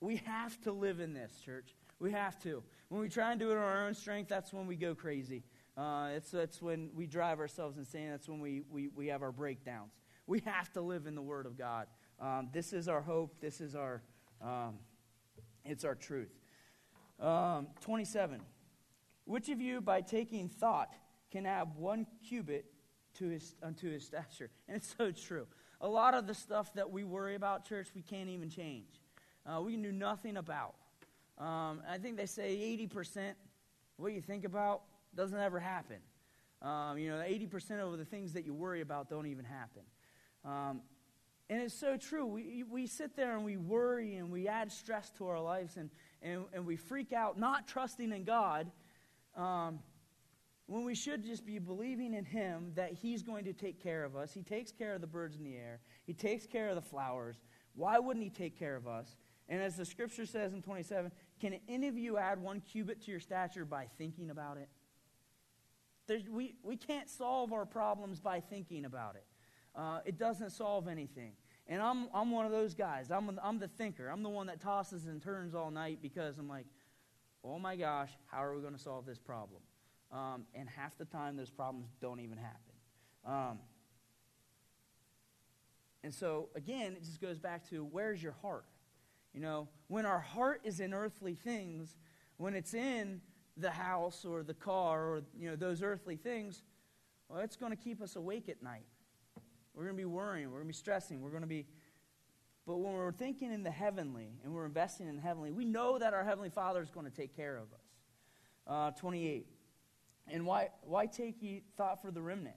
we 0.00 0.16
have 0.24 0.60
to 0.62 0.72
live 0.72 1.00
in 1.00 1.12
this, 1.12 1.32
church. 1.44 1.74
We 1.98 2.12
have 2.12 2.42
to. 2.42 2.62
When 2.88 3.00
we 3.00 3.08
try 3.08 3.30
and 3.30 3.38
do 3.38 3.50
it 3.50 3.56
on 3.56 3.62
our 3.62 3.86
own 3.86 3.94
strength, 3.94 4.28
that's 4.28 4.52
when 4.52 4.66
we 4.66 4.76
go 4.76 4.94
crazy. 4.94 5.42
Uh, 5.80 6.08
it's, 6.14 6.30
that's 6.30 6.60
when 6.60 6.90
we 6.94 7.06
drive 7.06 7.40
ourselves 7.40 7.78
insane. 7.78 8.10
That's 8.10 8.28
when 8.28 8.38
we, 8.38 8.60
we, 8.70 8.88
we 8.88 9.06
have 9.06 9.22
our 9.22 9.32
breakdowns. 9.32 9.92
We 10.26 10.40
have 10.40 10.70
to 10.74 10.82
live 10.82 11.06
in 11.06 11.14
the 11.14 11.22
Word 11.22 11.46
of 11.46 11.56
God. 11.56 11.86
Um, 12.20 12.50
this 12.52 12.74
is 12.74 12.86
our 12.86 13.00
hope. 13.00 13.40
This 13.40 13.62
is 13.62 13.74
our, 13.74 14.02
um, 14.42 14.74
it's 15.64 15.84
our 15.86 15.94
truth. 15.94 16.32
Um, 17.18 17.68
27. 17.80 18.42
Which 19.24 19.48
of 19.48 19.58
you, 19.58 19.80
by 19.80 20.02
taking 20.02 20.50
thought, 20.50 20.92
can 21.30 21.46
add 21.46 21.68
one 21.76 22.06
cubit 22.28 22.66
to 23.14 23.28
his, 23.28 23.54
unto 23.62 23.90
his 23.90 24.04
stature? 24.04 24.50
And 24.68 24.76
it's 24.76 24.94
so 24.98 25.10
true. 25.10 25.46
A 25.80 25.88
lot 25.88 26.12
of 26.12 26.26
the 26.26 26.34
stuff 26.34 26.74
that 26.74 26.90
we 26.90 27.04
worry 27.04 27.36
about, 27.36 27.66
church, 27.66 27.88
we 27.94 28.02
can't 28.02 28.28
even 28.28 28.50
change. 28.50 29.00
Uh, 29.46 29.62
we 29.62 29.72
can 29.72 29.82
do 29.82 29.92
nothing 29.92 30.36
about. 30.36 30.74
Um, 31.38 31.80
I 31.88 31.96
think 31.96 32.18
they 32.18 32.26
say 32.26 32.54
80% 32.92 33.32
what 34.00 34.08
do 34.08 34.14
you 34.14 34.22
think 34.22 34.46
about 34.46 34.80
doesn't 35.14 35.38
ever 35.38 35.58
happen. 35.58 35.98
Um, 36.62 36.98
you 36.98 37.08
know, 37.10 37.16
80% 37.16 37.80
of 37.80 37.98
the 37.98 38.04
things 38.04 38.34
that 38.34 38.44
you 38.44 38.52
worry 38.52 38.80
about 38.80 39.08
don't 39.08 39.26
even 39.26 39.44
happen. 39.44 39.82
Um, 40.44 40.82
and 41.48 41.60
it's 41.60 41.74
so 41.74 41.96
true. 41.96 42.26
We, 42.26 42.62
we 42.62 42.86
sit 42.86 43.16
there 43.16 43.34
and 43.34 43.44
we 43.44 43.56
worry 43.56 44.16
and 44.16 44.30
we 44.30 44.46
add 44.46 44.70
stress 44.70 45.10
to 45.18 45.26
our 45.26 45.40
lives 45.40 45.76
and, 45.76 45.90
and, 46.22 46.44
and 46.52 46.64
we 46.64 46.76
freak 46.76 47.12
out, 47.12 47.38
not 47.38 47.66
trusting 47.66 48.12
in 48.12 48.24
God 48.24 48.70
um, 49.36 49.80
when 50.66 50.84
we 50.84 50.94
should 50.94 51.24
just 51.24 51.44
be 51.44 51.58
believing 51.58 52.14
in 52.14 52.24
Him 52.24 52.70
that 52.76 52.92
He's 52.92 53.22
going 53.22 53.44
to 53.46 53.52
take 53.52 53.82
care 53.82 54.04
of 54.04 54.14
us. 54.14 54.32
He 54.32 54.42
takes 54.42 54.70
care 54.70 54.94
of 54.94 55.00
the 55.00 55.08
birds 55.08 55.36
in 55.36 55.44
the 55.44 55.56
air, 55.56 55.80
He 56.06 56.12
takes 56.12 56.46
care 56.46 56.68
of 56.68 56.76
the 56.76 56.82
flowers. 56.82 57.36
Why 57.74 57.98
wouldn't 57.98 58.22
He 58.22 58.30
take 58.30 58.58
care 58.58 58.76
of 58.76 58.86
us? 58.86 59.16
And 59.48 59.60
as 59.60 59.76
the 59.76 59.84
scripture 59.84 60.26
says 60.26 60.52
in 60.52 60.62
27, 60.62 61.10
can 61.40 61.58
any 61.68 61.88
of 61.88 61.98
you 61.98 62.16
add 62.16 62.40
one 62.40 62.60
cubit 62.60 63.02
to 63.04 63.10
your 63.10 63.18
stature 63.18 63.64
by 63.64 63.86
thinking 63.98 64.30
about 64.30 64.56
it? 64.56 64.68
There's, 66.10 66.28
we, 66.28 66.56
we 66.64 66.74
can't 66.74 67.08
solve 67.08 67.52
our 67.52 67.64
problems 67.64 68.18
by 68.18 68.40
thinking 68.40 68.84
about 68.84 69.14
it. 69.14 69.24
Uh, 69.76 70.00
it 70.04 70.18
doesn't 70.18 70.50
solve 70.50 70.88
anything. 70.88 71.34
And 71.68 71.80
I'm, 71.80 72.08
I'm 72.12 72.32
one 72.32 72.46
of 72.46 72.50
those 72.50 72.74
guys. 72.74 73.12
I'm, 73.12 73.38
I'm 73.40 73.60
the 73.60 73.68
thinker. 73.68 74.08
I'm 74.08 74.24
the 74.24 74.28
one 74.28 74.48
that 74.48 74.60
tosses 74.60 75.06
and 75.06 75.22
turns 75.22 75.54
all 75.54 75.70
night 75.70 76.00
because 76.02 76.36
I'm 76.36 76.48
like, 76.48 76.66
oh 77.44 77.60
my 77.60 77.76
gosh, 77.76 78.10
how 78.26 78.42
are 78.42 78.56
we 78.56 78.60
going 78.60 78.74
to 78.74 78.80
solve 78.80 79.06
this 79.06 79.20
problem? 79.20 79.60
Um, 80.10 80.46
and 80.52 80.68
half 80.68 80.98
the 80.98 81.04
time, 81.04 81.36
those 81.36 81.48
problems 81.48 81.86
don't 82.00 82.18
even 82.18 82.38
happen. 82.38 82.74
Um, 83.24 83.58
and 86.02 86.12
so, 86.12 86.48
again, 86.56 86.94
it 86.94 87.04
just 87.04 87.20
goes 87.20 87.38
back 87.38 87.70
to 87.70 87.84
where's 87.84 88.20
your 88.20 88.34
heart? 88.42 88.64
You 89.32 89.42
know, 89.42 89.68
when 89.86 90.06
our 90.06 90.18
heart 90.18 90.62
is 90.64 90.80
in 90.80 90.92
earthly 90.92 91.36
things, 91.36 91.94
when 92.36 92.54
it's 92.54 92.74
in 92.74 93.20
the 93.60 93.70
house 93.70 94.24
or 94.24 94.42
the 94.42 94.54
car 94.54 95.04
or, 95.04 95.22
you 95.38 95.50
know, 95.50 95.56
those 95.56 95.82
earthly 95.82 96.16
things, 96.16 96.62
well, 97.28 97.40
it's 97.40 97.56
going 97.56 97.72
to 97.72 97.82
keep 97.82 98.00
us 98.02 98.16
awake 98.16 98.48
at 98.48 98.62
night. 98.62 98.86
We're 99.74 99.84
going 99.84 99.96
to 99.96 100.00
be 100.00 100.06
worrying. 100.06 100.46
We're 100.46 100.58
going 100.58 100.68
to 100.68 100.72
be 100.72 100.74
stressing. 100.74 101.20
We're 101.20 101.30
going 101.30 101.42
to 101.42 101.48
be 101.48 101.66
but 102.70 102.76
when 102.76 102.92
we're 102.92 103.10
thinking 103.10 103.52
in 103.52 103.64
the 103.64 103.70
heavenly 103.70 104.28
and 104.44 104.54
we're 104.54 104.66
investing 104.66 105.08
in 105.08 105.16
the 105.16 105.22
heavenly, 105.22 105.50
we 105.50 105.64
know 105.64 105.98
that 105.98 106.14
our 106.14 106.22
Heavenly 106.22 106.50
Father 106.50 106.80
is 106.80 106.90
going 106.90 107.04
to 107.04 107.10
take 107.10 107.34
care 107.34 107.56
of 107.56 107.64
us. 107.72 107.86
Uh, 108.64 108.90
28. 108.92 109.48
And 110.28 110.46
why, 110.46 110.68
why 110.82 111.06
take 111.06 111.42
ye 111.42 111.64
thought 111.76 112.00
for 112.00 112.12
the 112.12 112.22
remnant? 112.22 112.54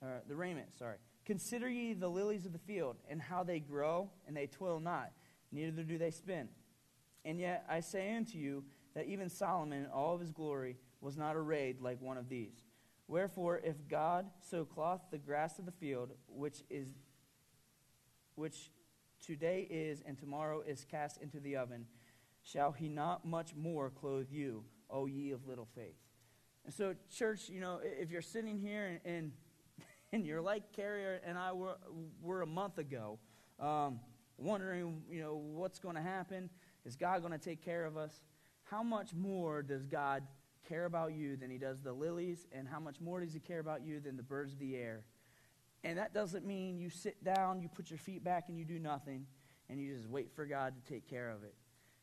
Uh, 0.00 0.20
the 0.28 0.36
raiment, 0.36 0.68
sorry. 0.78 0.98
Consider 1.24 1.68
ye 1.68 1.92
the 1.92 2.08
lilies 2.08 2.46
of 2.46 2.52
the 2.52 2.58
field, 2.60 2.98
and 3.10 3.20
how 3.20 3.42
they 3.42 3.58
grow, 3.58 4.10
and 4.28 4.36
they 4.36 4.46
toil 4.46 4.78
not, 4.78 5.10
neither 5.50 5.82
do 5.82 5.98
they 5.98 6.12
spin. 6.12 6.48
And 7.24 7.40
yet 7.40 7.64
I 7.68 7.80
say 7.80 8.14
unto 8.14 8.38
you 8.38 8.62
that 8.94 9.06
even 9.06 9.28
Solomon 9.28 9.84
in 9.84 9.90
all 9.90 10.14
of 10.14 10.20
his 10.20 10.32
glory 10.32 10.76
was 11.00 11.16
not 11.16 11.36
arrayed 11.36 11.80
like 11.80 12.00
one 12.00 12.16
of 12.16 12.28
these. 12.28 12.64
Wherefore, 13.06 13.60
if 13.64 13.88
God 13.88 14.26
so 14.50 14.64
cloth 14.64 15.00
the 15.10 15.18
grass 15.18 15.58
of 15.58 15.64
the 15.64 15.72
field, 15.72 16.10
which 16.28 16.62
is 16.68 16.88
which 18.34 18.70
today 19.24 19.66
is 19.68 20.02
and 20.06 20.16
tomorrow 20.18 20.62
is 20.66 20.84
cast 20.84 21.20
into 21.20 21.40
the 21.40 21.56
oven, 21.56 21.86
shall 22.42 22.72
he 22.72 22.88
not 22.88 23.24
much 23.24 23.54
more 23.54 23.90
clothe 23.90 24.28
you, 24.30 24.64
O 24.90 25.06
ye 25.06 25.32
of 25.32 25.46
little 25.46 25.66
faith? 25.74 25.96
And 26.64 26.74
so, 26.74 26.94
church, 27.10 27.48
you 27.48 27.60
know, 27.60 27.80
if 27.82 28.10
you're 28.10 28.22
sitting 28.22 28.58
here 28.58 29.00
and, 29.04 29.16
and, 29.16 29.32
and 30.12 30.26
you're 30.26 30.42
like 30.42 30.72
Carrie 30.72 31.18
and 31.24 31.38
I 31.38 31.52
were, 31.52 31.78
were 32.20 32.42
a 32.42 32.46
month 32.46 32.78
ago, 32.78 33.18
um, 33.58 34.00
wondering, 34.36 35.02
you 35.10 35.22
know, 35.22 35.34
what's 35.34 35.78
going 35.78 35.96
to 35.96 36.02
happen, 36.02 36.50
is 36.84 36.94
God 36.94 37.20
going 37.20 37.32
to 37.32 37.38
take 37.38 37.64
care 37.64 37.84
of 37.84 37.96
us? 37.96 38.20
How 38.70 38.82
much 38.82 39.14
more 39.14 39.62
does 39.62 39.86
God 39.86 40.22
care 40.68 40.84
about 40.84 41.14
you 41.14 41.36
than 41.36 41.50
he 41.50 41.58
does 41.58 41.80
the 41.80 41.92
lilies? 41.92 42.46
And 42.52 42.68
how 42.68 42.80
much 42.80 43.00
more 43.00 43.20
does 43.20 43.32
he 43.32 43.40
care 43.40 43.60
about 43.60 43.82
you 43.82 44.00
than 44.00 44.16
the 44.16 44.22
birds 44.22 44.52
of 44.52 44.58
the 44.58 44.76
air? 44.76 45.04
And 45.84 45.96
that 45.98 46.12
doesn't 46.12 46.44
mean 46.44 46.78
you 46.78 46.90
sit 46.90 47.22
down, 47.24 47.62
you 47.62 47.68
put 47.68 47.90
your 47.90 47.98
feet 47.98 48.22
back, 48.22 48.48
and 48.48 48.58
you 48.58 48.64
do 48.64 48.78
nothing, 48.78 49.26
and 49.70 49.80
you 49.80 49.94
just 49.94 50.08
wait 50.08 50.30
for 50.34 50.44
God 50.44 50.74
to 50.76 50.92
take 50.92 51.08
care 51.08 51.30
of 51.30 51.44
it. 51.44 51.54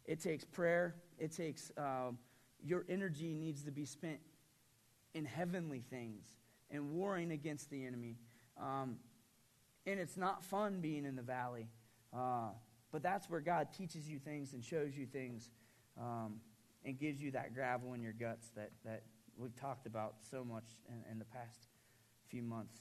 It 0.05 0.21
takes 0.21 0.43
prayer. 0.45 0.95
It 1.19 1.31
takes 1.31 1.71
um, 1.77 2.17
your 2.63 2.85
energy 2.89 3.33
needs 3.33 3.63
to 3.63 3.71
be 3.71 3.85
spent 3.85 4.19
in 5.13 5.25
heavenly 5.25 5.81
things 5.89 6.25
and 6.71 6.91
warring 6.91 7.31
against 7.31 7.69
the 7.69 7.85
enemy. 7.85 8.17
Um, 8.59 8.97
and 9.85 9.99
it's 9.99 10.17
not 10.17 10.43
fun 10.43 10.79
being 10.81 11.05
in 11.05 11.15
the 11.15 11.21
valley, 11.21 11.67
uh, 12.13 12.49
but 12.91 13.03
that's 13.03 13.29
where 13.29 13.41
God 13.41 13.67
teaches 13.77 14.09
you 14.09 14.17
things 14.17 14.53
and 14.53 14.63
shows 14.63 14.95
you 14.97 15.05
things 15.05 15.51
um, 15.99 16.39
and 16.85 16.99
gives 16.99 17.21
you 17.21 17.31
that 17.31 17.53
gravel 17.53 17.93
in 17.93 18.01
your 18.01 18.13
guts 18.13 18.49
that, 18.55 18.71
that 18.85 19.03
we've 19.37 19.55
talked 19.55 19.87
about 19.87 20.15
so 20.29 20.43
much 20.43 20.65
in, 20.87 21.11
in 21.11 21.19
the 21.19 21.25
past 21.25 21.67
few 22.29 22.43
months. 22.43 22.79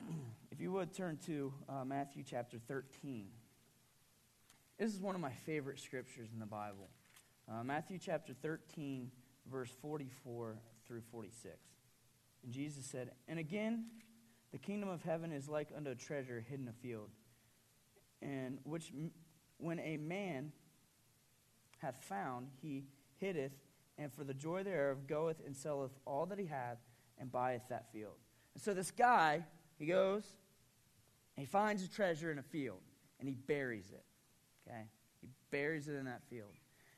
if 0.52 0.60
you 0.60 0.70
would 0.70 0.92
turn 0.94 1.18
to 1.26 1.52
uh, 1.68 1.84
Matthew 1.84 2.22
chapter 2.28 2.58
13. 2.68 3.28
This 4.78 4.94
is 4.94 5.00
one 5.00 5.14
of 5.14 5.20
my 5.20 5.32
favorite 5.46 5.80
scriptures 5.80 6.28
in 6.32 6.40
the 6.40 6.46
Bible. 6.46 6.88
Uh, 7.50 7.62
Matthew 7.64 7.98
chapter 7.98 8.34
13, 8.34 9.10
verse 9.50 9.70
44 9.80 10.58
through 10.86 11.02
46. 11.10 11.56
And 12.44 12.52
Jesus 12.52 12.84
said, 12.84 13.12
And 13.28 13.38
again, 13.38 13.86
the 14.52 14.58
kingdom 14.58 14.88
of 14.88 15.02
heaven 15.02 15.32
is 15.32 15.48
like 15.48 15.68
unto 15.76 15.90
a 15.90 15.94
treasure 15.94 16.44
hidden 16.48 16.66
in 16.66 16.70
a 16.70 16.86
field, 16.86 17.10
and 18.20 18.58
which 18.64 18.92
when 19.58 19.78
a 19.80 19.96
man 19.96 20.52
hath 21.82 22.02
found, 22.02 22.46
he 22.62 22.84
hiddeth, 23.20 23.52
and 23.98 24.12
for 24.12 24.24
the 24.24 24.32
joy 24.32 24.62
thereof 24.62 25.06
goeth 25.06 25.44
and 25.44 25.54
selleth 25.54 25.92
all 26.06 26.24
that 26.26 26.38
he 26.38 26.46
hath, 26.46 26.78
and 27.18 27.30
buyeth 27.30 27.68
that 27.68 27.92
field. 27.92 28.16
And 28.54 28.62
so 28.62 28.72
this 28.72 28.90
guy, 28.90 29.44
he 29.78 29.86
goes, 29.86 30.24
and 31.36 31.46
he 31.46 31.50
finds 31.50 31.84
a 31.84 31.90
treasure 31.90 32.30
in 32.32 32.38
a 32.38 32.42
field, 32.42 32.80
and 33.20 33.28
he 33.28 33.34
buries 33.34 33.90
it. 33.90 34.04
Okay? 34.66 34.82
He 35.20 35.28
buries 35.50 35.88
it 35.88 35.94
in 35.94 36.06
that 36.06 36.22
field. 36.30 36.52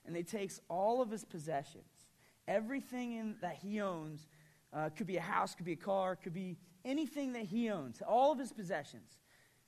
And 0.07 0.15
he 0.15 0.23
takes 0.23 0.61
all 0.69 1.03
of 1.03 1.11
his 1.11 1.25
possessions, 1.25 1.85
everything 2.47 3.13
in, 3.13 3.37
that 3.41 3.57
he 3.57 3.81
owns, 3.81 4.29
uh, 4.73 4.91
could 4.91 5.07
be 5.07 5.17
a 5.17 5.23
house, 5.23 5.55
could 5.55 5.67
be 5.67 5.73
a 5.73 5.77
car, 5.77 6.17
could 6.17 6.35
be 6.35 6.59
anything 6.85 7.33
that 7.33 7.45
he 7.45 7.71
owns, 7.71 8.03
all 8.07 8.33
of 8.33 8.39
his 8.39 8.53
possessions. 8.53 9.19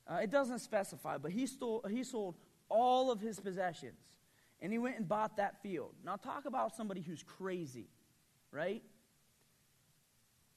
Uh, 0.09 0.19
it 0.21 0.29
doesn't 0.29 0.59
specify, 0.59 1.17
but 1.17 1.31
he, 1.31 1.47
stole, 1.47 1.83
he 1.89 2.03
sold 2.03 2.35
all 2.69 3.11
of 3.11 3.19
his 3.19 3.39
possessions. 3.39 3.99
And 4.61 4.71
he 4.71 4.79
went 4.79 4.97
and 4.97 5.07
bought 5.07 5.37
that 5.37 5.61
field. 5.61 5.93
Now, 6.03 6.15
talk 6.15 6.45
about 6.45 6.75
somebody 6.75 7.01
who's 7.01 7.23
crazy, 7.23 7.89
right? 8.51 8.83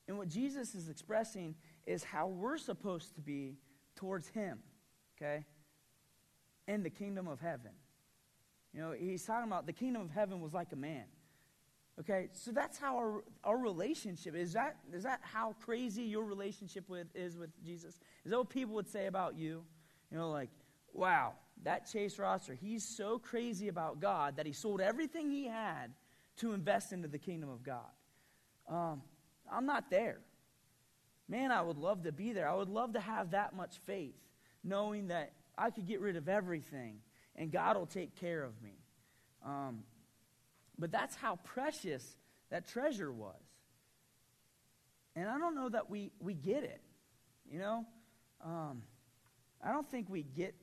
And 0.08 0.16
what 0.16 0.28
Jesus 0.28 0.74
is 0.74 0.88
expressing 0.88 1.54
is 1.86 2.02
how 2.02 2.28
we're 2.28 2.58
supposed 2.58 3.14
to 3.14 3.20
be 3.20 3.58
towards 3.94 4.28
him, 4.28 4.58
okay? 5.16 5.44
In 6.66 6.82
the 6.82 6.90
kingdom 6.90 7.28
of 7.28 7.40
heaven. 7.40 7.72
You 8.72 8.80
know, 8.80 8.92
he's 8.92 9.24
talking 9.24 9.48
about 9.48 9.66
the 9.66 9.72
kingdom 9.72 10.02
of 10.02 10.10
heaven 10.10 10.40
was 10.40 10.54
like 10.54 10.72
a 10.72 10.76
man. 10.76 11.04
Okay, 11.98 12.28
so 12.32 12.50
that's 12.50 12.78
how 12.78 12.96
our, 12.96 13.24
our 13.44 13.58
relationship 13.58 14.34
is. 14.34 14.54
That 14.54 14.76
is 14.92 15.02
that 15.02 15.20
how 15.22 15.54
crazy 15.60 16.02
your 16.04 16.24
relationship 16.24 16.88
with 16.88 17.08
is 17.14 17.36
with 17.36 17.50
Jesus? 17.62 18.00
Is 18.24 18.30
that 18.30 18.38
what 18.38 18.48
people 18.48 18.74
would 18.76 18.88
say 18.88 19.06
about 19.06 19.36
you? 19.36 19.62
You 20.10 20.16
know, 20.16 20.30
like, 20.30 20.48
wow, 20.94 21.34
that 21.64 21.90
Chase 21.90 22.18
Rosser, 22.18 22.54
he's 22.54 22.84
so 22.84 23.18
crazy 23.18 23.68
about 23.68 24.00
God 24.00 24.36
that 24.36 24.46
he 24.46 24.52
sold 24.52 24.80
everything 24.80 25.30
he 25.30 25.46
had 25.46 25.92
to 26.38 26.52
invest 26.52 26.92
into 26.92 27.08
the 27.08 27.18
kingdom 27.18 27.50
of 27.50 27.62
God. 27.62 27.90
Um, 28.68 29.02
I'm 29.52 29.66
not 29.66 29.90
there. 29.90 30.18
Man, 31.28 31.52
I 31.52 31.62
would 31.62 31.76
love 31.76 32.04
to 32.04 32.12
be 32.12 32.32
there. 32.32 32.48
I 32.48 32.54
would 32.54 32.68
love 32.68 32.94
to 32.94 33.00
have 33.00 33.32
that 33.32 33.54
much 33.54 33.76
faith, 33.86 34.16
knowing 34.64 35.08
that 35.08 35.32
I 35.56 35.70
could 35.70 35.86
get 35.86 36.00
rid 36.00 36.16
of 36.16 36.28
everything 36.28 36.98
and 37.36 37.50
God 37.50 37.76
will 37.76 37.86
take 37.86 38.16
care 38.16 38.42
of 38.42 38.60
me. 38.62 38.78
Um, 39.44 39.84
but 40.78 40.90
that's 40.90 41.14
how 41.14 41.36
precious 41.36 42.16
that 42.50 42.66
treasure 42.68 43.12
was. 43.12 43.40
And 45.16 45.28
I 45.28 45.38
don't 45.38 45.54
know 45.54 45.68
that 45.68 45.90
we, 45.90 46.12
we 46.20 46.34
get 46.34 46.64
it. 46.64 46.80
You 47.50 47.58
know? 47.58 47.86
Um, 48.44 48.82
I 49.62 49.72
don't 49.72 49.88
think 49.90 50.08
we 50.08 50.22
get 50.22 50.54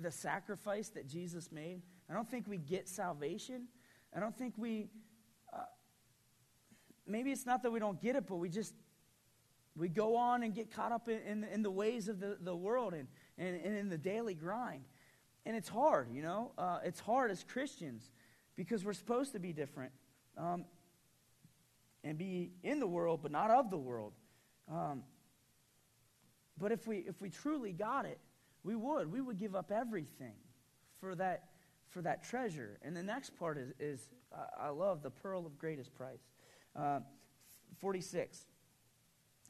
the 0.00 0.10
sacrifice 0.10 0.88
that 0.90 1.08
Jesus 1.08 1.50
made. 1.50 1.82
I 2.10 2.14
don't 2.14 2.30
think 2.30 2.46
we 2.46 2.58
get 2.58 2.88
salvation. 2.88 3.68
I 4.14 4.20
don't 4.20 4.36
think 4.36 4.54
we. 4.56 4.88
Uh, 5.52 5.62
maybe 7.06 7.32
it's 7.32 7.46
not 7.46 7.62
that 7.62 7.70
we 7.70 7.80
don't 7.80 8.00
get 8.00 8.16
it, 8.16 8.26
but 8.26 8.36
we 8.36 8.48
just. 8.48 8.74
We 9.76 9.90
go 9.90 10.16
on 10.16 10.42
and 10.42 10.54
get 10.54 10.70
caught 10.70 10.90
up 10.90 11.06
in, 11.06 11.18
in, 11.18 11.44
in 11.44 11.62
the 11.62 11.70
ways 11.70 12.08
of 12.08 12.18
the, 12.18 12.38
the 12.40 12.56
world 12.56 12.94
and, 12.94 13.08
and, 13.36 13.60
and 13.62 13.76
in 13.76 13.90
the 13.90 13.98
daily 13.98 14.32
grind. 14.32 14.84
And 15.44 15.54
it's 15.54 15.68
hard, 15.68 16.08
you 16.12 16.22
know? 16.22 16.52
Uh, 16.56 16.78
it's 16.82 16.98
hard 16.98 17.30
as 17.30 17.44
Christians 17.44 18.10
because 18.56 18.86
we're 18.86 18.94
supposed 18.94 19.32
to 19.34 19.38
be 19.38 19.52
different 19.52 19.92
um, 20.38 20.64
and 22.02 22.16
be 22.16 22.52
in 22.62 22.80
the 22.80 22.86
world, 22.86 23.20
but 23.22 23.30
not 23.30 23.50
of 23.50 23.70
the 23.70 23.76
world. 23.76 24.14
Um, 24.72 25.02
but 26.58 26.72
if 26.72 26.86
we, 26.86 26.98
if 26.98 27.20
we 27.20 27.28
truly 27.28 27.72
got 27.72 28.06
it, 28.06 28.18
we 28.66 28.74
would. 28.74 29.10
We 29.10 29.20
would 29.20 29.38
give 29.38 29.54
up 29.54 29.70
everything 29.70 30.34
for 31.00 31.14
that, 31.14 31.44
for 31.88 32.02
that 32.02 32.24
treasure. 32.24 32.78
And 32.82 32.96
the 32.96 33.02
next 33.02 33.36
part 33.36 33.58
is, 33.58 33.72
is 33.78 34.08
I 34.60 34.70
love 34.70 35.02
the 35.02 35.10
pearl 35.10 35.46
of 35.46 35.56
greatest 35.56 35.94
price. 35.94 36.26
Uh, 36.74 36.98
46. 37.78 38.44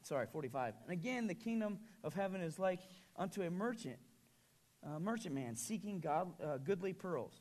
Sorry, 0.03 0.27
45. 0.31 0.75
And 0.85 0.93
again, 0.93 1.27
the 1.27 1.35
kingdom 1.35 1.79
of 2.05 2.13
heaven 2.13 2.43
is 2.43 2.59
like 2.59 2.81
unto 3.17 3.41
a 3.43 3.51
merchant, 3.51 3.99
a 4.83 5.01
merchantman 5.01 5.57
seeking 5.57 5.99
God, 5.99 6.33
uh, 6.45 6.59
goodly 6.59 6.93
pearls 6.93 7.41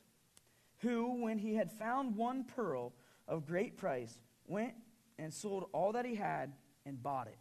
who, 0.78 1.22
when 1.22 1.38
he 1.38 1.54
had 1.54 1.70
found 1.70 2.16
one 2.16 2.44
pearl 2.44 2.94
of 3.28 3.46
great 3.46 3.76
price, 3.76 4.18
went 4.46 4.72
and 5.18 5.32
sold 5.32 5.66
all 5.72 5.92
that 5.92 6.06
he 6.06 6.14
had 6.14 6.52
and 6.86 7.02
bought 7.02 7.26
it. 7.26 7.38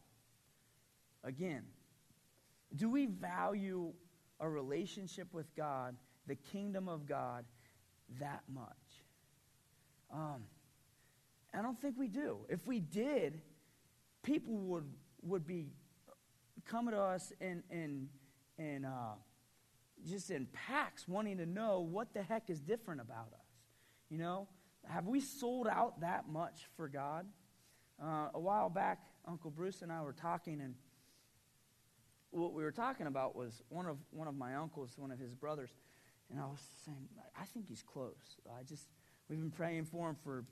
Again, 1.24 1.64
do 2.76 2.90
we 2.90 3.06
value 3.06 3.94
a 4.40 4.50
relationship 4.50 5.28
with 5.34 5.54
God, 5.56 5.96
the 6.28 6.36
kingdom 6.36 6.88
of 6.88 7.08
God, 7.08 7.46
that 8.20 8.44
much? 8.54 8.70
Um, 10.14 10.44
I 11.54 11.62
don't 11.62 11.80
think 11.80 11.96
we 11.98 12.08
do. 12.08 12.40
If 12.50 12.68
we 12.68 12.80
did, 12.80 13.42
people 14.24 14.56
would, 14.58 14.86
would 15.22 15.48
be 15.48 15.68
coming 16.66 16.94
to 16.94 17.00
us 17.00 17.32
and, 17.40 17.64
and, 17.70 18.08
and 18.58 18.86
uh, 18.86 19.16
just 20.08 20.32
in 20.32 20.48
packs 20.48 21.08
wanting 21.08 21.38
to 21.38 21.46
know 21.46 21.80
what 21.80 22.14
the 22.14 22.22
heck 22.22 22.50
is 22.50 22.60
different 22.60 23.02
about 23.02 23.28
us. 23.34 23.48
You 24.10 24.18
know, 24.18 24.48
have 24.88 25.08
we 25.08 25.20
sold 25.20 25.68
out 25.68 26.02
that 26.02 26.28
much 26.30 26.68
for 26.76 26.88
God? 26.88 27.26
Uh, 28.02 28.28
a 28.34 28.40
while 28.40 28.70
back, 28.70 29.00
Uncle 29.28 29.50
Bruce 29.50 29.82
and 29.82 29.92
I 29.92 30.02
were 30.02 30.14
talking, 30.14 30.60
and 30.62 30.76
what 32.40 32.54
we 32.54 32.64
were 32.64 32.72
talking 32.72 33.08
about 33.08 33.36
was 33.36 33.62
one 33.70 33.86
of 33.86 33.98
one 34.12 34.28
of 34.28 34.36
my 34.36 34.56
uncles, 34.56 34.92
one 34.98 35.12
of 35.12 35.20
his 35.20 35.34
brothers, 35.34 35.72
and 36.30 36.40
I 36.40 36.46
was 36.46 36.62
saying, 36.86 37.08
I 37.40 37.46
think 37.46 37.68
he's 37.68 37.84
close. 37.84 38.38
I 38.50 38.64
just 38.64 38.88
we've 39.30 39.40
been 39.40 39.52
praying 39.52 39.86
for 39.86 40.10
him 40.10 40.16
for 40.24 40.46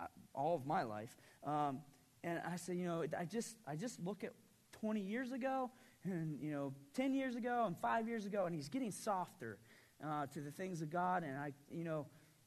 uh, 0.00 0.06
all 0.34 0.54
of 0.54 0.66
my 0.66 0.82
life, 0.82 1.16
um, 1.44 1.80
and 2.22 2.40
I 2.46 2.56
said, 2.56 2.76
you 2.76 2.84
know, 2.84 3.04
I 3.18 3.24
just 3.24 3.56
I 3.66 3.76
just 3.76 4.00
look 4.00 4.24
at 4.24 4.32
20 4.80 5.00
years 5.00 5.32
ago 5.32 5.70
and, 6.04 6.38
you 6.40 6.50
know, 6.50 6.72
10 6.94 7.14
years 7.14 7.36
ago 7.36 7.64
and 7.66 7.76
five 7.76 8.08
years 8.08 8.26
ago, 8.26 8.46
and 8.46 8.54
he's 8.54 8.68
getting 8.68 8.90
softer 8.90 9.58
uh, 10.04 10.26
to 10.26 10.40
the 10.40 10.50
things 10.50 10.82
of 10.82 10.90
God. 10.90 11.24
And 11.24 11.36
I, 11.36 11.52
you 11.70 11.84
know, 11.84 12.06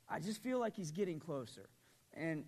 I 0.09 0.19
just 0.19 0.41
feel 0.41 0.59
like 0.59 0.76
he's 0.76 0.91
getting 0.91 1.19
closer. 1.19 1.69
And 2.13 2.43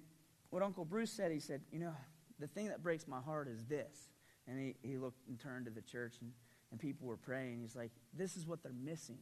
what 0.49 0.61
Uncle 0.61 0.85
Bruce 0.85 1.11
said, 1.11 1.31
he 1.31 1.39
said, 1.39 1.61
you 1.71 1.79
know, 1.79 1.93
the 2.39 2.47
thing 2.47 2.67
that 2.67 2.81
breaks 2.81 3.07
my 3.07 3.19
heart 3.19 3.47
is 3.47 3.63
this. 3.65 4.09
And 4.47 4.59
he, 4.59 4.75
he 4.81 4.97
looked 4.97 5.27
and 5.27 5.39
turned 5.39 5.65
to 5.65 5.71
the 5.71 5.81
church, 5.81 6.15
and, 6.21 6.31
and 6.71 6.79
people 6.79 7.07
were 7.07 7.17
praying. 7.17 7.61
He's 7.61 7.75
like, 7.75 7.91
this 8.13 8.35
is 8.35 8.47
what 8.47 8.63
they're 8.63 8.71
missing. 8.83 9.19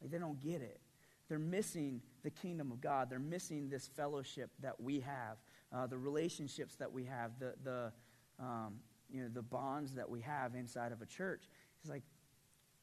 Like, 0.00 0.10
they 0.10 0.18
don't 0.18 0.40
get 0.40 0.62
it. 0.62 0.80
They're 1.28 1.38
missing 1.38 2.00
the 2.22 2.30
kingdom 2.30 2.72
of 2.72 2.80
God. 2.80 3.08
They're 3.08 3.18
missing 3.18 3.68
this 3.68 3.88
fellowship 3.88 4.50
that 4.62 4.80
we 4.80 5.00
have, 5.00 5.36
uh, 5.72 5.86
the 5.86 5.98
relationships 5.98 6.76
that 6.76 6.92
we 6.92 7.04
have, 7.04 7.32
the, 7.38 7.54
the, 7.62 7.92
um, 8.40 8.80
you 9.08 9.22
know, 9.22 9.28
the 9.32 9.42
bonds 9.42 9.94
that 9.94 10.08
we 10.08 10.20
have 10.22 10.54
inside 10.54 10.92
of 10.92 11.02
a 11.02 11.06
church. 11.06 11.44
He's 11.82 11.90
like, 11.90 12.02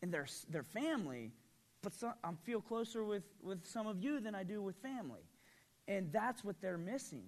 and 0.01 0.13
they're, 0.13 0.27
they're 0.49 0.63
family, 0.63 1.31
but 1.81 1.93
I 2.23 2.29
feel 2.43 2.61
closer 2.61 3.03
with, 3.03 3.23
with 3.41 3.65
some 3.65 3.88
of 3.88 4.01
you 4.01 4.19
than 4.19 4.35
I 4.35 4.43
do 4.43 4.61
with 4.61 4.75
family. 4.77 5.21
And 5.88 6.11
that's 6.11 6.43
what 6.43 6.61
they're 6.61 6.77
missing. 6.77 7.25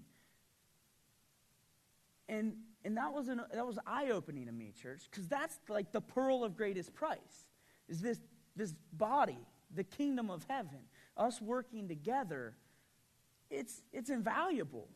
And, 2.30 2.54
and 2.86 2.96
that 2.96 3.12
was, 3.12 3.28
an, 3.28 3.42
that 3.54 3.66
was 3.66 3.78
eye-opening 3.86 4.46
to 4.46 4.52
me, 4.54 4.72
church, 4.82 5.02
because 5.10 5.28
that's 5.28 5.58
like 5.68 5.92
the 5.92 6.00
pearl 6.00 6.46
of 6.46 6.56
greatest 6.56 6.94
price, 6.94 7.50
is 7.90 8.00
this, 8.00 8.20
this 8.56 8.74
body, 8.94 9.40
the 9.76 9.84
kingdom 9.84 10.30
of 10.30 10.46
heaven, 10.48 10.80
us 11.18 11.42
working 11.42 11.88
together. 11.88 12.56
It's, 13.50 13.82
it's 13.92 14.10
invaluable. 14.10 14.88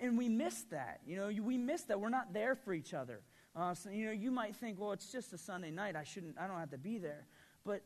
And 0.00 0.18
we 0.18 0.28
miss 0.28 0.62
that. 0.70 1.00
You 1.06 1.16
know, 1.16 1.30
we 1.42 1.58
miss 1.58 1.82
that. 1.82 2.00
We're 2.00 2.08
not 2.08 2.32
there 2.32 2.56
for 2.56 2.72
each 2.72 2.94
other. 2.94 3.20
Uh, 3.54 3.74
so, 3.74 3.90
you 3.90 4.06
know, 4.06 4.12
you 4.12 4.32
might 4.32 4.56
think, 4.56 4.80
well, 4.80 4.92
it's 4.92 5.12
just 5.12 5.32
a 5.32 5.38
Sunday 5.38 5.70
night. 5.70 5.94
I 5.94 6.02
shouldn't, 6.02 6.36
I 6.38 6.48
don't 6.48 6.58
have 6.58 6.70
to 6.70 6.78
be 6.78 6.98
there. 6.98 7.26
But 7.64 7.82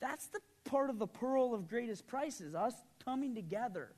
that's 0.00 0.26
the 0.26 0.40
part 0.64 0.90
of 0.90 0.98
the 0.98 1.06
pearl 1.06 1.54
of 1.54 1.68
greatest 1.68 2.06
prices, 2.06 2.54
us 2.54 2.74
coming 3.04 3.34
together, 3.34 3.92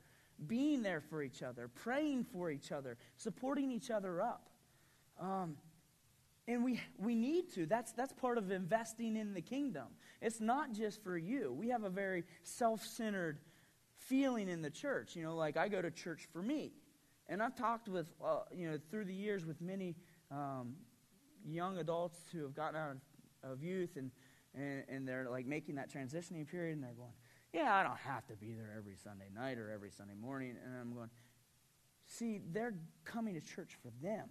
being 0.46 0.82
there 0.82 1.00
for 1.00 1.22
each 1.22 1.42
other, 1.42 1.68
praying 1.68 2.24
for 2.24 2.50
each 2.50 2.72
other, 2.72 2.96
supporting 3.16 3.70
each 3.70 3.90
other 3.90 4.20
up. 4.20 4.48
Um, 5.20 5.56
and 6.48 6.64
we, 6.64 6.80
we 6.98 7.14
need 7.14 7.52
to. 7.54 7.66
That's, 7.66 7.92
that's 7.92 8.12
part 8.12 8.38
of 8.38 8.50
investing 8.50 9.16
in 9.16 9.34
the 9.34 9.42
kingdom. 9.42 9.86
It's 10.20 10.40
not 10.40 10.72
just 10.72 11.02
for 11.02 11.16
you. 11.16 11.52
We 11.52 11.68
have 11.68 11.84
a 11.84 11.90
very 11.90 12.24
self 12.42 12.84
centered 12.84 13.38
feeling 13.96 14.48
in 14.48 14.62
the 14.62 14.70
church. 14.70 15.14
You 15.14 15.22
know, 15.22 15.36
like 15.36 15.56
I 15.56 15.68
go 15.68 15.80
to 15.80 15.90
church 15.90 16.26
for 16.32 16.42
me. 16.42 16.72
And 17.28 17.40
I've 17.40 17.54
talked 17.54 17.88
with, 17.88 18.08
uh, 18.24 18.40
you 18.52 18.68
know, 18.68 18.78
through 18.90 19.04
the 19.04 19.14
years 19.14 19.46
with 19.46 19.60
many 19.60 19.94
um, 20.32 20.74
young 21.46 21.78
adults 21.78 22.18
who 22.32 22.42
have 22.42 22.54
gotten 22.54 22.76
out 22.76 22.96
of, 23.44 23.52
of 23.52 23.62
youth 23.62 23.96
and, 23.96 24.10
and, 24.54 24.82
and 24.88 25.06
they're 25.06 25.28
like 25.30 25.46
making 25.46 25.76
that 25.76 25.92
transitioning 25.92 26.48
period 26.48 26.74
and 26.74 26.82
they're 26.82 26.92
going, 26.92 27.12
yeah, 27.52 27.74
I 27.74 27.82
don't 27.82 27.98
have 27.98 28.26
to 28.28 28.34
be 28.34 28.52
there 28.52 28.74
every 28.76 28.96
Sunday 28.96 29.28
night 29.34 29.58
or 29.58 29.70
every 29.70 29.90
Sunday 29.90 30.14
morning. 30.14 30.56
And 30.64 30.74
I'm 30.80 30.94
going, 30.94 31.10
see, 32.06 32.40
they're 32.52 32.74
coming 33.04 33.34
to 33.34 33.40
church 33.40 33.76
for 33.82 33.90
them. 34.02 34.28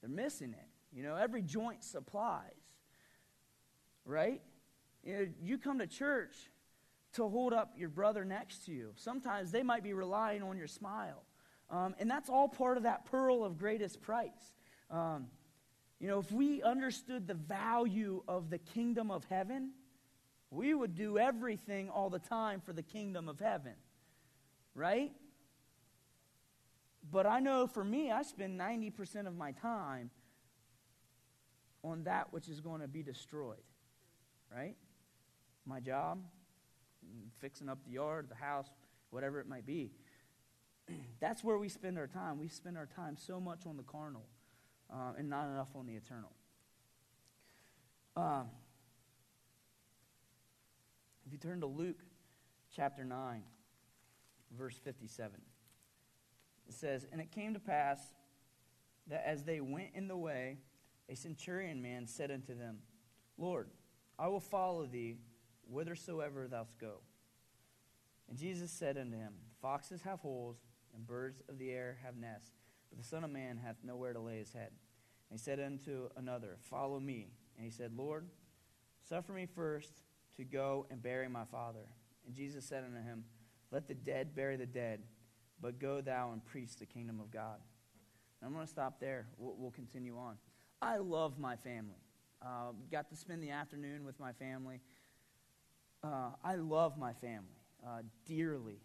They're 0.00 0.10
missing 0.10 0.52
it. 0.52 0.68
You 0.92 1.02
know, 1.02 1.16
every 1.16 1.42
joint 1.42 1.82
supplies, 1.82 2.52
right? 4.04 4.40
You, 5.02 5.14
know, 5.14 5.26
you 5.42 5.58
come 5.58 5.78
to 5.80 5.86
church 5.86 6.36
to 7.14 7.28
hold 7.28 7.52
up 7.52 7.72
your 7.76 7.88
brother 7.88 8.24
next 8.24 8.66
to 8.66 8.72
you. 8.72 8.92
Sometimes 8.96 9.50
they 9.50 9.62
might 9.62 9.82
be 9.82 9.92
relying 9.92 10.42
on 10.42 10.56
your 10.56 10.66
smile. 10.66 11.24
Um, 11.70 11.94
and 11.98 12.08
that's 12.08 12.28
all 12.28 12.48
part 12.48 12.76
of 12.76 12.84
that 12.84 13.04
pearl 13.06 13.44
of 13.44 13.58
greatest 13.58 14.00
price. 14.00 14.54
Um, 14.90 15.26
you 15.98 16.08
know, 16.08 16.18
if 16.18 16.30
we 16.30 16.62
understood 16.62 17.26
the 17.26 17.34
value 17.34 18.22
of 18.28 18.50
the 18.50 18.58
kingdom 18.58 19.10
of 19.10 19.24
heaven, 19.24 19.72
we 20.50 20.74
would 20.74 20.94
do 20.94 21.18
everything 21.18 21.90
all 21.90 22.10
the 22.10 22.18
time 22.18 22.60
for 22.60 22.72
the 22.72 22.82
kingdom 22.82 23.28
of 23.28 23.40
heaven. 23.40 23.74
Right? 24.74 25.12
But 27.10 27.26
I 27.26 27.40
know 27.40 27.66
for 27.66 27.84
me, 27.84 28.10
I 28.10 28.22
spend 28.22 28.58
90% 28.58 29.26
of 29.26 29.36
my 29.36 29.52
time 29.52 30.10
on 31.82 32.04
that 32.04 32.32
which 32.32 32.48
is 32.48 32.60
going 32.60 32.80
to 32.80 32.88
be 32.88 33.02
destroyed. 33.02 33.62
Right? 34.54 34.76
My 35.64 35.80
job, 35.80 36.18
fixing 37.40 37.68
up 37.68 37.78
the 37.84 37.92
yard, 37.92 38.26
the 38.28 38.36
house, 38.36 38.68
whatever 39.10 39.40
it 39.40 39.48
might 39.48 39.66
be. 39.66 39.90
That's 41.20 41.42
where 41.42 41.58
we 41.58 41.68
spend 41.68 41.98
our 41.98 42.06
time. 42.06 42.38
We 42.38 42.48
spend 42.48 42.76
our 42.76 42.86
time 42.86 43.16
so 43.16 43.40
much 43.40 43.66
on 43.66 43.76
the 43.76 43.82
carnal 43.82 44.26
uh, 44.92 45.12
and 45.18 45.28
not 45.28 45.46
enough 45.48 45.68
on 45.74 45.86
the 45.86 45.94
eternal. 45.94 46.32
Um, 48.16 48.48
if 51.26 51.32
you 51.32 51.38
turn 51.38 51.60
to 51.60 51.66
Luke 51.66 52.00
chapter 52.74 53.04
9, 53.04 53.42
verse 54.56 54.78
57, 54.84 55.40
it 56.68 56.74
says, 56.74 57.06
And 57.10 57.20
it 57.20 57.32
came 57.32 57.54
to 57.54 57.60
pass 57.60 57.98
that 59.08 59.24
as 59.26 59.44
they 59.44 59.60
went 59.60 59.90
in 59.94 60.08
the 60.08 60.16
way, 60.16 60.58
a 61.08 61.16
centurion 61.16 61.82
man 61.82 62.06
said 62.06 62.30
unto 62.30 62.56
them, 62.56 62.78
Lord, 63.38 63.68
I 64.18 64.28
will 64.28 64.40
follow 64.40 64.86
thee 64.86 65.16
whithersoever 65.68 66.48
thou 66.48 66.66
go. 66.80 67.00
And 68.28 68.38
Jesus 68.38 68.70
said 68.70 68.96
unto 68.96 69.16
him, 69.16 69.34
Foxes 69.60 70.02
have 70.02 70.20
holes, 70.20 70.56
and 70.94 71.06
birds 71.06 71.42
of 71.48 71.58
the 71.58 71.70
air 71.70 71.98
have 72.02 72.16
nests 72.16 72.52
but 72.88 72.98
the 72.98 73.08
Son 73.08 73.24
of 73.24 73.30
Man 73.30 73.58
hath 73.58 73.76
nowhere 73.82 74.12
to 74.12 74.20
lay 74.20 74.38
his 74.38 74.52
head. 74.52 74.70
And 75.30 75.38
he 75.38 75.38
said 75.38 75.60
unto 75.60 76.08
another, 76.16 76.56
Follow 76.70 77.00
me. 77.00 77.28
And 77.56 77.64
he 77.64 77.70
said, 77.70 77.92
Lord, 77.96 78.26
suffer 79.08 79.32
me 79.32 79.46
first 79.46 79.92
to 80.36 80.44
go 80.44 80.86
and 80.90 81.02
bury 81.02 81.28
my 81.28 81.44
father. 81.44 81.86
And 82.26 82.34
Jesus 82.34 82.64
said 82.64 82.84
unto 82.84 83.02
him, 83.02 83.24
Let 83.70 83.88
the 83.88 83.94
dead 83.94 84.34
bury 84.34 84.56
the 84.56 84.66
dead, 84.66 85.00
but 85.60 85.78
go 85.78 86.00
thou 86.00 86.32
and 86.32 86.44
preach 86.44 86.76
the 86.76 86.86
kingdom 86.86 87.20
of 87.20 87.30
God. 87.30 87.58
And 88.40 88.48
I'm 88.48 88.54
going 88.54 88.66
to 88.66 88.70
stop 88.70 89.00
there. 89.00 89.28
We'll, 89.38 89.54
we'll, 89.56 89.70
continue 89.70 90.18
on. 90.18 90.36
I 90.82 90.98
love 90.98 91.38
my 91.38 91.56
family. 91.56 92.02
Uh, 92.42 92.72
got 92.92 93.08
to 93.08 93.16
spend 93.16 93.42
the 93.42 93.50
afternoon 93.50 94.04
with 94.04 94.20
my 94.20 94.32
family. 94.32 94.80
Uh, 96.04 96.30
I 96.44 96.56
love 96.56 96.98
my 96.98 97.14
family 97.14 97.56
uh, 97.84 98.02
dearly 98.26 98.80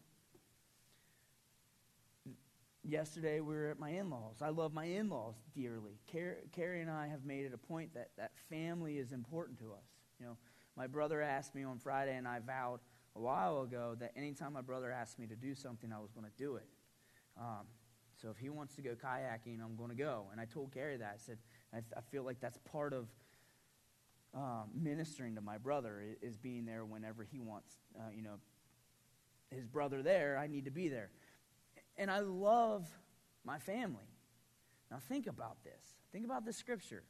yesterday 2.83 3.39
we 3.39 3.53
were 3.53 3.69
at 3.69 3.79
my 3.79 3.89
in-laws 3.89 4.37
i 4.41 4.49
love 4.49 4.73
my 4.73 4.85
in-laws 4.85 5.35
dearly 5.53 5.99
Car- 6.11 6.39
carrie 6.51 6.81
and 6.81 6.89
i 6.89 7.07
have 7.07 7.23
made 7.23 7.45
it 7.45 7.53
a 7.53 7.57
point 7.57 7.93
that 7.93 8.09
that 8.17 8.31
family 8.49 8.97
is 8.97 9.11
important 9.11 9.59
to 9.59 9.71
us 9.71 9.85
you 10.19 10.25
know 10.25 10.37
my 10.75 10.87
brother 10.87 11.21
asked 11.21 11.55
me 11.55 11.63
on 11.63 11.77
friday 11.77 12.15
and 12.15 12.27
i 12.27 12.39
vowed 12.39 12.79
a 13.15 13.19
while 13.19 13.61
ago 13.61 13.95
that 13.99 14.11
anytime 14.15 14.53
my 14.53 14.61
brother 14.61 14.91
asked 14.91 15.19
me 15.19 15.27
to 15.27 15.35
do 15.35 15.53
something 15.53 15.91
i 15.91 15.99
was 15.99 16.11
going 16.11 16.25
to 16.25 16.37
do 16.37 16.55
it 16.55 16.67
um, 17.39 17.65
so 18.21 18.29
if 18.29 18.37
he 18.37 18.49
wants 18.49 18.75
to 18.75 18.81
go 18.81 18.91
kayaking 18.91 19.61
i'm 19.63 19.75
going 19.75 19.89
to 19.89 19.95
go 19.95 20.25
and 20.31 20.39
i 20.39 20.45
told 20.45 20.71
carrie 20.71 20.97
that 20.97 21.11
i 21.15 21.17
said 21.17 21.37
i, 21.73 21.77
th- 21.77 21.93
I 21.95 22.01
feel 22.01 22.23
like 22.23 22.39
that's 22.39 22.57
part 22.71 22.93
of 22.93 23.07
um, 24.33 24.69
ministering 24.73 25.35
to 25.35 25.41
my 25.41 25.57
brother 25.57 26.01
is, 26.21 26.37
being 26.37 26.65
there 26.65 26.85
whenever 26.85 27.23
he 27.23 27.39
wants 27.39 27.75
uh, 27.97 28.09
you 28.15 28.21
know 28.21 28.39
his 29.49 29.65
brother 29.65 30.01
there 30.01 30.37
i 30.37 30.47
need 30.47 30.65
to 30.65 30.71
be 30.71 30.87
there 30.87 31.09
and 31.97 32.09
I 32.09 32.19
love 32.19 32.89
my 33.45 33.59
family. 33.59 34.09
Now, 34.89 34.97
think 35.07 35.27
about 35.27 35.63
this. 35.63 35.95
Think 36.11 36.25
about 36.25 36.45
this 36.45 36.57
scripture. 36.57 37.03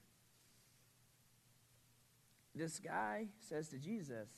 This 2.53 2.79
guy 2.79 3.27
says 3.39 3.69
to 3.69 3.77
Jesus, 3.77 4.29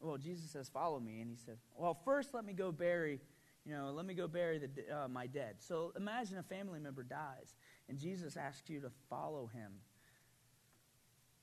well, 0.00 0.16
Jesus 0.16 0.50
says, 0.50 0.68
follow 0.68 1.00
me. 1.00 1.20
And 1.20 1.30
he 1.30 1.36
said, 1.36 1.58
well, 1.74 1.98
first 2.04 2.32
let 2.32 2.44
me 2.44 2.52
go 2.52 2.72
bury, 2.72 3.20
you 3.66 3.74
know, 3.74 3.90
let 3.90 4.06
me 4.06 4.14
go 4.14 4.28
bury 4.28 4.58
the, 4.58 4.68
uh, 4.96 5.08
my 5.08 5.26
dead. 5.26 5.56
So 5.58 5.92
imagine 5.96 6.38
a 6.38 6.42
family 6.42 6.80
member 6.80 7.02
dies, 7.02 7.56
and 7.88 7.98
Jesus 7.98 8.36
asks 8.36 8.70
you 8.70 8.80
to 8.80 8.90
follow 9.08 9.50
him, 9.52 9.72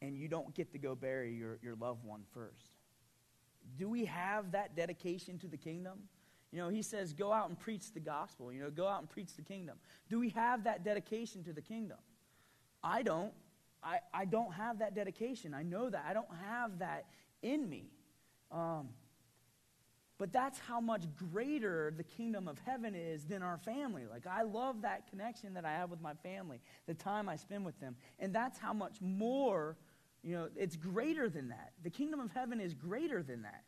and 0.01 0.17
you 0.17 0.27
don't 0.27 0.53
get 0.53 0.71
to 0.71 0.77
go 0.77 0.95
bury 0.95 1.33
your, 1.33 1.59
your 1.61 1.75
loved 1.75 2.03
one 2.03 2.21
first. 2.33 2.69
Do 3.77 3.89
we 3.89 4.05
have 4.05 4.51
that 4.53 4.75
dedication 4.75 5.37
to 5.39 5.47
the 5.47 5.57
kingdom? 5.57 5.99
You 6.51 6.59
know, 6.59 6.69
he 6.69 6.81
says, 6.81 7.11
go 7.11 7.33
out 7.33 7.49
and 7.49 7.59
preach 7.59 7.91
the 7.93 7.99
gospel. 7.99 8.53
You 8.53 8.61
know, 8.61 8.69
go 8.69 8.87
out 8.87 9.01
and 9.01 9.09
preach 9.09 9.35
the 9.35 9.41
kingdom. 9.41 9.77
Do 10.09 10.19
we 10.19 10.29
have 10.29 10.63
that 10.63 10.85
dedication 10.85 11.43
to 11.43 11.51
the 11.51 11.61
kingdom? 11.61 11.97
I 12.83 13.03
don't. 13.03 13.33
I, 13.83 13.99
I 14.13 14.25
don't 14.25 14.53
have 14.53 14.79
that 14.79 14.95
dedication. 14.95 15.53
I 15.53 15.63
know 15.63 15.89
that. 15.89 16.05
I 16.07 16.13
don't 16.13 16.27
have 16.49 16.79
that 16.79 17.05
in 17.41 17.69
me. 17.69 17.91
Um, 18.51 18.89
but 20.17 20.33
that's 20.33 20.57
how 20.57 20.79
much 20.79 21.03
greater 21.31 21.93
the 21.95 22.03
kingdom 22.03 22.47
of 22.47 22.57
heaven 22.65 22.95
is 22.95 23.25
than 23.25 23.43
our 23.43 23.57
family. 23.59 24.03
Like, 24.09 24.25
I 24.25 24.43
love 24.43 24.81
that 24.81 25.09
connection 25.09 25.53
that 25.53 25.65
I 25.65 25.73
have 25.73 25.91
with 25.91 26.01
my 26.01 26.15
family, 26.15 26.59
the 26.87 26.95
time 26.95 27.29
I 27.29 27.35
spend 27.35 27.65
with 27.65 27.79
them. 27.79 27.95
And 28.17 28.33
that's 28.33 28.57
how 28.57 28.73
much 28.73 28.99
more, 28.99 29.77
you 30.23 30.35
know, 30.35 30.49
it's 30.55 30.75
greater 30.75 31.29
than 31.29 31.49
that. 31.49 31.73
The 31.83 31.91
kingdom 31.91 32.19
of 32.19 32.31
heaven 32.31 32.59
is 32.59 32.73
greater 32.73 33.21
than 33.21 33.43
that. 33.43 33.63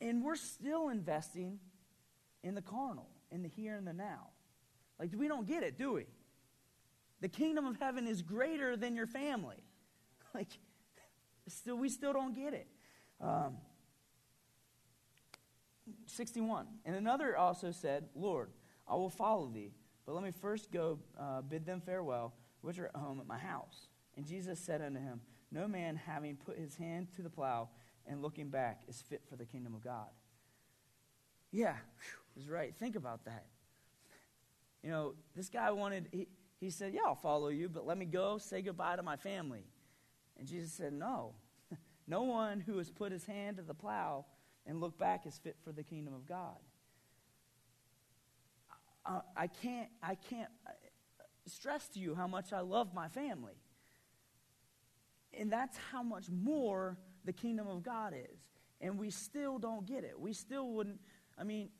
And 0.00 0.24
we're 0.24 0.34
still 0.34 0.88
investing 0.88 1.60
in 2.42 2.56
the 2.56 2.62
carnal, 2.62 3.08
in 3.30 3.42
the 3.42 3.48
here 3.48 3.76
and 3.76 3.86
the 3.86 3.92
now. 3.92 4.30
Like, 4.98 5.10
we 5.16 5.28
don't 5.28 5.46
get 5.46 5.62
it, 5.62 5.78
do 5.78 5.92
we? 5.92 6.06
The 7.22 7.28
kingdom 7.28 7.66
of 7.66 7.78
heaven 7.78 8.08
is 8.08 8.20
greater 8.20 8.76
than 8.76 8.94
your 8.94 9.06
family. 9.06 9.56
Like, 10.34 10.48
still, 11.46 11.76
we 11.76 11.90
still 11.90 12.14
don't 12.14 12.34
get 12.34 12.54
it. 12.54 12.66
Um, 13.20 13.58
61. 16.06 16.66
And 16.86 16.96
another 16.96 17.36
also 17.36 17.70
said, 17.70 18.08
Lord, 18.14 18.48
I 18.88 18.94
will 18.94 19.10
follow 19.10 19.50
thee, 19.52 19.72
but 20.06 20.14
let 20.14 20.24
me 20.24 20.30
first 20.30 20.72
go 20.72 20.98
uh, 21.20 21.42
bid 21.42 21.66
them 21.66 21.82
farewell, 21.82 22.32
which 22.62 22.78
are 22.78 22.86
at 22.86 22.96
home 22.96 23.20
at 23.20 23.26
my 23.26 23.36
house. 23.36 23.88
And 24.16 24.26
Jesus 24.26 24.58
said 24.58 24.80
unto 24.80 25.00
him, 25.00 25.20
No 25.50 25.68
man 25.68 25.96
having 25.96 26.36
put 26.36 26.56
his 26.56 26.76
hand 26.76 27.08
to 27.16 27.20
the 27.22 27.28
plow 27.28 27.68
and 28.06 28.22
looking 28.22 28.48
back 28.48 28.84
is 28.88 29.02
fit 29.02 29.20
for 29.28 29.36
the 29.36 29.44
kingdom 29.44 29.74
of 29.74 29.84
God. 29.84 30.08
Yeah, 31.50 31.76
is 32.38 32.48
right. 32.48 32.74
Think 32.78 32.96
about 32.96 33.26
that. 33.26 33.44
You 34.82 34.90
know, 34.90 35.12
this 35.36 35.50
guy 35.50 35.70
wanted, 35.72 36.08
he, 36.10 36.26
he 36.62 36.70
said, 36.70 36.94
Yeah, 36.94 37.00
I'll 37.06 37.16
follow 37.16 37.48
you, 37.48 37.68
but 37.68 37.86
let 37.86 37.98
me 37.98 38.06
go 38.06 38.38
say 38.38 38.62
goodbye 38.62 38.96
to 38.96 39.02
my 39.02 39.16
family. 39.16 39.66
And 40.38 40.46
Jesus 40.46 40.72
said, 40.72 40.92
No, 40.92 41.34
No 42.06 42.22
one 42.22 42.60
who 42.60 42.78
has 42.78 42.90
put 42.90 43.12
his 43.12 43.24
hand 43.24 43.56
to 43.56 43.62
the 43.62 43.74
plow 43.74 44.26
and 44.66 44.80
looked 44.80 44.98
back 44.98 45.26
is 45.26 45.38
fit 45.38 45.56
for 45.64 45.72
the 45.72 45.82
kingdom 45.82 46.14
of 46.14 46.26
God. 46.26 46.56
I, 49.36 49.48
can't, 49.48 49.88
I 50.00 50.14
can't 50.14 50.48
uh, 50.64 50.70
stress 51.46 51.88
to 51.88 51.98
you 51.98 52.14
how 52.14 52.28
much 52.28 52.52
I 52.52 52.60
love 52.60 52.94
my 52.94 53.08
family. 53.08 53.56
And 55.34 55.50
that's 55.50 55.76
how 55.90 56.04
much 56.04 56.26
more 56.30 56.96
the 57.24 57.32
kingdom 57.32 57.66
of 57.66 57.82
God 57.82 58.14
is. 58.14 58.38
And 58.80 58.96
we 58.98 59.10
still 59.10 59.58
don't 59.58 59.84
get 59.84 60.04
it. 60.04 60.18
We 60.18 60.32
still 60.32 60.68
wouldn't. 60.68 61.00
I 61.36 61.42
mean, 61.42 61.70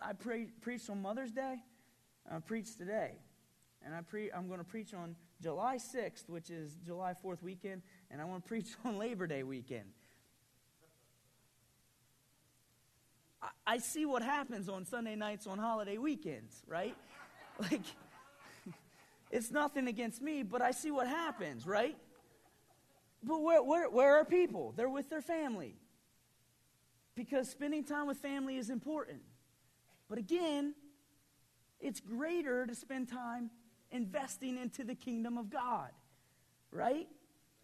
I 0.00 0.14
pre- 0.14 0.52
preached 0.62 0.88
on 0.88 1.02
Mother's 1.02 1.32
Day. 1.32 1.56
I 2.30 2.38
preached 2.38 2.78
today. 2.78 3.18
And 3.84 3.94
I 3.94 4.00
pre- 4.02 4.30
I'm 4.30 4.46
going 4.46 4.58
to 4.58 4.64
preach 4.64 4.94
on 4.94 5.16
July 5.40 5.76
6th, 5.76 6.28
which 6.28 6.50
is 6.50 6.76
July 6.84 7.14
4th 7.24 7.42
weekend. 7.42 7.82
And 8.10 8.20
I 8.20 8.24
want 8.24 8.44
to 8.44 8.48
preach 8.48 8.68
on 8.84 8.98
Labor 8.98 9.26
Day 9.26 9.42
weekend. 9.42 9.86
I, 13.42 13.48
I 13.66 13.78
see 13.78 14.06
what 14.06 14.22
happens 14.22 14.68
on 14.68 14.84
Sunday 14.84 15.16
nights 15.16 15.46
on 15.46 15.58
holiday 15.58 15.98
weekends, 15.98 16.62
right? 16.66 16.96
Like, 17.70 17.82
it's 19.30 19.50
nothing 19.50 19.86
against 19.86 20.22
me, 20.22 20.42
but 20.42 20.62
I 20.62 20.70
see 20.70 20.90
what 20.90 21.06
happens, 21.06 21.66
right? 21.66 21.96
But 23.22 23.42
where, 23.42 23.62
where, 23.62 23.90
where 23.90 24.16
are 24.16 24.24
people? 24.24 24.72
They're 24.74 24.88
with 24.88 25.10
their 25.10 25.20
family. 25.20 25.76
Because 27.14 27.50
spending 27.50 27.84
time 27.84 28.06
with 28.06 28.16
family 28.16 28.56
is 28.56 28.70
important. 28.70 29.20
But 30.08 30.18
again, 30.18 30.74
it's 31.78 32.00
greater 32.00 32.66
to 32.66 32.74
spend 32.74 33.08
time 33.08 33.50
investing 33.92 34.58
into 34.58 34.82
the 34.82 34.94
kingdom 34.94 35.38
of 35.38 35.50
God, 35.50 35.90
right? 36.70 37.06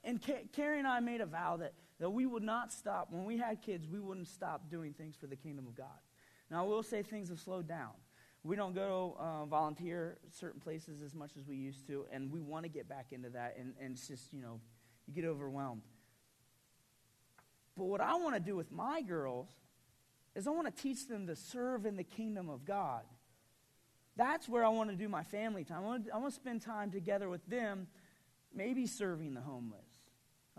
And 0.04 0.20
Carrie 0.52 0.78
and 0.78 0.86
I 0.86 1.00
made 1.00 1.20
a 1.20 1.26
vow 1.26 1.56
that, 1.56 1.72
that 1.98 2.10
we 2.10 2.26
would 2.26 2.42
not 2.42 2.72
stop. 2.72 3.08
When 3.10 3.24
we 3.24 3.36
had 3.36 3.62
kids, 3.62 3.88
we 3.88 3.98
wouldn't 3.98 4.28
stop 4.28 4.70
doing 4.70 4.92
things 4.92 5.16
for 5.16 5.26
the 5.26 5.36
kingdom 5.36 5.66
of 5.66 5.74
God. 5.74 5.98
Now, 6.50 6.64
I 6.64 6.66
will 6.66 6.82
say 6.82 7.02
things 7.02 7.28
have 7.30 7.40
slowed 7.40 7.66
down. 7.66 7.90
We 8.44 8.54
don't 8.54 8.74
go 8.74 9.16
uh, 9.18 9.44
volunteer 9.46 10.18
certain 10.30 10.60
places 10.60 11.02
as 11.02 11.14
much 11.14 11.32
as 11.36 11.46
we 11.46 11.56
used 11.56 11.86
to, 11.88 12.06
and 12.12 12.30
we 12.30 12.40
want 12.40 12.64
to 12.64 12.68
get 12.68 12.88
back 12.88 13.06
into 13.10 13.30
that, 13.30 13.56
and, 13.58 13.74
and 13.80 13.94
it's 13.96 14.06
just, 14.06 14.32
you 14.32 14.40
know, 14.40 14.60
you 15.06 15.14
get 15.14 15.24
overwhelmed. 15.24 15.82
But 17.76 17.84
what 17.84 18.00
I 18.00 18.14
want 18.16 18.34
to 18.34 18.40
do 18.40 18.56
with 18.56 18.70
my 18.70 19.02
girls 19.02 19.48
is 20.34 20.46
I 20.46 20.50
want 20.50 20.74
to 20.74 20.82
teach 20.82 21.08
them 21.08 21.26
to 21.26 21.36
serve 21.36 21.84
in 21.84 21.96
the 21.96 22.04
kingdom 22.04 22.48
of 22.48 22.64
God. 22.64 23.02
That's 24.18 24.48
where 24.48 24.64
I 24.64 24.68
want 24.68 24.90
to 24.90 24.96
do 24.96 25.08
my 25.08 25.22
family 25.22 25.62
time. 25.62 25.78
I 25.78 25.86
want 25.86 26.06
to, 26.06 26.14
I 26.14 26.18
want 26.18 26.34
to 26.34 26.40
spend 26.40 26.60
time 26.60 26.90
together 26.90 27.28
with 27.28 27.46
them, 27.46 27.86
maybe 28.52 28.84
serving 28.84 29.32
the 29.32 29.40
homeless, 29.40 29.86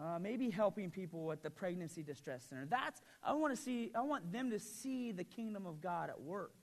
uh, 0.02 0.18
maybe 0.18 0.50
helping 0.50 0.90
people 0.90 1.30
at 1.34 1.44
the 1.44 1.50
pregnancy 1.50 2.02
distress 2.02 2.46
center. 2.50 2.66
That's 2.70 3.02
I 3.22 3.34
want 3.34 3.54
to 3.54 3.62
see. 3.62 3.92
I 3.94 4.02
want 4.02 4.32
them 4.32 4.50
to 4.52 4.60
see 4.60 5.12
the 5.12 5.26
kingdom 5.26 5.66
of 5.68 5.82
God 5.82 6.10
at 6.10 6.22
work, 6.22 6.54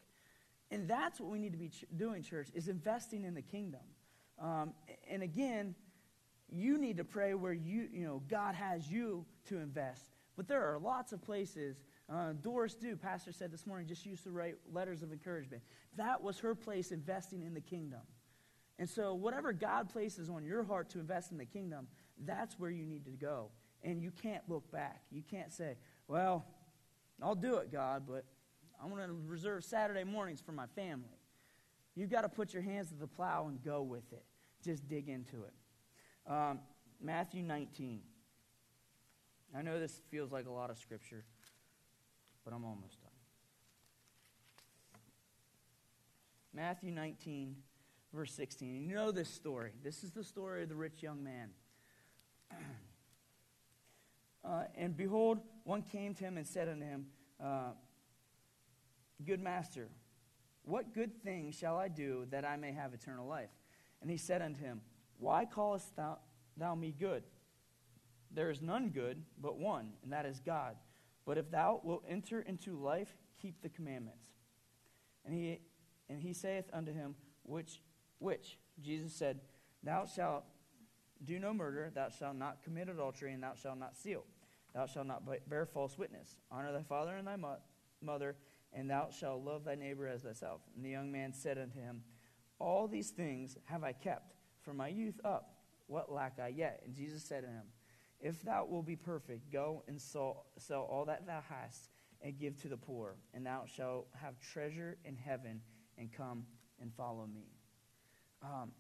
and 0.71 0.89
that's 0.89 1.21
what 1.21 1.31
we 1.31 1.39
need 1.39 1.53
to 1.53 1.59
be 1.59 1.69
ch- 1.69 1.85
doing, 1.95 2.23
church, 2.23 2.49
is 2.55 2.69
investing 2.69 3.25
in 3.25 3.35
the 3.35 3.43
kingdom. 3.43 3.83
Um, 4.41 4.73
and 5.11 5.23
again, 5.23 5.75
you 6.51 6.79
need 6.79 6.97
to 6.97 7.05
pray 7.05 7.35
where 7.35 7.53
you 7.53 7.89
you 7.93 8.07
know 8.07 8.23
God 8.27 8.55
has 8.55 8.91
you 8.91 9.27
to 9.49 9.59
invest. 9.59 10.09
But 10.35 10.49
there 10.49 10.65
are 10.65 10.79
lots 10.79 11.13
of 11.13 11.21
places 11.23 11.77
uh, 12.13 12.33
Doris 12.41 12.75
Dew, 12.75 12.97
Pastor 12.97 13.33
said 13.33 13.51
this 13.51 13.67
morning, 13.67 13.87
just 13.87 14.07
used 14.07 14.23
to 14.25 14.31
write 14.31 14.57
letters 14.73 15.03
of 15.03 15.13
encouragement. 15.13 15.63
That 15.97 16.23
was 16.23 16.39
her 16.39 16.55
place 16.55 16.93
investing 16.93 17.43
in 17.43 17.53
the 17.53 17.61
kingdom. 17.61 18.01
And 18.79 18.89
so, 18.89 19.15
whatever 19.15 19.53
God 19.53 19.89
places 19.89 20.29
on 20.29 20.45
your 20.45 20.63
heart 20.63 20.91
to 20.91 21.01
invest 21.01 21.33
in 21.33 21.39
the 21.39 21.47
kingdom, 21.47 21.89
that's 22.25 22.59
where 22.59 22.71
you 22.71 22.87
need 22.87 23.07
to 23.07 23.11
go. 23.11 23.51
And 23.83 24.03
you 24.03 24.11
can't 24.11 24.43
look 24.49 24.71
back. 24.71 25.03
You 25.11 25.23
can't 25.23 25.53
say, 25.53 25.77
well, 26.07 26.45
I'll 27.23 27.35
do 27.35 27.57
it, 27.57 27.73
God, 27.73 28.05
but 28.07 28.25
I'm 28.83 28.91
going 28.91 29.07
to 29.07 29.17
reserve 29.27 29.65
Saturday 29.65 30.05
mornings 30.05 30.41
for 30.41 30.53
my 30.53 30.67
family. 30.77 31.19
You've 31.95 32.11
got 32.11 32.23
to 32.23 32.29
put 32.29 32.53
your 32.53 32.63
hands 32.63 32.89
to 32.91 32.95
the 32.95 33.07
plow 33.07 33.47
and 33.49 33.63
go 33.65 33.83
with 33.83 34.13
it. 34.13 34.25
Just 34.63 34.87
dig 34.87 35.09
into 35.09 35.45
it. 35.45 36.31
Um, 36.31 36.61
Matthew 37.01 37.43
19. 37.43 38.01
I 39.57 39.63
know 39.63 39.81
this 39.81 40.03
feels 40.11 40.31
like 40.31 40.47
a 40.47 40.51
lot 40.51 40.71
of 40.71 40.79
scripture 40.79 41.25
but 42.47 42.55
I'm 42.55 42.65
almost 42.65 43.03
done. 43.03 43.11
Matthew 46.55 46.93
19, 46.93 47.57
verse 48.15 48.33
16. 48.33 48.87
You 48.89 48.95
know 48.95 49.11
this 49.11 49.29
story. 49.29 49.73
This 49.83 50.05
is 50.05 50.13
the 50.13 50.23
story 50.23 50.63
of 50.63 50.69
the 50.69 50.77
rich 50.77 51.03
young 51.03 51.23
man. 51.23 51.51
Uh, 54.45 54.63
and 54.77 54.97
behold, 54.97 55.41
one 55.65 55.83
came 55.83 56.15
to 56.15 56.23
him 56.23 56.37
and 56.37 56.47
said 56.47 56.69
unto 56.69 56.85
him, 56.85 57.07
uh, 57.43 57.71
Good 59.27 59.41
master, 59.41 59.89
what 60.63 60.95
good 60.95 61.21
thing 61.25 61.51
shall 61.51 61.77
I 61.77 61.89
do 61.89 62.29
that 62.31 62.45
I 62.45 62.57
may 62.57 62.71
have 62.71 62.95
eternal 62.95 63.27
life? 63.27 63.51
And 64.01 64.09
he 64.09 64.17
said 64.17 64.43
unto 64.43 64.61
him, 64.61 64.83
Why 65.19 65.47
callest 65.47 65.97
thou, 65.97 66.19
thou 66.57 66.77
me 66.77 66.95
good? 66.97 67.25
There 68.31 68.49
is 68.49 68.63
none 68.63 68.91
good 68.91 69.21
but 69.43 69.59
one, 69.59 69.95
and 70.05 70.13
that 70.13 70.27
is 70.27 70.39
God. 70.39 70.77
But 71.27 71.39
if 71.39 71.51
thou 71.51 71.81
wilt 71.83 72.05
enter 72.09 72.41
into 72.41 72.81
life, 72.81 73.16
keep 73.43 73.61
the 73.61 73.68
commandments. 73.68 74.24
And 75.24 75.35
he, 75.35 75.61
and 76.09 76.22
he 76.22 76.33
saith 76.33 76.66
unto 76.72 76.93
him, 76.93 77.16
Which? 77.43 77.83
Which? 78.18 78.59
Jesus 78.81 79.12
said, 79.12 79.41
Thou 79.83 80.07
shalt 80.07 80.45
do 81.24 81.39
no 81.39 81.53
murder, 81.53 81.91
thou 81.95 82.09
shalt 82.11 82.37
not 82.37 82.62
commit 82.62 82.89
adultery, 82.89 83.33
and 83.33 83.43
thou 83.43 83.55
shalt 83.55 83.79
not 83.79 83.97
steal. 83.97 84.24
Thou 84.74 84.87
shalt 84.87 85.07
not 85.07 85.22
bear 85.49 85.66
false 85.66 85.99
witness. 85.99 86.39
Honor 86.51 86.72
thy 86.72 86.83
father 86.83 87.16
and 87.16 87.27
thy 87.27 87.37
mo- 87.37 87.59
mother, 88.01 88.37
and 88.72 88.91
thou 88.91 89.09
shalt 89.11 89.43
love 89.43 89.64
thy 89.64 89.74
neighbor 89.74 90.07
as 90.07 90.22
thyself. 90.22 90.61
And 90.77 90.85
the 90.85 90.91
young 90.91 91.11
man 91.11 91.33
said 91.33 91.59
unto 91.59 91.81
him, 91.81 92.03
All 92.59 92.87
these 92.87 93.11
things 93.11 93.57
have 93.64 93.83
I 93.83 93.93
kept 93.93 94.35
from 94.62 94.77
my 94.77 94.89
youth 94.89 95.18
up. 95.24 95.55
What 95.87 96.12
lack 96.12 96.39
I 96.43 96.49
yet? 96.49 96.83
And 96.85 96.95
Jesus 96.95 97.24
said 97.24 97.43
to 97.43 97.49
him, 97.49 97.62
if 98.21 98.43
thou 98.43 98.67
wilt 98.69 98.87
be 98.87 98.97
perfect, 98.97 99.53
go 99.53 99.83
and 99.89 100.01
sell, 100.01 100.47
sell 100.59 100.83
all 100.83 101.05
that 101.07 101.27
thou 101.27 101.43
hast 101.49 101.91
and 102.23 102.39
give 102.39 102.61
to 102.62 102.69
the 102.69 102.77
poor, 102.77 103.17
and 103.35 103.47
thou 103.47 103.64
shalt 103.67 104.09
have 104.21 104.41
treasure 104.41 104.97
in 105.05 105.17
heaven, 105.17 105.61
and 105.99 106.12
come 106.12 106.45
and 106.81 106.93
follow 106.95 107.27
me. 107.27 107.47
Um, 108.43 108.73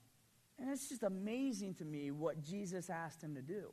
and 0.58 0.70
it's 0.70 0.88
just 0.88 1.02
amazing 1.02 1.74
to 1.74 1.84
me 1.84 2.10
what 2.10 2.42
Jesus 2.42 2.88
asked 2.90 3.22
him 3.22 3.34
to 3.34 3.42
do. 3.42 3.70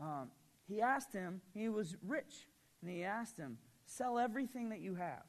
Um, 0.00 0.30
he 0.66 0.80
asked 0.80 1.12
him, 1.12 1.40
he 1.54 1.68
was 1.68 1.96
rich, 2.06 2.46
and 2.82 2.90
he 2.90 3.04
asked 3.04 3.36
him, 3.38 3.58
sell 3.86 4.18
everything 4.18 4.68
that 4.68 4.80
you 4.80 4.94
have, 4.94 5.24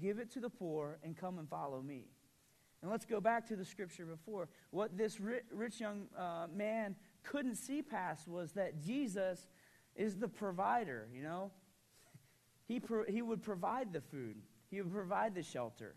give 0.00 0.18
it 0.18 0.30
to 0.32 0.40
the 0.40 0.50
poor, 0.50 0.98
and 1.04 1.16
come 1.16 1.38
and 1.38 1.48
follow 1.48 1.80
me. 1.80 2.06
And 2.82 2.90
let's 2.90 3.04
go 3.04 3.20
back 3.20 3.46
to 3.48 3.56
the 3.56 3.64
scripture 3.64 4.06
before. 4.06 4.48
What 4.70 4.96
this 4.96 5.20
rich 5.20 5.80
young 5.80 6.06
uh, 6.18 6.46
man 6.54 6.96
couldn't 7.22 7.56
see 7.56 7.82
past 7.82 8.28
was 8.28 8.52
that 8.52 8.80
Jesus 8.80 9.46
is 9.96 10.16
the 10.16 10.28
provider, 10.28 11.08
you 11.14 11.22
know? 11.22 11.50
He, 12.66 12.80
pro- 12.80 13.04
he 13.04 13.22
would 13.22 13.42
provide 13.42 13.92
the 13.92 14.00
food, 14.00 14.36
he 14.70 14.80
would 14.80 14.92
provide 14.92 15.34
the 15.34 15.42
shelter. 15.42 15.96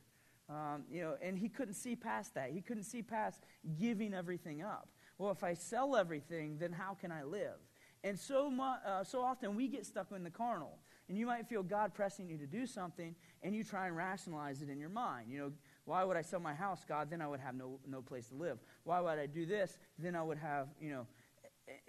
Um, 0.50 0.84
you 0.92 1.02
know, 1.02 1.16
and 1.22 1.38
he 1.38 1.48
couldn't 1.48 1.76
see 1.76 1.96
past 1.96 2.36
that. 2.36 2.52
He 2.52 2.60
couldn't 2.60 2.84
see 2.84 3.02
past 3.02 3.42
giving 3.80 4.14
everything 4.14 4.62
up. 4.62 4.90
Well, 5.18 5.32
if 5.32 5.42
I 5.44 5.54
sell 5.54 5.96
everything, 5.96 6.58
then 6.60 6.74
how 6.74 6.96
can 6.96 7.14
I 7.14 7.24
live? 7.24 7.56
And 8.04 8.20
so, 8.20 8.52
mu- 8.52 8.64
uh, 8.86 9.06
so 9.06 9.22
often 9.22 9.56
we 9.56 9.70
get 9.70 9.86
stuck 9.86 10.08
in 10.14 10.22
the 10.24 10.30
carnal. 10.30 10.80
And 11.08 11.18
you 11.18 11.26
might 11.26 11.48
feel 11.48 11.64
God 11.64 11.94
pressing 11.94 12.28
you 12.30 12.38
to 12.38 12.46
do 12.46 12.66
something, 12.66 13.16
and 13.42 13.56
you 13.56 13.64
try 13.64 13.88
and 13.88 13.96
rationalize 13.96 14.62
it 14.62 14.70
in 14.70 14.80
your 14.80 14.90
mind. 14.90 15.32
You 15.32 15.40
know, 15.40 15.52
why 15.86 16.04
would 16.04 16.16
I 16.16 16.22
sell 16.22 16.40
my 16.40 16.54
house, 16.54 16.86
God? 16.88 17.10
Then 17.10 17.22
I 17.22 17.28
would 17.28 17.40
have 17.40 17.56
no, 17.56 17.80
no 17.88 18.02
place 18.02 18.28
to 18.28 18.36
live. 18.36 18.60
Why 18.84 19.02
would 19.02 19.20
I 19.20 19.26
do 19.26 19.46
this? 19.46 19.78
Then 20.00 20.16
I 20.16 20.24
would 20.24 20.38
have, 20.38 20.68
you 20.80 20.92
know, 20.92 21.08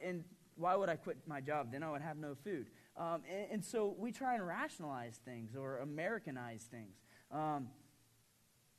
and 0.02 0.24
why 0.56 0.74
would 0.76 0.88
I 0.88 0.96
quit 0.96 1.18
my 1.26 1.40
job? 1.40 1.72
Then 1.72 1.82
I 1.82 1.90
would 1.90 2.02
have 2.02 2.16
no 2.16 2.34
food. 2.34 2.66
Um, 2.96 3.22
and, 3.30 3.46
and, 3.52 3.64
so 3.64 3.94
we 3.98 4.12
try 4.12 4.34
and 4.34 4.46
rationalize 4.46 5.20
things 5.24 5.56
or 5.56 5.78
Americanize 5.78 6.62
things 6.62 6.96
um, 7.32 7.68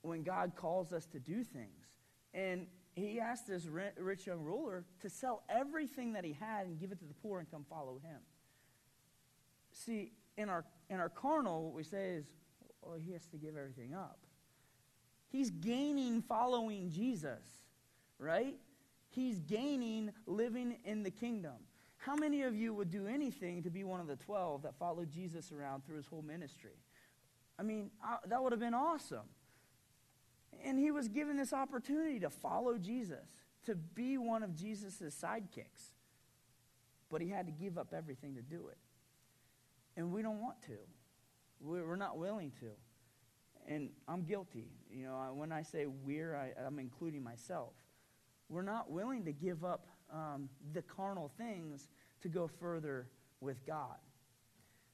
when 0.02 0.24
God 0.24 0.54
calls 0.56 0.94
us 0.94 1.06
to 1.08 1.20
do 1.20 1.44
things. 1.44 1.86
And 2.34 2.68
he 2.96 3.20
asked 3.20 3.48
this 3.48 3.68
rich 3.68 4.28
young 4.28 4.42
ruler 4.42 4.86
to 5.02 5.10
sell 5.10 5.44
everything 5.50 6.14
that 6.14 6.24
he 6.24 6.34
had 6.34 6.66
and 6.66 6.80
give 6.80 6.92
it 6.94 7.00
to 7.00 7.06
the 7.06 7.14
poor 7.14 7.40
and 7.40 7.52
come 7.52 7.66
follow 7.70 8.00
him. 8.04 8.20
See, 9.74 10.14
in 10.38 10.48
our, 10.48 10.64
in 10.90 11.00
our 11.00 11.10
carnal, 11.10 11.66
what 11.66 11.74
we 11.74 11.84
say 11.84 12.12
is, 12.12 12.26
well, 12.82 12.96
he 12.96 13.12
has 13.12 13.26
to 13.28 13.38
give 13.38 13.58
everything 13.58 13.94
up. 13.94 14.20
He's 15.36 15.50
gaining 15.50 16.22
following 16.22 16.90
Jesus, 16.90 17.44
right? 18.20 18.56
He's 19.10 19.42
gaining 19.42 20.14
living 20.26 20.78
in 20.86 21.04
the 21.04 21.12
kingdom. 21.12 21.56
How 21.98 22.16
many 22.16 22.44
of 22.44 22.56
you 22.56 22.74
would 22.74 22.90
do 22.90 23.06
anything 23.06 23.62
to 23.64 23.70
be 23.70 23.84
one 23.84 24.00
of 24.00 24.08
the 24.08 24.16
12 24.16 24.62
that 24.62 24.80
followed 24.80 25.12
Jesus 25.12 25.52
around 25.52 25.86
through 25.86 25.98
his 25.98 26.08
whole 26.08 26.22
ministry? 26.22 26.80
I 27.60 27.64
mean, 27.64 27.92
I, 28.02 28.16
that 28.28 28.42
would 28.42 28.54
have 28.54 28.62
been 28.62 28.74
awesome. 28.74 29.28
And 30.64 30.80
he 30.80 30.92
was 30.92 31.10
given 31.10 31.36
this 31.36 31.52
opportunity 31.52 32.22
to 32.22 32.30
follow 32.30 32.78
Jesus, 32.78 33.28
to 33.66 33.76
be 33.76 34.18
one 34.18 34.42
of 34.42 34.56
Jesus' 34.56 35.02
sidekicks. 35.22 35.92
but 37.10 37.22
he 37.22 37.28
had 37.28 37.46
to 37.48 37.52
give 37.52 37.78
up 37.78 37.94
everything 37.94 38.36
to 38.36 38.42
do 38.42 38.70
it. 38.70 38.78
And 39.98 40.14
we 40.14 40.22
don't 40.22 40.40
want 40.40 40.62
to. 40.68 40.78
We're 41.60 41.98
not 41.98 42.18
willing 42.18 42.54
to. 42.62 42.68
And 43.68 43.90
I'm 44.08 44.24
guilty. 44.24 44.70
You 44.92 45.06
know, 45.06 45.32
when 45.34 45.52
I 45.52 45.62
say 45.64 45.88
we're, 45.88 46.36
I, 46.36 46.52
am 46.66 46.80
including 46.80 47.24
myself. 47.24 47.74
We're 48.48 48.62
not 48.62 48.92
willing 48.92 49.26
to 49.26 49.32
give 49.32 49.66
up 49.66 49.88
um, 50.14 50.50
the 50.74 50.82
carnal 50.82 51.32
things 51.38 51.90
to 52.22 52.30
go 52.30 52.48
further 52.48 53.08
with 53.42 53.66
God. 53.66 53.98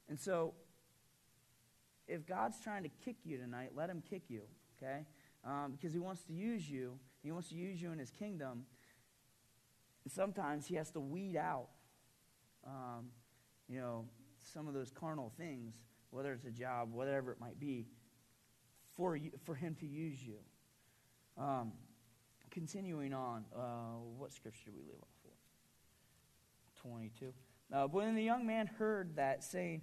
And 0.09 0.19
so, 0.19 0.53
if 2.07 2.25
God's 2.25 2.59
trying 2.59 2.83
to 2.83 2.89
kick 3.03 3.17
you 3.23 3.37
tonight, 3.37 3.71
let 3.75 3.89
him 3.89 4.03
kick 4.09 4.23
you, 4.27 4.43
okay? 4.77 5.05
Um, 5.45 5.71
because 5.71 5.93
he 5.93 5.99
wants 5.99 6.23
to 6.23 6.33
use 6.33 6.69
you. 6.69 6.99
He 7.23 7.31
wants 7.31 7.49
to 7.49 7.55
use 7.55 7.81
you 7.81 7.91
in 7.91 7.99
his 7.99 8.11
kingdom. 8.11 8.65
And 10.03 10.11
sometimes 10.11 10.65
he 10.65 10.75
has 10.75 10.91
to 10.91 10.99
weed 10.99 11.37
out, 11.37 11.67
um, 12.65 13.07
you 13.69 13.79
know, 13.79 14.05
some 14.53 14.67
of 14.67 14.73
those 14.73 14.91
carnal 14.91 15.31
things, 15.37 15.75
whether 16.09 16.33
it's 16.33 16.45
a 16.45 16.51
job, 16.51 16.91
whatever 16.91 17.31
it 17.31 17.39
might 17.39 17.59
be, 17.59 17.85
for, 18.95 19.15
you, 19.15 19.31
for 19.43 19.55
him 19.55 19.75
to 19.79 19.85
use 19.85 20.21
you. 20.23 20.37
Um, 21.37 21.73
continuing 22.49 23.13
on, 23.13 23.45
uh, 23.55 23.99
what 24.17 24.31
scripture 24.31 24.65
do 24.65 24.71
we 24.75 24.83
leave 24.83 25.01
off 25.01 25.07
for? 25.23 26.89
22. 26.89 27.33
Uh, 27.71 27.87
when 27.87 28.15
the 28.15 28.23
young 28.23 28.45
man 28.45 28.67
heard 28.67 29.15
that 29.15 29.43
saying, 29.43 29.81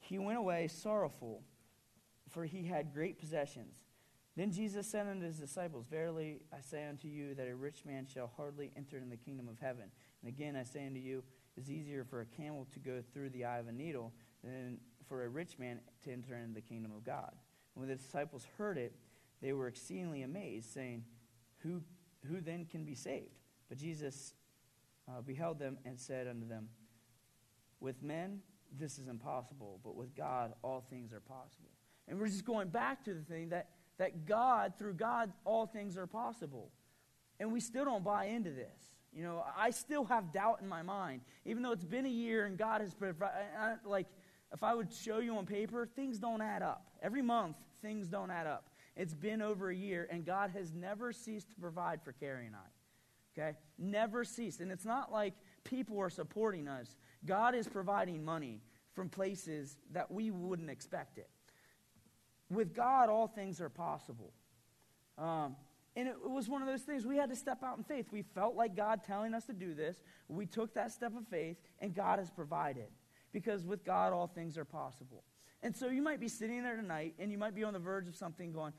he 0.00 0.18
went 0.18 0.38
away 0.38 0.68
sorrowful, 0.68 1.42
for 2.30 2.44
he 2.44 2.64
had 2.64 2.94
great 2.94 3.18
possessions. 3.18 3.74
Then 4.36 4.52
Jesus 4.52 4.86
said 4.86 5.08
unto 5.08 5.26
his 5.26 5.38
disciples, 5.38 5.86
Verily 5.90 6.42
I 6.52 6.60
say 6.60 6.86
unto 6.86 7.08
you 7.08 7.34
that 7.34 7.48
a 7.48 7.56
rich 7.56 7.84
man 7.84 8.06
shall 8.06 8.30
hardly 8.36 8.70
enter 8.76 8.96
in 8.96 9.10
the 9.10 9.16
kingdom 9.16 9.48
of 9.48 9.58
heaven. 9.58 9.90
And 10.22 10.28
again 10.28 10.54
I 10.54 10.62
say 10.62 10.86
unto 10.86 11.00
you, 11.00 11.24
it 11.56 11.62
is 11.62 11.70
easier 11.70 12.04
for 12.04 12.20
a 12.20 12.26
camel 12.26 12.66
to 12.72 12.78
go 12.78 13.02
through 13.12 13.30
the 13.30 13.44
eye 13.44 13.58
of 13.58 13.66
a 13.66 13.72
needle 13.72 14.12
than 14.44 14.78
for 15.08 15.24
a 15.24 15.28
rich 15.28 15.58
man 15.58 15.80
to 16.04 16.12
enter 16.12 16.36
into 16.36 16.54
the 16.54 16.60
kingdom 16.60 16.92
of 16.96 17.04
God. 17.04 17.32
When 17.78 17.88
the 17.88 17.94
disciples 17.94 18.44
heard 18.58 18.76
it, 18.76 18.92
they 19.40 19.52
were 19.52 19.68
exceedingly 19.68 20.22
amazed, 20.22 20.72
saying, 20.72 21.04
Who, 21.58 21.80
who 22.26 22.40
then 22.40 22.64
can 22.64 22.84
be 22.84 22.96
saved? 22.96 23.38
But 23.68 23.78
Jesus 23.78 24.34
uh, 25.08 25.20
beheld 25.20 25.60
them 25.60 25.78
and 25.84 25.96
said 25.98 26.26
unto 26.26 26.46
them, 26.48 26.68
With 27.78 28.02
men 28.02 28.40
this 28.76 28.98
is 28.98 29.06
impossible, 29.06 29.78
but 29.84 29.94
with 29.94 30.14
God 30.16 30.54
all 30.62 30.84
things 30.90 31.12
are 31.12 31.20
possible. 31.20 31.70
And 32.08 32.18
we're 32.18 32.26
just 32.26 32.44
going 32.44 32.68
back 32.68 33.04
to 33.04 33.14
the 33.14 33.22
thing 33.22 33.50
that, 33.50 33.68
that 33.98 34.26
God, 34.26 34.72
through 34.76 34.94
God, 34.94 35.32
all 35.44 35.66
things 35.66 35.96
are 35.96 36.06
possible. 36.08 36.72
And 37.38 37.52
we 37.52 37.60
still 37.60 37.84
don't 37.84 38.02
buy 38.02 38.24
into 38.24 38.50
this. 38.50 38.90
You 39.12 39.22
know, 39.22 39.44
I 39.56 39.70
still 39.70 40.04
have 40.06 40.32
doubt 40.32 40.60
in 40.62 40.68
my 40.68 40.82
mind, 40.82 41.20
even 41.44 41.62
though 41.62 41.72
it's 41.72 41.84
been 41.84 42.06
a 42.06 42.10
year 42.10 42.44
and 42.44 42.58
God 42.58 42.80
has 42.80 42.92
provided. 42.92 43.36
Like, 43.84 44.06
if 44.52 44.62
I 44.62 44.74
would 44.74 44.92
show 44.92 45.18
you 45.18 45.36
on 45.36 45.46
paper, 45.46 45.86
things 45.86 46.18
don't 46.18 46.40
add 46.40 46.62
up. 46.62 46.86
Every 47.02 47.22
month, 47.22 47.56
things 47.82 48.08
don't 48.08 48.30
add 48.30 48.46
up. 48.46 48.70
It's 48.96 49.14
been 49.14 49.42
over 49.42 49.70
a 49.70 49.74
year, 49.74 50.08
and 50.10 50.24
God 50.24 50.50
has 50.54 50.72
never 50.72 51.12
ceased 51.12 51.50
to 51.50 51.54
provide 51.54 52.02
for 52.02 52.12
Carrie 52.12 52.46
and 52.46 52.56
I. 52.56 53.38
Okay? 53.38 53.56
Never 53.78 54.24
ceased. 54.24 54.60
And 54.60 54.72
it's 54.72 54.84
not 54.84 55.12
like 55.12 55.34
people 55.64 56.00
are 56.00 56.10
supporting 56.10 56.66
us. 56.66 56.96
God 57.24 57.54
is 57.54 57.68
providing 57.68 58.24
money 58.24 58.60
from 58.94 59.08
places 59.08 59.76
that 59.92 60.10
we 60.10 60.30
wouldn't 60.30 60.70
expect 60.70 61.18
it. 61.18 61.28
With 62.50 62.74
God, 62.74 63.08
all 63.08 63.28
things 63.28 63.60
are 63.60 63.68
possible. 63.68 64.32
Um, 65.16 65.54
and 65.94 66.08
it, 66.08 66.16
it 66.24 66.30
was 66.30 66.48
one 66.48 66.62
of 66.62 66.68
those 66.68 66.82
things 66.82 67.06
we 67.06 67.16
had 67.16 67.28
to 67.30 67.36
step 67.36 67.62
out 67.62 67.78
in 67.78 67.84
faith. 67.84 68.06
We 68.10 68.22
felt 68.22 68.56
like 68.56 68.74
God 68.74 69.04
telling 69.04 69.34
us 69.34 69.44
to 69.44 69.52
do 69.52 69.74
this. 69.74 70.02
We 70.28 70.46
took 70.46 70.74
that 70.74 70.90
step 70.90 71.16
of 71.16 71.26
faith, 71.28 71.58
and 71.80 71.94
God 71.94 72.18
has 72.18 72.30
provided. 72.30 72.88
Because 73.32 73.64
with 73.64 73.84
God, 73.84 74.12
all 74.12 74.26
things 74.26 74.56
are 74.56 74.64
possible. 74.64 75.24
And 75.62 75.76
so 75.76 75.88
you 75.88 76.02
might 76.02 76.20
be 76.20 76.28
sitting 76.28 76.62
there 76.62 76.76
tonight, 76.76 77.14
and 77.18 77.32
you 77.32 77.38
might 77.38 77.54
be 77.54 77.64
on 77.64 77.72
the 77.72 77.78
verge 77.78 78.08
of 78.08 78.14
something 78.14 78.52
going, 78.52 78.72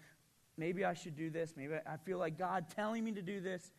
maybe 0.58 0.86
I 0.86 0.94
should 0.94 1.16
do 1.16 1.30
this. 1.30 1.54
Maybe 1.56 1.74
I 1.86 1.98
feel 1.98 2.18
like 2.18 2.38
God 2.38 2.66
telling 2.76 3.04
me 3.04 3.12
to 3.14 3.22
do 3.22 3.42
this. 3.42 3.72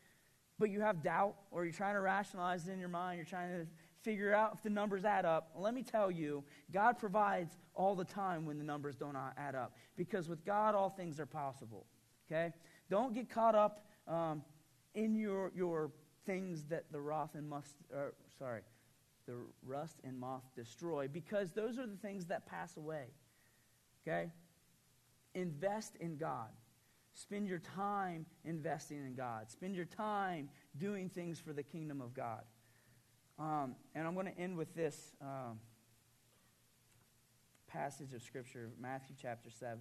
But 0.59 0.71
you 0.71 0.83
have 0.83 1.03
doubt, 1.03 1.37
or 1.51 1.65
you're 1.65 1.73
trying 1.73 1.95
to 1.95 2.01
rationalize 2.01 2.69
it 2.69 2.73
in 2.73 2.79
your 2.79 2.91
mind. 2.91 3.17
You're 3.17 3.25
trying 3.25 3.51
to 3.51 3.67
figure 4.03 4.35
out 4.35 4.53
if 4.55 4.63
the 4.63 4.71
numbers 4.71 5.05
add 5.05 5.25
up. 5.25 5.51
Let 5.57 5.73
me 5.75 5.83
tell 5.83 6.11
you, 6.11 6.45
God 6.73 6.99
provides 6.99 7.57
all 7.75 7.95
the 7.95 8.05
time 8.05 8.45
when 8.45 8.59
the 8.59 8.65
numbers 8.65 8.97
don't 8.97 9.17
add 9.39 9.55
up. 9.55 9.75
Because 9.97 10.29
with 10.29 10.45
God, 10.45 10.75
all 10.75 10.91
things 10.91 11.19
are 11.19 11.27
possible. 11.27 11.87
Okay? 12.31 12.53
Don't 12.91 13.15
get 13.15 13.31
caught 13.31 13.55
up 13.55 13.87
um, 14.07 14.43
in 14.95 15.15
your, 15.15 15.53
your 15.55 15.91
things 16.27 16.65
that 16.65 16.85
the 16.93 17.01
wrath 17.01 17.35
and 17.35 17.49
must, 17.49 17.77
or, 17.95 18.13
sorry, 18.39 18.61
the 19.31 19.37
rust 19.67 19.97
and 20.05 20.19
moth 20.19 20.45
destroy, 20.57 21.09
because 21.09 21.51
those 21.53 21.79
are 21.79 21.87
the 21.87 21.97
things 21.97 22.27
that 22.27 22.47
pass 22.47 22.77
away. 22.77 23.05
Okay? 24.07 24.31
Invest 25.35 25.97
in 26.01 26.17
God. 26.17 26.49
Spend 27.15 27.47
your 27.47 27.59
time 27.59 28.27
investing 28.45 28.99
in 28.99 29.15
God. 29.15 29.51
Spend 29.51 29.77
your 29.77 29.85
time 29.85 30.49
doing 30.77 31.09
things 31.09 31.39
for 31.39 31.53
the 31.53 31.63
kingdom 31.63 32.01
of 32.01 32.15
God. 32.15 32.43
Um, 33.39 33.75
and 33.95 34.07
I'm 34.07 34.15
going 34.15 34.27
to 34.27 34.39
end 34.39 34.57
with 34.57 34.75
this 34.75 35.15
um, 35.21 35.61
passage 37.69 38.13
of 38.15 38.23
Scripture, 38.23 38.71
Matthew 38.81 39.15
chapter 39.21 39.51
7, 39.51 39.79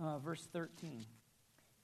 uh, 0.00 0.18
verse 0.18 0.46
13. 0.52 1.06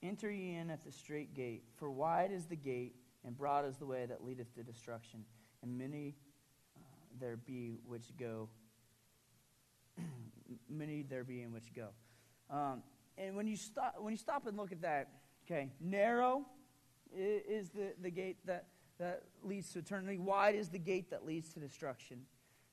Enter 0.03 0.31
ye 0.31 0.55
in 0.57 0.71
at 0.71 0.85
the 0.85 0.93
strait 0.93 1.35
gate, 1.35 1.65
for 1.77 1.91
wide 1.91 2.31
is 2.31 2.45
the 2.47 2.57
gate, 2.57 2.95
and 3.25 3.37
broad 3.37 3.67
is 3.67 3.77
the 3.77 3.87
way 3.87 4.07
that 4.07 4.23
leadeth 4.25 4.55
to 4.55 4.63
destruction, 4.63 5.25
and 5.65 5.79
many 5.79 6.15
uh, 6.77 6.81
there 7.21 7.37
be 7.37 7.79
which 7.87 8.17
go, 8.19 8.49
many 10.69 11.03
there 11.03 11.25
be 11.25 11.43
in 11.43 11.53
which 11.53 11.73
go. 11.75 11.89
Um, 12.51 12.83
and 13.17 13.35
when 13.35 13.47
you 13.47 13.57
stop, 13.57 13.97
when 13.99 14.13
you 14.13 14.19
stop 14.19 14.47
and 14.47 14.57
look 14.57 14.73
at 14.73 14.83
that, 14.83 15.09
okay, 15.47 15.71
narrow 15.81 16.45
is 17.17 17.71
the, 17.71 17.95
the 18.03 18.11
gate 18.11 18.37
that 18.45 18.67
that 18.99 19.23
leads 19.43 19.73
to 19.73 19.81
eternity. 19.81 20.19
Wide 20.19 20.55
is 20.55 20.69
the 20.69 20.79
gate 20.79 21.11
that 21.11 21.25
leads 21.25 21.49
to 21.55 21.61
destruction. 21.61 22.21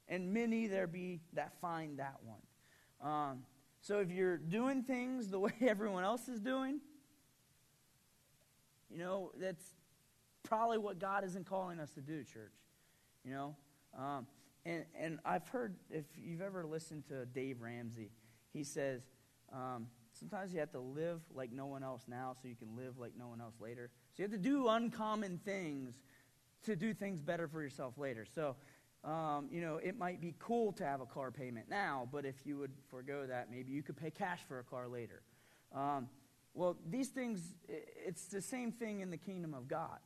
And 0.08 0.34
many 0.34 0.68
there 0.68 0.88
be 0.88 1.22
that 1.34 1.54
find 1.62 1.98
that 2.00 2.18
one. 2.24 3.12
Um, 3.12 3.44
so 3.82 4.00
if 4.00 4.12
you're 4.12 4.38
doing 4.38 4.84
things 4.84 5.30
the 5.30 5.40
way 5.40 5.54
everyone 5.62 6.04
else 6.04 6.28
is 6.28 6.40
doing, 6.40 6.80
you 8.90 8.98
know, 9.00 9.32
that's 9.40 9.64
probably 10.44 10.78
what 10.78 11.00
God 11.00 11.24
isn't 11.24 11.46
calling 11.46 11.80
us 11.80 11.92
to 11.94 12.02
do, 12.02 12.24
church. 12.24 12.52
You 13.26 13.32
know? 13.32 13.56
Um, 13.98 14.28
and, 14.66 14.86
and 15.00 15.20
I've 15.26 15.48
heard, 15.48 15.76
if 15.90 16.06
you've 16.16 16.42
ever 16.42 16.66
listened 16.66 17.06
to 17.08 17.26
Dave 17.26 17.62
Ramsey, 17.62 18.12
he 18.54 18.64
says, 18.64 19.02
um, 19.52 19.88
sometimes 20.14 20.54
you 20.54 20.60
have 20.60 20.72
to 20.72 20.80
live 20.80 21.22
like 21.34 21.52
no 21.52 21.66
one 21.66 21.84
else 21.84 22.04
now 22.08 22.36
so 22.42 22.48
you 22.48 22.56
can 22.56 22.76
live 22.76 22.98
like 22.98 23.14
no 23.18 23.28
one 23.28 23.42
else 23.42 23.56
later. 23.60 23.90
So 24.14 24.24
you 24.24 24.30
have 24.30 24.32
to 24.32 24.38
do 24.38 24.68
uncommon 24.68 25.40
things 25.44 25.96
to 26.66 26.76
do 26.76 26.94
things 26.94 27.22
better 27.22 27.48
for 27.48 27.62
yourself 27.62 27.98
later. 27.98 28.26
So, 28.26 28.56
um, 29.04 29.48
you 29.52 29.62
know, 29.62 29.78
it 29.78 29.98
might 29.98 30.22
be 30.22 30.36
cool 30.38 30.72
to 30.74 30.86
have 30.86 31.02
a 31.02 31.08
car 31.08 31.32
payment 31.32 31.68
now, 31.70 32.08
but 32.12 32.26
if 32.26 32.36
you 32.46 32.58
would 32.58 32.72
forego 32.90 33.26
that, 33.26 33.50
maybe 33.50 33.72
you 33.72 33.82
could 33.82 33.98
pay 33.98 34.12
cash 34.12 34.42
for 34.48 34.60
a 34.60 34.64
car 34.64 34.88
later. 34.88 35.24
Um, 35.74 36.08
well, 36.54 36.78
these 36.88 37.08
things, 37.08 37.56
it's 37.68 38.26
the 38.26 38.42
same 38.42 38.72
thing 38.72 39.00
in 39.00 39.10
the 39.10 39.18
kingdom 39.18 39.54
of 39.54 39.68
God. 39.68 40.00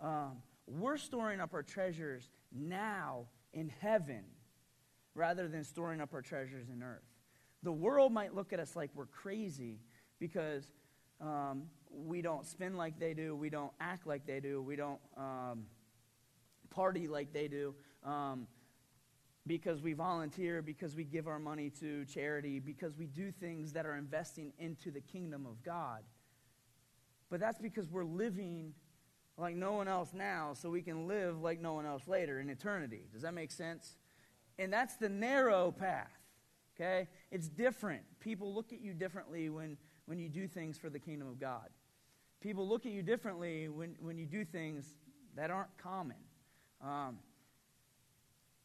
Um, 0.00 0.38
we're 0.66 0.96
storing 0.96 1.40
up 1.40 1.54
our 1.54 1.62
treasures 1.62 2.30
now 2.52 3.26
in 3.52 3.70
heaven 3.80 4.24
rather 5.14 5.48
than 5.48 5.64
storing 5.64 6.00
up 6.00 6.14
our 6.14 6.22
treasures 6.22 6.68
in 6.68 6.82
earth. 6.82 7.02
The 7.62 7.72
world 7.72 8.12
might 8.12 8.34
look 8.34 8.52
at 8.52 8.60
us 8.60 8.74
like 8.74 8.90
we're 8.94 9.06
crazy 9.06 9.78
because 10.18 10.72
um, 11.20 11.64
we 11.90 12.22
don't 12.22 12.46
spend 12.46 12.76
like 12.76 12.98
they 12.98 13.14
do, 13.14 13.36
we 13.36 13.50
don't 13.50 13.72
act 13.80 14.06
like 14.06 14.26
they 14.26 14.40
do, 14.40 14.62
we 14.62 14.76
don't 14.76 15.00
um, 15.16 15.64
party 16.70 17.06
like 17.06 17.32
they 17.32 17.48
do. 17.48 17.74
Um, 18.04 18.46
because 19.46 19.82
we 19.82 19.92
volunteer, 19.92 20.62
because 20.62 20.94
we 20.94 21.02
give 21.04 21.26
our 21.26 21.40
money 21.40 21.68
to 21.68 22.04
charity, 22.04 22.60
because 22.60 22.96
we 22.96 23.06
do 23.06 23.32
things 23.32 23.72
that 23.72 23.84
are 23.86 23.96
investing 23.96 24.52
into 24.58 24.90
the 24.90 25.00
kingdom 25.00 25.46
of 25.46 25.62
God. 25.64 26.02
But 27.28 27.40
that's 27.40 27.58
because 27.58 27.90
we're 27.90 28.04
living 28.04 28.72
like 29.38 29.56
no 29.56 29.72
one 29.72 29.88
else 29.88 30.10
now, 30.12 30.52
so 30.54 30.70
we 30.70 30.82
can 30.82 31.08
live 31.08 31.40
like 31.40 31.60
no 31.60 31.72
one 31.72 31.86
else 31.86 32.06
later 32.06 32.40
in 32.40 32.50
eternity. 32.50 33.02
Does 33.12 33.22
that 33.22 33.34
make 33.34 33.50
sense? 33.50 33.96
And 34.58 34.72
that's 34.72 34.96
the 34.96 35.08
narrow 35.08 35.72
path. 35.72 36.10
Okay? 36.76 37.08
It's 37.30 37.48
different. 37.48 38.02
People 38.20 38.54
look 38.54 38.72
at 38.72 38.80
you 38.80 38.92
differently 38.94 39.48
when, 39.48 39.76
when 40.06 40.18
you 40.18 40.28
do 40.28 40.46
things 40.46 40.78
for 40.78 40.90
the 40.90 40.98
kingdom 40.98 41.28
of 41.28 41.40
God. 41.40 41.68
People 42.40 42.68
look 42.68 42.86
at 42.86 42.92
you 42.92 43.02
differently 43.02 43.68
when, 43.68 43.96
when 44.00 44.18
you 44.18 44.26
do 44.26 44.44
things 44.44 44.86
that 45.36 45.50
aren't 45.50 45.76
common. 45.78 46.16
Um, 46.82 47.18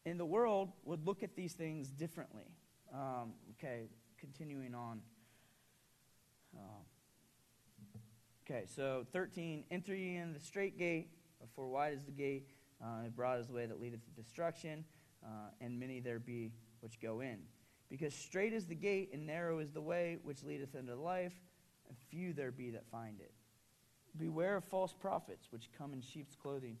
and 0.04 0.18
the 0.18 0.26
world 0.26 0.72
would 0.84 1.06
look 1.06 1.22
at 1.22 1.36
these 1.36 1.52
things 1.52 1.88
differently. 1.88 2.46
Um, 2.92 3.34
okay, 3.52 3.88
continuing 4.18 4.74
on. 4.74 5.00
Uh, 6.56 6.82
okay, 8.50 8.64
so 8.66 9.04
13, 9.12 9.64
enter 9.70 9.94
ye 9.94 10.16
in 10.16 10.32
the 10.32 10.40
strait 10.40 10.78
gate, 10.78 11.10
for 11.54 11.68
wide 11.68 11.92
is 11.92 12.04
the 12.04 12.12
gate 12.12 12.48
Uh, 12.80 13.02
and 13.04 13.16
broad 13.16 13.40
is 13.40 13.48
the 13.48 13.52
way 13.52 13.66
that 13.66 13.80
leadeth 13.80 14.04
to 14.04 14.10
destruction, 14.22 14.84
uh, 15.24 15.50
and 15.60 15.78
many 15.80 15.98
there 15.98 16.20
be 16.20 16.52
which 16.80 17.00
go 17.00 17.20
in. 17.20 17.38
Because 17.88 18.14
strait 18.14 18.52
is 18.52 18.66
the 18.66 18.74
gate, 18.76 19.10
and 19.12 19.26
narrow 19.26 19.58
is 19.58 19.72
the 19.72 19.80
way 19.80 20.18
which 20.22 20.44
leadeth 20.44 20.76
unto 20.76 20.94
life, 20.94 21.34
and 21.88 21.96
few 22.08 22.32
there 22.32 22.52
be 22.52 22.70
that 22.70 22.86
find 22.86 23.20
it. 23.20 23.32
Beware 24.16 24.56
of 24.56 24.64
false 24.64 24.92
prophets, 24.92 25.48
which 25.50 25.70
come 25.76 25.92
in 25.92 26.00
sheep's 26.00 26.36
clothing, 26.36 26.78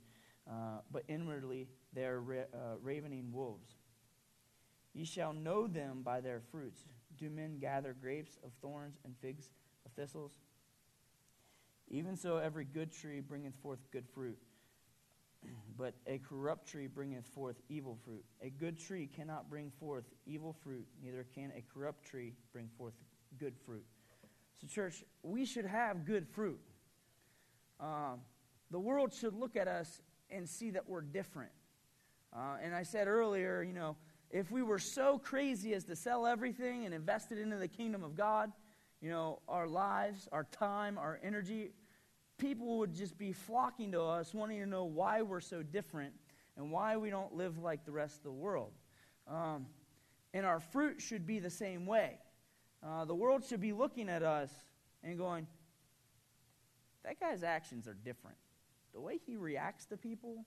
uh, 0.48 0.82
but 0.92 1.02
inwardly 1.08 1.68
they 1.92 2.04
are 2.04 2.20
ra- 2.20 2.50
uh, 2.54 2.76
ravening 2.80 3.32
wolves. 3.32 3.74
Ye 4.94 5.04
shall 5.04 5.32
know 5.32 5.66
them 5.66 6.02
by 6.02 6.20
their 6.20 6.40
fruits. 6.52 6.84
Do 7.16 7.28
men 7.28 7.58
gather 7.58 7.92
grapes 7.92 8.38
of 8.44 8.52
thorns 8.62 8.98
and 9.04 9.16
figs 9.20 9.50
of 9.84 9.90
thistles? 9.92 10.38
Even 11.90 12.16
so, 12.16 12.36
every 12.36 12.64
good 12.64 12.92
tree 12.92 13.20
bringeth 13.20 13.54
forth 13.62 13.78
good 13.90 14.06
fruit, 14.14 14.38
but 15.78 15.94
a 16.06 16.18
corrupt 16.18 16.68
tree 16.68 16.86
bringeth 16.86 17.26
forth 17.26 17.56
evil 17.68 17.96
fruit. 18.04 18.24
A 18.42 18.50
good 18.50 18.78
tree 18.78 19.08
cannot 19.14 19.48
bring 19.48 19.70
forth 19.80 20.04
evil 20.26 20.52
fruit, 20.52 20.86
neither 21.02 21.24
can 21.34 21.52
a 21.56 21.62
corrupt 21.72 22.04
tree 22.04 22.34
bring 22.52 22.68
forth 22.76 22.94
good 23.38 23.54
fruit. 23.64 23.84
So, 24.60 24.66
church, 24.66 25.04
we 25.22 25.44
should 25.44 25.66
have 25.66 26.04
good 26.04 26.26
fruit. 26.28 26.60
Um, 27.80 28.20
the 28.70 28.80
world 28.80 29.12
should 29.12 29.34
look 29.34 29.56
at 29.56 29.68
us 29.68 30.02
and 30.30 30.48
see 30.48 30.70
that 30.70 30.88
we're 30.88 31.00
different. 31.00 31.52
Uh, 32.34 32.56
and 32.62 32.74
I 32.74 32.82
said 32.82 33.08
earlier, 33.08 33.62
you 33.62 33.72
know, 33.72 33.96
if 34.30 34.50
we 34.50 34.62
were 34.62 34.78
so 34.78 35.18
crazy 35.18 35.72
as 35.72 35.84
to 35.84 35.96
sell 35.96 36.26
everything 36.26 36.84
and 36.84 36.92
invest 36.92 37.32
it 37.32 37.38
into 37.38 37.56
the 37.56 37.68
kingdom 37.68 38.04
of 38.04 38.14
God, 38.14 38.52
you 39.00 39.10
know, 39.10 39.40
our 39.48 39.68
lives, 39.68 40.28
our 40.32 40.44
time, 40.44 40.98
our 40.98 41.20
energy, 41.22 41.70
people 42.38 42.78
would 42.78 42.94
just 42.94 43.18
be 43.18 43.32
flocking 43.32 43.92
to 43.92 44.02
us, 44.02 44.34
wanting 44.34 44.60
to 44.60 44.66
know 44.66 44.84
why 44.84 45.22
we're 45.22 45.40
so 45.40 45.62
different 45.62 46.14
and 46.56 46.70
why 46.70 46.96
we 46.96 47.10
don't 47.10 47.34
live 47.34 47.58
like 47.58 47.84
the 47.84 47.92
rest 47.92 48.16
of 48.16 48.22
the 48.24 48.32
world. 48.32 48.72
Um, 49.28 49.66
and 50.34 50.44
our 50.44 50.60
fruit 50.60 51.00
should 51.00 51.26
be 51.26 51.38
the 51.38 51.50
same 51.50 51.86
way. 51.86 52.18
Uh, 52.84 53.04
the 53.04 53.14
world 53.14 53.44
should 53.44 53.60
be 53.60 53.72
looking 53.72 54.08
at 54.08 54.22
us 54.22 54.50
and 55.02 55.16
going, 55.16 55.46
that 57.04 57.20
guy's 57.20 57.42
actions 57.42 57.86
are 57.86 57.94
different. 57.94 58.36
The 58.94 59.00
way 59.00 59.18
he 59.26 59.36
reacts 59.36 59.86
to 59.86 59.96
people 59.96 60.44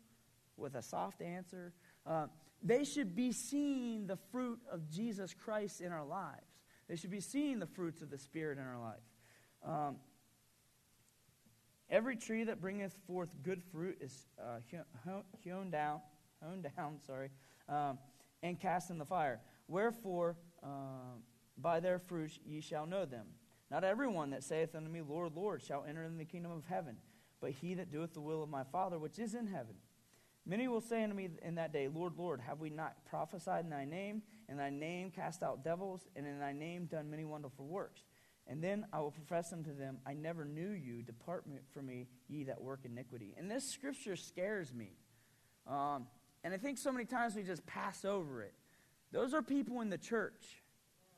with 0.58 0.76
a 0.76 0.82
soft 0.82 1.22
answer, 1.22 1.74
uh, 2.06 2.28
they 2.62 2.84
should 2.84 3.16
be 3.16 3.32
seeing 3.32 4.08
the 4.08 4.18
fruit 4.32 4.60
of 4.72 4.90
Jesus 4.90 5.34
Christ 5.34 5.82
in 5.82 5.92
our 5.92 6.06
lives. 6.06 6.51
They 6.92 6.98
should 6.98 7.10
be 7.10 7.22
seeing 7.22 7.60
the 7.60 7.68
fruits 7.68 8.02
of 8.02 8.10
the 8.10 8.18
Spirit 8.18 8.58
in 8.58 8.66
our 8.66 8.78
life. 8.78 9.00
Um, 9.66 9.96
every 11.90 12.18
tree 12.18 12.44
that 12.44 12.60
bringeth 12.60 12.94
forth 13.08 13.34
good 13.42 13.64
fruit 13.72 14.00
is 14.02 14.28
uh, 14.38 14.58
hewn 15.42 15.72
down, 15.72 16.02
hewn 16.44 16.62
down, 16.62 16.98
sorry, 17.08 17.30
um, 17.70 17.98
and 18.44 18.60
cast 18.60 18.90
in 18.90 18.98
the 18.98 19.06
fire. 19.06 19.40
Wherefore, 19.70 20.36
uh, 20.62 21.16
by 21.58 21.80
their 21.80 21.98
fruits 21.98 22.38
ye 22.46 22.60
shall 22.60 22.86
know 22.86 23.06
them. 23.06 23.28
Not 23.70 23.86
everyone 23.86 24.32
that 24.32 24.44
saith 24.44 24.76
unto 24.76 24.90
me, 24.90 25.00
Lord, 25.00 25.32
Lord, 25.34 25.64
shall 25.64 25.86
enter 25.88 26.04
in 26.04 26.18
the 26.18 26.26
kingdom 26.26 26.52
of 26.52 26.66
heaven, 26.66 26.98
but 27.40 27.52
he 27.52 27.74
that 27.76 27.90
doeth 27.90 28.14
the 28.14 28.20
will 28.20 28.44
of 28.44 28.50
my 28.50 28.66
Father 28.66 29.00
which 29.00 29.18
is 29.18 29.34
in 29.34 29.48
heaven. 29.48 29.76
Many 30.46 30.68
will 30.68 30.82
say 30.82 31.04
unto 31.04 31.16
me 31.16 31.30
in 31.42 31.56
that 31.56 31.72
day, 31.72 31.88
Lord, 31.88 32.14
Lord, 32.18 32.42
have 32.42 32.60
we 32.60 32.70
not 32.70 33.06
prophesied 33.06 33.64
in 33.64 33.70
thy 33.70 33.86
name, 33.86 34.24
in 34.52 34.58
thy 34.58 34.70
name 34.70 35.10
cast 35.10 35.42
out 35.42 35.64
devils, 35.64 36.08
and 36.16 36.28
in 36.28 36.38
thy 36.38 36.52
name 36.52 36.86
done 36.86 37.10
many 37.10 37.24
wonderful 37.24 37.66
works? 37.66 38.04
And 38.48 38.62
then 38.62 38.86
I 38.92 39.00
will 39.00 39.12
profess 39.12 39.54
unto 39.54 39.76
them, 39.76 40.00
I 40.06 40.14
never 40.14 40.44
knew 40.44 40.72
you. 40.72 41.02
Depart 41.04 41.46
from 41.74 41.86
me, 41.86 42.08
ye 42.28 42.44
that 42.44 42.62
work 42.62 42.82
iniquity. 42.84 43.34
And 43.38 43.50
this 43.50 43.64
scripture 43.64 44.18
scares 44.18 44.74
me. 44.74 44.98
Um, 45.66 46.08
and 46.44 46.54
I 46.54 46.58
think 46.58 46.78
so 46.78 46.92
many 46.92 47.06
times 47.06 47.36
we 47.36 47.44
just 47.44 47.66
pass 47.66 48.04
over 48.04 48.42
it. 48.42 48.54
Those 49.12 49.34
are 49.34 49.42
people 49.42 49.82
in 49.82 49.90
the 49.90 49.98
church. 49.98 50.64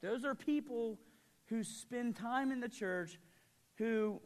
Those 0.01 0.25
are 0.25 0.35
people 0.35 0.99
who 1.47 1.63
spend 1.63 2.15
time 2.15 2.51
in 2.51 2.59
the 2.59 2.69
church 2.69 3.17
who 3.77 4.21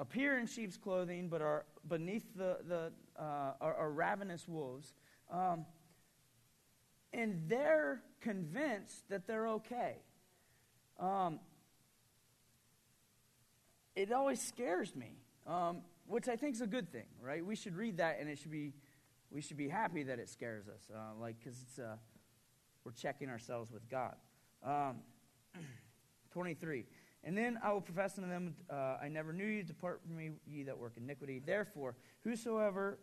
appear 0.00 0.38
in 0.38 0.46
sheep's 0.46 0.76
clothing 0.76 1.28
but 1.28 1.42
are 1.42 1.64
beneath 1.86 2.24
the, 2.34 2.58
the 2.66 2.92
uh, 3.18 3.52
are, 3.60 3.74
are, 3.74 3.90
ravenous 3.90 4.46
wolves. 4.46 4.92
Um, 5.30 5.64
and 7.12 7.42
they're 7.48 8.02
convinced 8.20 9.08
that 9.08 9.26
they're 9.26 9.48
okay. 9.48 9.96
Um, 10.98 11.40
it 13.94 14.12
always 14.12 14.40
scares 14.40 14.94
me, 14.94 15.12
um, 15.46 15.78
which 16.06 16.28
I 16.28 16.36
think 16.36 16.54
is 16.54 16.60
a 16.60 16.66
good 16.66 16.90
thing, 16.90 17.06
right? 17.20 17.44
We 17.44 17.56
should 17.56 17.76
read 17.76 17.98
that, 17.98 18.18
and 18.20 18.28
it 18.28 18.38
should 18.38 18.50
be, 18.50 18.74
we 19.30 19.40
should 19.40 19.56
be 19.56 19.68
happy 19.68 20.02
that 20.04 20.18
it 20.18 20.28
scares 20.28 20.68
us, 20.68 20.90
uh, 20.94 21.18
like 21.20 21.38
because 21.38 21.60
it's 21.62 21.78
uh, 21.78 21.96
we're 22.84 22.92
checking 22.92 23.28
ourselves 23.28 23.72
with 23.72 23.88
God. 23.88 24.14
Um, 24.62 24.98
23. 26.32 26.84
And 27.24 27.36
then 27.36 27.58
I 27.62 27.72
will 27.72 27.80
profess 27.80 28.18
unto 28.18 28.30
them, 28.30 28.54
uh, 28.70 28.98
I 29.02 29.08
never 29.08 29.32
knew 29.32 29.46
you. 29.46 29.64
Depart 29.64 30.00
from 30.06 30.16
me, 30.16 30.30
ye 30.46 30.62
that 30.64 30.78
work 30.78 30.92
iniquity. 30.96 31.42
Therefore, 31.44 31.96
whosoever 32.22 32.98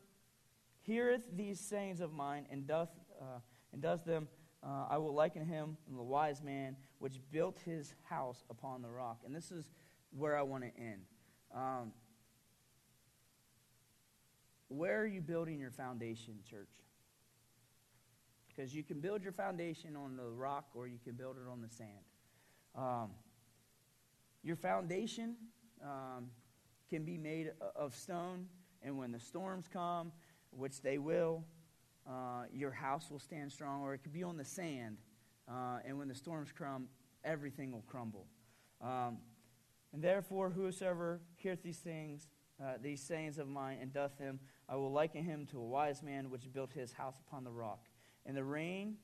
heareth 0.81 1.27
these 1.35 1.59
sayings 1.59 1.99
of 1.99 2.13
mine 2.13 2.45
and 2.49 2.65
doth 2.65 2.89
uh, 3.19 3.39
and 3.73 3.81
does 3.81 4.03
them, 4.03 4.27
uh, 4.63 4.85
I 4.89 4.97
will 4.97 5.13
liken 5.13 5.45
him 5.45 5.75
to 5.85 5.93
the 5.93 6.03
wise 6.03 6.41
man 6.41 6.77
which 6.99 7.19
built 7.31 7.59
his 7.65 7.93
house 8.03 8.45
upon 8.49 8.81
the 8.81 8.89
rock. 8.89 9.21
And 9.25 9.35
this 9.35 9.51
is 9.51 9.69
where 10.15 10.37
I 10.37 10.43
want 10.43 10.63
to 10.63 10.71
end. 10.81 11.01
Um, 11.53 11.91
where 14.69 15.01
are 15.01 15.07
you 15.07 15.21
building 15.21 15.59
your 15.59 15.71
foundation, 15.71 16.35
church? 16.49 16.69
Because 18.47 18.73
you 18.73 18.83
can 18.83 19.01
build 19.01 19.23
your 19.23 19.33
foundation 19.33 19.95
on 19.95 20.15
the 20.15 20.29
rock 20.29 20.67
or 20.73 20.87
you 20.87 20.99
can 21.03 21.13
build 21.13 21.35
it 21.37 21.49
on 21.51 21.61
the 21.61 21.69
sand. 21.69 21.89
Um, 22.75 23.09
your 24.43 24.55
foundation 24.55 25.35
um, 25.83 26.29
can 26.89 27.03
be 27.03 27.17
made 27.17 27.51
of 27.75 27.95
stone, 27.95 28.47
and 28.81 28.97
when 28.97 29.11
the 29.11 29.19
storms 29.19 29.67
come, 29.71 30.11
which 30.51 30.81
they 30.81 30.97
will, 30.97 31.43
uh, 32.07 32.43
your 32.51 32.71
house 32.71 33.09
will 33.09 33.19
stand 33.19 33.51
strong, 33.51 33.81
or 33.81 33.93
it 33.93 33.99
could 34.03 34.13
be 34.13 34.23
on 34.23 34.37
the 34.37 34.45
sand, 34.45 34.97
uh, 35.49 35.79
and 35.85 35.97
when 35.97 36.07
the 36.07 36.15
storms 36.15 36.51
come, 36.51 36.87
everything 37.23 37.71
will 37.71 37.83
crumble. 37.87 38.27
Um, 38.81 39.19
and 39.93 40.03
therefore, 40.03 40.49
whosoever 40.49 41.21
heareth 41.35 41.63
these 41.63 41.77
things, 41.77 42.27
uh, 42.61 42.73
these 42.81 43.01
sayings 43.01 43.37
of 43.37 43.47
mine, 43.47 43.77
and 43.81 43.93
doth 43.93 44.17
them, 44.17 44.39
I 44.67 44.75
will 44.75 44.91
liken 44.91 45.23
him 45.23 45.45
to 45.51 45.59
a 45.59 45.63
wise 45.63 46.01
man 46.01 46.29
which 46.29 46.51
built 46.51 46.71
his 46.73 46.91
house 46.93 47.15
upon 47.27 47.43
the 47.43 47.51
rock. 47.51 47.87
And 48.25 48.35
the 48.35 48.43
rain 48.43 48.97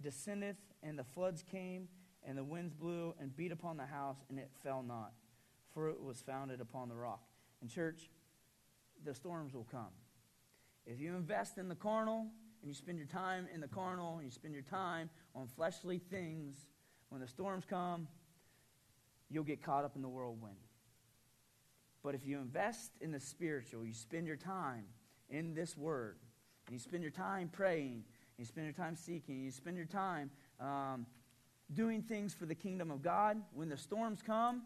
descendeth, 0.00 0.56
and 0.82 0.98
the 0.98 1.04
floods 1.04 1.42
came, 1.42 1.88
and 2.24 2.36
the 2.36 2.44
winds 2.44 2.72
blew 2.72 3.14
and 3.20 3.34
beat 3.36 3.52
upon 3.52 3.76
the 3.76 3.86
house, 3.86 4.18
and 4.28 4.38
it 4.38 4.50
fell 4.62 4.82
not, 4.82 5.12
for 5.72 5.88
it 5.88 6.00
was 6.00 6.20
founded 6.20 6.60
upon 6.60 6.88
the 6.88 6.96
rock. 6.96 7.22
And, 7.60 7.70
church, 7.70 8.10
the 9.04 9.14
storms 9.14 9.54
will 9.54 9.66
come. 9.70 9.92
If 10.90 11.00
you 11.00 11.14
invest 11.14 11.58
in 11.58 11.68
the 11.68 11.74
carnal, 11.74 12.26
and 12.62 12.68
you 12.68 12.74
spend 12.74 12.96
your 12.96 13.06
time 13.06 13.46
in 13.54 13.60
the 13.60 13.68
carnal, 13.68 14.14
and 14.16 14.24
you 14.24 14.30
spend 14.30 14.54
your 14.54 14.62
time 14.62 15.10
on 15.34 15.46
fleshly 15.46 15.98
things, 15.98 16.56
when 17.10 17.20
the 17.20 17.28
storms 17.28 17.64
come, 17.68 18.08
you'll 19.28 19.44
get 19.44 19.62
caught 19.62 19.84
up 19.84 19.96
in 19.96 20.02
the 20.02 20.08
whirlwind. 20.08 20.56
But 22.02 22.14
if 22.14 22.26
you 22.26 22.38
invest 22.38 22.92
in 23.02 23.12
the 23.12 23.20
spiritual, 23.20 23.84
you 23.84 23.92
spend 23.92 24.26
your 24.26 24.36
time 24.36 24.84
in 25.28 25.52
this 25.52 25.76
word, 25.76 26.16
and 26.66 26.72
you 26.72 26.80
spend 26.80 27.02
your 27.02 27.12
time 27.12 27.50
praying, 27.52 28.04
you 28.38 28.46
spend 28.46 28.66
your 28.66 28.72
time 28.72 28.96
seeking, 28.96 29.44
you 29.44 29.50
spend 29.50 29.76
your 29.76 29.84
time 29.84 30.30
um, 30.58 31.04
doing 31.74 32.00
things 32.00 32.32
for 32.32 32.46
the 32.46 32.54
kingdom 32.54 32.90
of 32.90 33.02
God, 33.02 33.36
when 33.52 33.68
the 33.68 33.76
storms 33.76 34.22
come, 34.22 34.62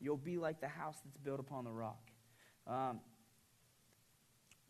you'll 0.00 0.18
be 0.18 0.36
like 0.36 0.60
the 0.60 0.68
house 0.68 0.96
that's 1.02 1.16
built 1.16 1.40
upon 1.40 1.64
the 1.64 1.72
rock. 1.72 2.10
Um, 2.66 3.00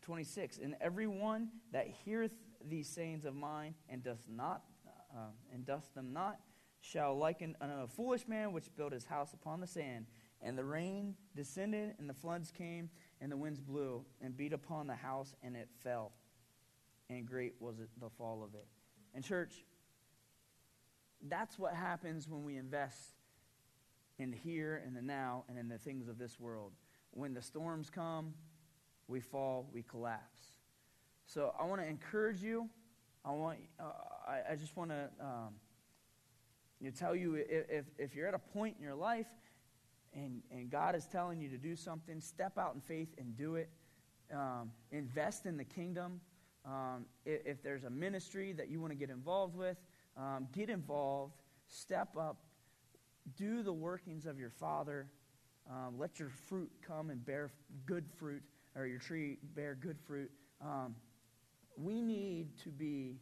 26 0.07 0.59
and 0.59 0.77
everyone 0.81 1.49
that 1.73 1.89
heareth 2.05 2.31
these 2.65 2.89
sayings 2.89 3.25
of 3.25 3.35
mine 3.35 3.75
and 3.89 4.05
does 4.05 4.23
not 4.29 4.63
uh, 5.13 5.31
and 5.53 5.67
doth 5.67 5.93
them 5.95 6.13
not 6.13 6.39
shall 6.81 7.19
liken 7.19 7.57
unto 7.61 7.75
a 7.75 7.89
foolish 7.89 8.29
man 8.29 8.53
which 8.53 8.67
built 8.77 8.93
his 8.93 9.05
house 9.05 9.33
upon 9.33 9.61
the 9.61 9.67
sand. 9.67 10.07
And 10.41 10.57
the 10.57 10.65
rain 10.65 11.17
descended 11.35 11.97
and 11.99 12.09
the 12.09 12.15
floods 12.15 12.53
came 12.53 12.89
and 13.21 13.33
the 13.33 13.37
winds 13.37 13.61
blew 13.61 14.05
and 14.21 14.37
beat 14.37 14.53
upon 14.53 14.87
the 14.87 14.95
house 14.95 15.35
and 15.43 15.57
it 15.57 15.69
fell. 15.83 16.13
And 17.11 17.27
great 17.27 17.55
was 17.59 17.81
it 17.81 17.89
the 17.99 18.11
fall 18.11 18.45
of 18.45 18.55
it. 18.55 18.69
And 19.13 19.25
church 19.25 19.65
that's 21.29 21.59
what 21.59 21.75
happens 21.75 22.29
when 22.29 22.45
we 22.45 22.57
invest 22.57 23.15
in 24.21 24.31
the 24.31 24.37
here 24.37 24.81
and 24.87 24.95
the 24.95 25.03
now 25.03 25.43
and 25.49 25.59
in 25.59 25.67
the 25.69 25.79
things 25.79 26.07
of 26.07 26.17
this 26.17 26.39
world. 26.39 26.75
When 27.11 27.35
the 27.35 27.43
storms 27.43 27.91
come, 27.91 28.35
we 29.09 29.21
fall, 29.21 29.69
we 29.73 29.83
collapse. 29.83 30.41
So 31.27 31.53
I 31.59 31.65
want 31.65 31.81
to 31.81 31.87
encourage 31.87 32.43
you. 32.43 32.69
I 33.25 33.31
want. 33.31 33.59
Uh, 33.79 33.85
I, 34.27 34.53
I, 34.53 34.57
just 34.57 34.77
want 34.77 34.91
to 34.91 35.09
um, 35.21 35.55
you 36.81 36.91
tell 36.91 37.17
you 37.17 37.35
if, 37.37 37.87
if 37.99 38.15
you're 38.15 38.29
at 38.29 38.35
a 38.35 38.39
point 38.39 38.77
in 38.77 38.85
your 38.85 38.95
life 38.95 39.27
and, 40.15 40.43
and 40.51 40.71
God 40.71 40.95
is 40.95 41.07
telling 41.07 41.41
you 41.41 41.49
to 41.51 41.59
do 41.59 41.77
something, 41.77 42.21
step 42.21 42.59
out 42.59 42.75
in 42.75 42.81
faith 42.81 43.09
and 43.19 43.37
do 43.37 43.57
it. 43.57 43.71
um, 44.33 44.73
invest 44.91 45.47
in 45.47 45.57
the 45.57 45.65
kingdom. 45.65 46.21
Um, 46.65 47.07
if, 47.25 47.47
if, 47.47 47.63
there's 47.63 47.85
a 47.85 47.91
ministry 47.91 48.53
that 48.55 48.69
you 48.69 48.81
want 48.81 48.93
to 48.93 48.97
get 48.97 49.11
involved 49.11 49.55
with, 49.57 49.77
um, 50.17 50.49
get 50.53 50.69
involved, 50.69 51.35
step 51.69 52.17
up, 52.19 52.39
do 53.37 53.63
the 53.63 53.73
workings 53.73 54.27
of 54.27 54.39
your 54.39 54.51
Father. 54.51 55.09
Um, 55.71 55.99
let 55.99 56.19
your 56.19 56.29
fruit 56.29 56.71
come 56.87 57.11
and 57.11 57.25
bear 57.25 57.51
good 57.87 58.05
fruit, 58.19 58.43
or 58.77 58.87
your 58.87 58.99
tree 58.99 59.39
bear 59.55 59.75
good 59.75 59.99
fruit. 60.07 60.31
Um, 60.61 60.95
we 61.77 62.01
need 62.01 62.59
to 62.65 62.71
be 62.71 63.17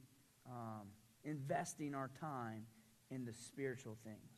um, 0.46 0.88
investing 1.24 1.94
our 1.94 2.10
time 2.20 2.66
in 3.10 3.24
the 3.24 3.32
spiritual 3.32 3.96
things. 4.04 4.30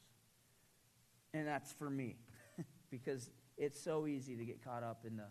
And 1.34 1.46
that's 1.46 1.72
for 1.72 1.90
me, 1.90 2.16
because 2.90 3.30
it's 3.56 3.80
so 3.80 4.06
easy 4.06 4.36
to 4.36 4.44
get 4.44 4.62
caught 4.64 4.82
up 4.82 5.04
in 5.06 5.16
the 5.16 5.26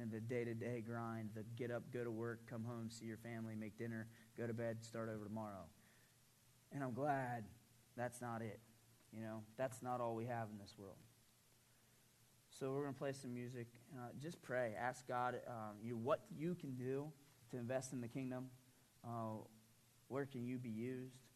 in 0.00 0.08
the 0.08 0.20
day-to-day 0.20 0.84
grind, 0.86 1.30
the 1.34 1.42
get 1.56 1.72
up, 1.72 1.82
go 1.92 2.04
to 2.04 2.12
work, 2.12 2.48
come 2.48 2.64
home, 2.64 2.88
see 2.88 3.06
your 3.06 3.16
family, 3.16 3.56
make 3.56 3.76
dinner, 3.76 4.06
go 4.38 4.46
to 4.46 4.54
bed, 4.54 4.84
start 4.84 5.08
over 5.12 5.24
tomorrow. 5.24 5.64
And 6.72 6.82
I'm 6.84 6.94
glad 6.94 7.44
that's 7.96 8.20
not 8.20 8.40
it. 8.40 8.60
You 9.12 9.20
know, 9.20 9.42
that's 9.58 9.82
not 9.82 10.00
all 10.00 10.14
we 10.14 10.26
have 10.26 10.48
in 10.52 10.58
this 10.58 10.74
world. 10.78 10.96
So 12.60 12.72
we're 12.72 12.82
going 12.82 12.92
to 12.92 12.98
play 12.98 13.12
some 13.12 13.32
music. 13.32 13.68
Uh, 13.96 14.08
just 14.20 14.42
pray. 14.42 14.74
Ask 14.78 15.08
God 15.08 15.36
um, 15.48 15.76
you 15.82 15.96
what 15.96 16.20
you 16.36 16.54
can 16.54 16.74
do 16.74 17.10
to 17.50 17.56
invest 17.56 17.94
in 17.94 18.02
the 18.02 18.08
kingdom. 18.08 18.50
Uh, 19.02 19.38
where 20.08 20.26
can 20.26 20.44
you 20.44 20.58
be 20.58 20.68
used? 20.68 21.20